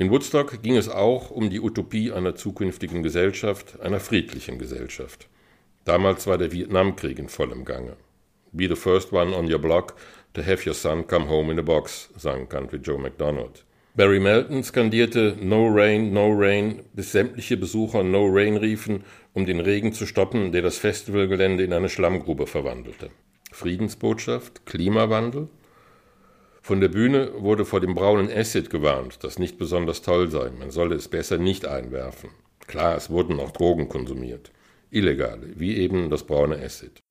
In 0.00 0.12
Woodstock 0.12 0.62
ging 0.62 0.76
es 0.76 0.88
auch 0.88 1.32
um 1.32 1.50
die 1.50 1.58
Utopie 1.58 2.12
einer 2.12 2.36
zukünftigen 2.36 3.02
Gesellschaft, 3.02 3.80
einer 3.80 3.98
friedlichen 3.98 4.56
Gesellschaft. 4.56 5.28
Damals 5.84 6.28
war 6.28 6.38
der 6.38 6.52
Vietnamkrieg 6.52 7.18
in 7.18 7.28
vollem 7.28 7.64
Gange. 7.64 7.96
Be 8.52 8.68
the 8.68 8.76
first 8.76 9.12
one 9.12 9.34
on 9.34 9.52
your 9.52 9.58
block 9.58 9.96
to 10.34 10.42
have 10.42 10.64
your 10.64 10.74
son 10.74 11.04
come 11.04 11.28
home 11.28 11.50
in 11.50 11.58
a 11.58 11.62
box, 11.62 12.10
sang 12.16 12.48
Country 12.48 12.78
Joe 12.78 12.96
McDonald. 12.96 13.64
Barry 13.96 14.20
Melton 14.20 14.62
skandierte 14.62 15.36
No 15.40 15.66
Rain, 15.66 16.12
No 16.12 16.30
Rain, 16.30 16.84
bis 16.92 17.10
sämtliche 17.10 17.56
Besucher 17.56 18.04
No 18.04 18.28
Rain 18.30 18.56
riefen, 18.56 19.02
um 19.34 19.46
den 19.46 19.58
Regen 19.58 19.92
zu 19.92 20.06
stoppen, 20.06 20.52
der 20.52 20.62
das 20.62 20.78
Festivalgelände 20.78 21.64
in 21.64 21.72
eine 21.72 21.88
Schlammgrube 21.88 22.46
verwandelte. 22.46 23.10
Friedensbotschaft, 23.50 24.64
Klimawandel? 24.64 25.48
Von 26.68 26.82
der 26.82 26.88
Bühne 26.88 27.30
wurde 27.38 27.64
vor 27.64 27.80
dem 27.80 27.94
braunen 27.94 28.28
Acid 28.30 28.68
gewarnt, 28.68 29.24
das 29.24 29.38
nicht 29.38 29.56
besonders 29.58 30.02
toll 30.02 30.28
sei. 30.28 30.50
Man 30.50 30.70
solle 30.70 30.96
es 30.96 31.08
besser 31.08 31.38
nicht 31.38 31.66
einwerfen. 31.66 32.28
Klar, 32.66 32.94
es 32.94 33.08
wurden 33.08 33.40
auch 33.40 33.52
Drogen 33.52 33.88
konsumiert. 33.88 34.50
Illegale, 34.90 35.46
wie 35.56 35.78
eben 35.78 36.10
das 36.10 36.24
braune 36.24 36.56
Acid. 36.62 37.02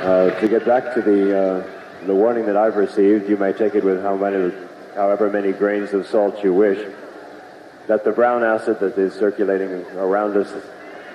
Uh, 0.00 0.30
to 0.40 0.46
get 0.46 0.64
back 0.64 0.94
to 0.94 1.00
the, 1.00 1.34
uh, 1.34 1.60
the 2.06 2.14
warning 2.14 2.46
that 2.46 2.54
I've 2.54 2.76
received, 2.76 3.28
you 3.28 3.36
may 3.36 3.52
take 3.52 3.76
it 3.76 3.82
with 3.82 4.00
how 4.00 4.14
many, 4.14 4.52
however 4.94 5.28
many 5.28 5.52
grains 5.54 5.92
of 5.92 6.06
salt 6.06 6.44
you 6.44 6.54
wish, 6.54 6.78
that 7.88 8.04
the 8.04 8.12
brown 8.12 8.44
acid 8.44 8.78
that 8.78 8.96
is 8.96 9.12
circulating 9.12 9.84
around 9.98 10.36
us 10.36 10.52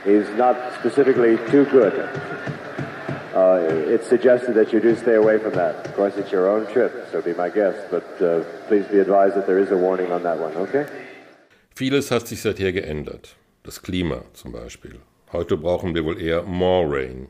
is 0.05 0.27
not 0.37 0.57
specifically 0.81 1.37
too 1.49 1.63
good. 1.71 1.93
Uh, 3.35 3.59
it's 3.93 4.07
suggested 4.07 4.53
that 4.55 4.71
you 4.71 4.79
do 4.79 4.95
stay 4.95 5.15
away 5.15 5.37
from 5.37 5.51
that. 5.51 5.85
Of 5.85 5.93
course, 5.95 6.15
it's 6.15 6.31
your 6.31 6.47
own 6.49 6.65
trip, 6.67 6.93
so 7.11 7.21
be 7.21 7.33
my 7.33 7.49
guest, 7.49 7.79
but 7.91 8.07
uh, 8.21 8.45
please 8.69 8.85
be 8.87 8.99
advised 8.99 9.35
that 9.35 9.45
there 9.45 9.59
is 9.59 9.71
a 9.71 9.77
warning 9.77 10.09
on 10.09 10.23
that 10.23 10.39
one, 10.39 10.55
okay? 10.55 10.85
Vieles 11.75 12.11
hat 12.11 12.29
sich 12.29 12.41
seither 12.41 12.71
geändert. 12.71 13.35
Das 13.63 13.81
Klima 13.81 14.23
zum 14.33 14.53
Beispiel. 14.53 15.01
Heute 15.33 15.57
brauchen 15.57 15.93
wir 15.93 16.05
wohl 16.05 16.21
eher 16.21 16.43
more 16.43 16.87
rain 16.89 17.27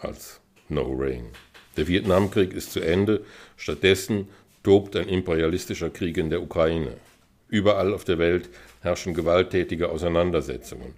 als 0.00 0.40
no 0.68 0.92
rain. 0.92 1.30
Der 1.76 1.86
Vietnamkrieg 1.86 2.52
ist 2.52 2.72
zu 2.72 2.80
Ende. 2.80 3.20
Stattdessen 3.56 4.28
tobt 4.64 4.96
ein 4.96 5.08
imperialistischer 5.08 5.90
Krieg 5.90 6.16
in 6.16 6.28
der 6.28 6.42
Ukraine. 6.42 6.94
Überall 7.48 7.94
auf 7.94 8.02
der 8.02 8.18
Welt 8.18 8.48
herrschen 8.82 9.14
gewalttätige 9.14 9.90
Auseinandersetzungen. 9.90 10.94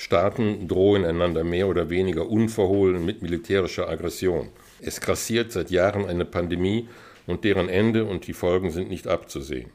Staaten 0.00 0.66
drohen 0.66 1.04
einander 1.04 1.44
mehr 1.44 1.68
oder 1.68 1.90
weniger 1.90 2.26
unverhohlen 2.26 3.04
mit 3.04 3.20
militärischer 3.20 3.86
Aggression. 3.86 4.48
Es 4.80 5.02
grassiert 5.02 5.52
seit 5.52 5.70
Jahren 5.70 6.06
eine 6.06 6.24
Pandemie 6.24 6.88
und 7.26 7.44
deren 7.44 7.68
Ende 7.68 8.06
und 8.06 8.26
die 8.26 8.32
Folgen 8.32 8.70
sind 8.70 8.88
nicht 8.88 9.06
abzusehen. 9.06 9.70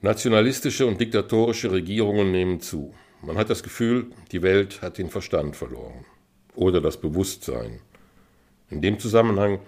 Nationalistische 0.00 0.86
und 0.86 0.98
diktatorische 0.98 1.70
Regierungen 1.72 2.32
nehmen 2.32 2.60
zu. 2.60 2.94
Man 3.20 3.36
hat 3.36 3.50
das 3.50 3.62
Gefühl, 3.62 4.06
die 4.32 4.40
Welt 4.40 4.80
hat 4.80 4.96
den 4.96 5.10
Verstand 5.10 5.56
verloren 5.56 6.06
oder 6.54 6.80
das 6.80 6.98
Bewusstsein. 6.98 7.80
In 8.70 8.80
dem 8.80 8.98
Zusammenhang 8.98 9.58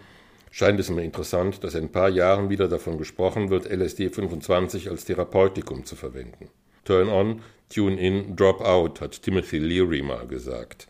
scheint 0.51 0.81
es 0.81 0.89
mir 0.89 1.05
interessant, 1.05 1.63
dass 1.63 1.75
in 1.75 1.85
ein 1.85 1.93
paar 1.93 2.09
Jahren 2.09 2.49
wieder 2.49 2.67
davon 2.67 2.97
gesprochen 2.97 3.51
wird, 3.51 3.71
LSD 3.71 4.09
25 4.09 4.89
als 4.89 5.05
Therapeutikum 5.05 5.85
zu 5.85 5.97
verwenden. 5.97 6.49
Turn 6.87 7.09
on, 7.09 7.43
tune 7.69 7.99
in, 7.99 8.37
drop 8.37 8.61
out, 8.63 9.01
hat 9.01 9.21
Timothy 9.21 9.59
Leary 9.59 10.03
mal 10.03 10.27
gesagt. 10.27 10.87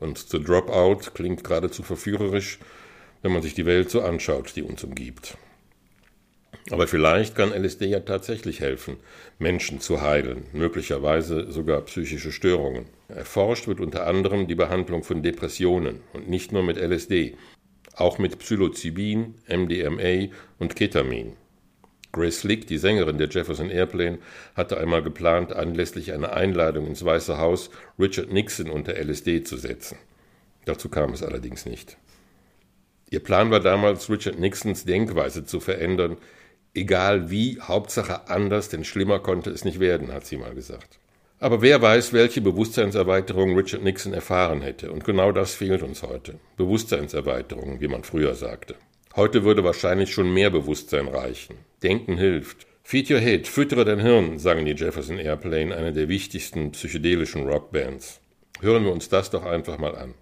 Und 0.00 0.18
zu 0.18 0.38
drop 0.38 0.70
out 0.70 1.14
klingt 1.14 1.44
geradezu 1.44 1.82
verführerisch, 1.82 2.58
wenn 3.22 3.32
man 3.32 3.42
sich 3.42 3.54
die 3.54 3.66
Welt 3.66 3.90
so 3.90 4.00
anschaut, 4.00 4.56
die 4.56 4.62
uns 4.62 4.82
umgibt. 4.82 5.36
Aber 6.70 6.86
vielleicht 6.86 7.34
kann 7.34 7.52
LSD 7.52 7.86
ja 7.86 8.00
tatsächlich 8.00 8.60
helfen, 8.60 8.96
Menschen 9.38 9.80
zu 9.80 10.00
heilen, 10.00 10.46
möglicherweise 10.52 11.50
sogar 11.50 11.82
psychische 11.82 12.32
Störungen. 12.32 12.86
Erforscht 13.08 13.68
wird 13.68 13.80
unter 13.80 14.06
anderem 14.06 14.46
die 14.46 14.54
Behandlung 14.54 15.02
von 15.02 15.22
Depressionen 15.22 16.00
und 16.12 16.28
nicht 16.28 16.52
nur 16.52 16.62
mit 16.62 16.76
LSD, 16.76 17.36
auch 17.94 18.18
mit 18.18 18.38
Psilocybin, 18.38 19.34
MDMA 19.46 20.32
und 20.58 20.76
Ketamin. 20.76 21.34
Grace 22.12 22.40
Slick, 22.40 22.66
die 22.66 22.78
Sängerin 22.78 23.18
der 23.18 23.28
Jefferson 23.28 23.70
Airplane, 23.70 24.18
hatte 24.56 24.78
einmal 24.78 25.02
geplant, 25.02 25.52
anlässlich 25.52 26.12
einer 26.12 26.32
Einladung 26.32 26.86
ins 26.86 27.04
Weiße 27.04 27.38
Haus 27.38 27.70
Richard 27.98 28.32
Nixon 28.32 28.70
unter 28.70 28.94
LSD 28.94 29.44
zu 29.44 29.56
setzen. 29.56 29.98
Dazu 30.64 30.88
kam 30.88 31.12
es 31.12 31.22
allerdings 31.22 31.66
nicht. 31.66 31.96
Ihr 33.10 33.20
Plan 33.20 33.50
war 33.50 33.60
damals, 33.60 34.10
Richard 34.10 34.38
Nixons 34.38 34.84
Denkweise 34.84 35.44
zu 35.44 35.60
verändern, 35.60 36.16
egal 36.74 37.30
wie, 37.30 37.60
Hauptsache 37.60 38.28
anders, 38.28 38.68
denn 38.68 38.84
schlimmer 38.84 39.18
konnte 39.18 39.50
es 39.50 39.64
nicht 39.64 39.80
werden, 39.80 40.12
hat 40.12 40.26
sie 40.26 40.36
mal 40.36 40.54
gesagt. 40.54 40.98
Aber 41.40 41.62
wer 41.62 41.80
weiß, 41.80 42.12
welche 42.12 42.40
Bewusstseinserweiterung 42.40 43.56
Richard 43.56 43.84
Nixon 43.84 44.12
erfahren 44.12 44.60
hätte. 44.60 44.90
Und 44.90 45.04
genau 45.04 45.30
das 45.30 45.54
fehlt 45.54 45.82
uns 45.82 46.02
heute. 46.02 46.34
Bewusstseinserweiterung, 46.56 47.80
wie 47.80 47.88
man 47.88 48.02
früher 48.02 48.34
sagte. 48.34 48.74
Heute 49.18 49.42
würde 49.42 49.64
wahrscheinlich 49.64 50.12
schon 50.12 50.32
mehr 50.32 50.48
Bewusstsein 50.48 51.08
reichen. 51.08 51.56
Denken 51.82 52.18
hilft. 52.18 52.68
Feed 52.84 53.10
your 53.10 53.18
head, 53.18 53.48
füttere 53.48 53.84
dein 53.84 53.98
Hirn, 53.98 54.38
sagen 54.38 54.64
die 54.64 54.76
Jefferson 54.76 55.18
Airplane, 55.18 55.74
eine 55.74 55.92
der 55.92 56.08
wichtigsten 56.08 56.70
psychedelischen 56.70 57.44
Rockbands. 57.44 58.20
Hören 58.60 58.84
wir 58.84 58.92
uns 58.92 59.08
das 59.08 59.30
doch 59.30 59.44
einfach 59.44 59.76
mal 59.76 59.96
an. 59.96 60.14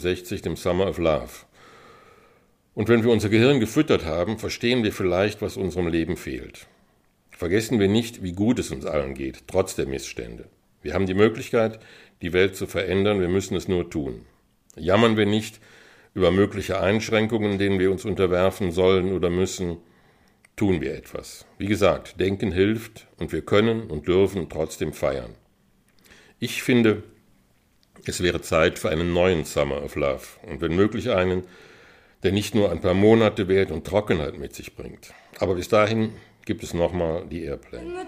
1967, 0.00 0.42
dem 0.42 0.56
Summer 0.56 0.88
of 0.88 0.98
Love. 0.98 1.46
Und 2.74 2.88
wenn 2.88 3.04
wir 3.04 3.10
unser 3.10 3.28
Gehirn 3.28 3.60
gefüttert 3.60 4.04
haben, 4.04 4.38
verstehen 4.38 4.82
wir 4.82 4.92
vielleicht, 4.92 5.42
was 5.42 5.56
unserem 5.56 5.88
Leben 5.88 6.16
fehlt. 6.16 6.66
Vergessen 7.30 7.80
wir 7.80 7.88
nicht, 7.88 8.22
wie 8.22 8.32
gut 8.32 8.58
es 8.58 8.70
uns 8.70 8.86
allen 8.86 9.14
geht, 9.14 9.44
trotz 9.46 9.74
der 9.74 9.86
Missstände. 9.86 10.46
Wir 10.82 10.94
haben 10.94 11.06
die 11.06 11.14
Möglichkeit, 11.14 11.80
die 12.22 12.32
Welt 12.32 12.56
zu 12.56 12.66
verändern, 12.66 13.20
wir 13.20 13.28
müssen 13.28 13.56
es 13.56 13.68
nur 13.68 13.90
tun. 13.90 14.26
Jammern 14.76 15.16
wir 15.16 15.26
nicht 15.26 15.60
über 16.14 16.30
mögliche 16.30 16.80
Einschränkungen, 16.80 17.58
denen 17.58 17.78
wir 17.78 17.90
uns 17.90 18.04
unterwerfen 18.04 18.72
sollen 18.72 19.12
oder 19.12 19.30
müssen, 19.30 19.78
tun 20.56 20.80
wir 20.80 20.94
etwas. 20.94 21.46
Wie 21.58 21.66
gesagt, 21.66 22.20
Denken 22.20 22.52
hilft 22.52 23.06
und 23.18 23.32
wir 23.32 23.42
können 23.42 23.90
und 23.90 24.08
dürfen 24.08 24.48
trotzdem 24.48 24.92
feiern. 24.92 25.34
Ich 26.38 26.62
finde, 26.62 27.02
es 28.06 28.22
wäre 28.22 28.40
Zeit 28.40 28.78
für 28.78 28.90
einen 28.90 29.12
neuen 29.12 29.44
Summer 29.44 29.82
of 29.82 29.96
Love 29.96 30.22
und 30.46 30.60
wenn 30.60 30.74
möglich 30.74 31.10
einen, 31.10 31.44
der 32.22 32.32
nicht 32.32 32.54
nur 32.54 32.70
ein 32.70 32.80
paar 32.80 32.94
Monate 32.94 33.48
währt 33.48 33.70
und 33.70 33.86
Trockenheit 33.86 34.38
mit 34.38 34.54
sich 34.54 34.74
bringt. 34.74 35.12
Aber 35.38 35.54
bis 35.54 35.68
dahin 35.68 36.12
gibt 36.44 36.62
es 36.62 36.74
nochmal 36.74 37.24
die 37.30 37.44
Airplane. 37.44 38.06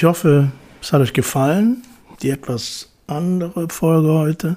Ich 0.00 0.04
hoffe, 0.04 0.50
es 0.80 0.94
hat 0.94 1.02
euch 1.02 1.12
gefallen. 1.12 1.82
Die 2.22 2.30
etwas 2.30 2.90
andere 3.06 3.68
Folge 3.68 4.08
heute 4.08 4.56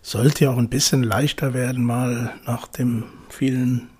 sollte 0.00 0.44
ja 0.44 0.52
auch 0.52 0.56
ein 0.56 0.70
bisschen 0.70 1.02
leichter 1.02 1.52
werden, 1.52 1.84
mal 1.84 2.32
nach 2.46 2.66
den 2.68 3.04
vielen 3.28 3.90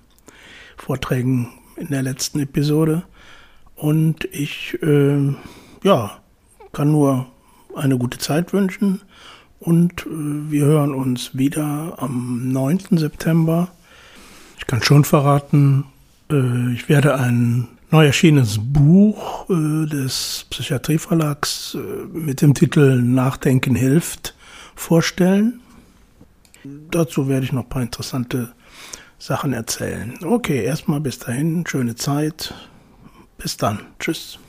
Vorträgen 0.79 1.51
in 1.77 1.89
der 1.89 2.01
letzten 2.01 2.41
Episode. 2.41 3.03
Und 3.77 4.25
ich, 4.33 4.79
äh, 4.83 5.35
ja, 5.83 6.19
kann 6.73 6.93
nur 6.93 7.27
eine 7.77 7.99
gute 7.99 8.17
Zeit 8.17 8.55
wünschen. 8.55 9.03
Und 9.61 10.07
äh, 10.07 10.51
wir 10.51 10.65
hören 10.65 10.95
uns 10.95 11.37
wieder 11.37 11.97
am 11.99 12.49
9. 12.53 12.79
September. 12.93 13.69
Ich 14.57 14.67
kann 14.67 14.83
schon 14.83 15.05
verraten, 15.05 15.85
äh, 16.31 16.73
ich 16.73 16.89
werde 16.89 17.17
ein 17.17 17.69
neu 17.95 18.07
erschienenes 18.07 18.59
Buch 18.61 19.49
äh, 19.49 19.87
des 19.87 20.47
Psychiatrieverlags 20.51 21.77
äh, 21.77 21.79
mit 22.13 22.43
dem 22.43 22.53
Titel 22.53 23.01
Nachdenken 23.01 23.77
hilft 23.77 24.35
vorstellen. 24.75 25.61
Dazu 26.91 27.29
werde 27.29 27.45
ich 27.45 27.53
noch 27.53 27.63
ein 27.63 27.69
paar 27.69 27.83
interessante 27.83 28.53
Sachen 29.17 29.53
erzählen. 29.53 30.19
Okay, 30.25 30.65
erstmal 30.65 31.01
bis 31.01 31.21
dahin, 31.21 31.65
schöne 31.69 31.95
Zeit. 31.95 32.53
Bis 33.39 33.57
dann. 33.57 33.79
Tschüss. 34.01 34.41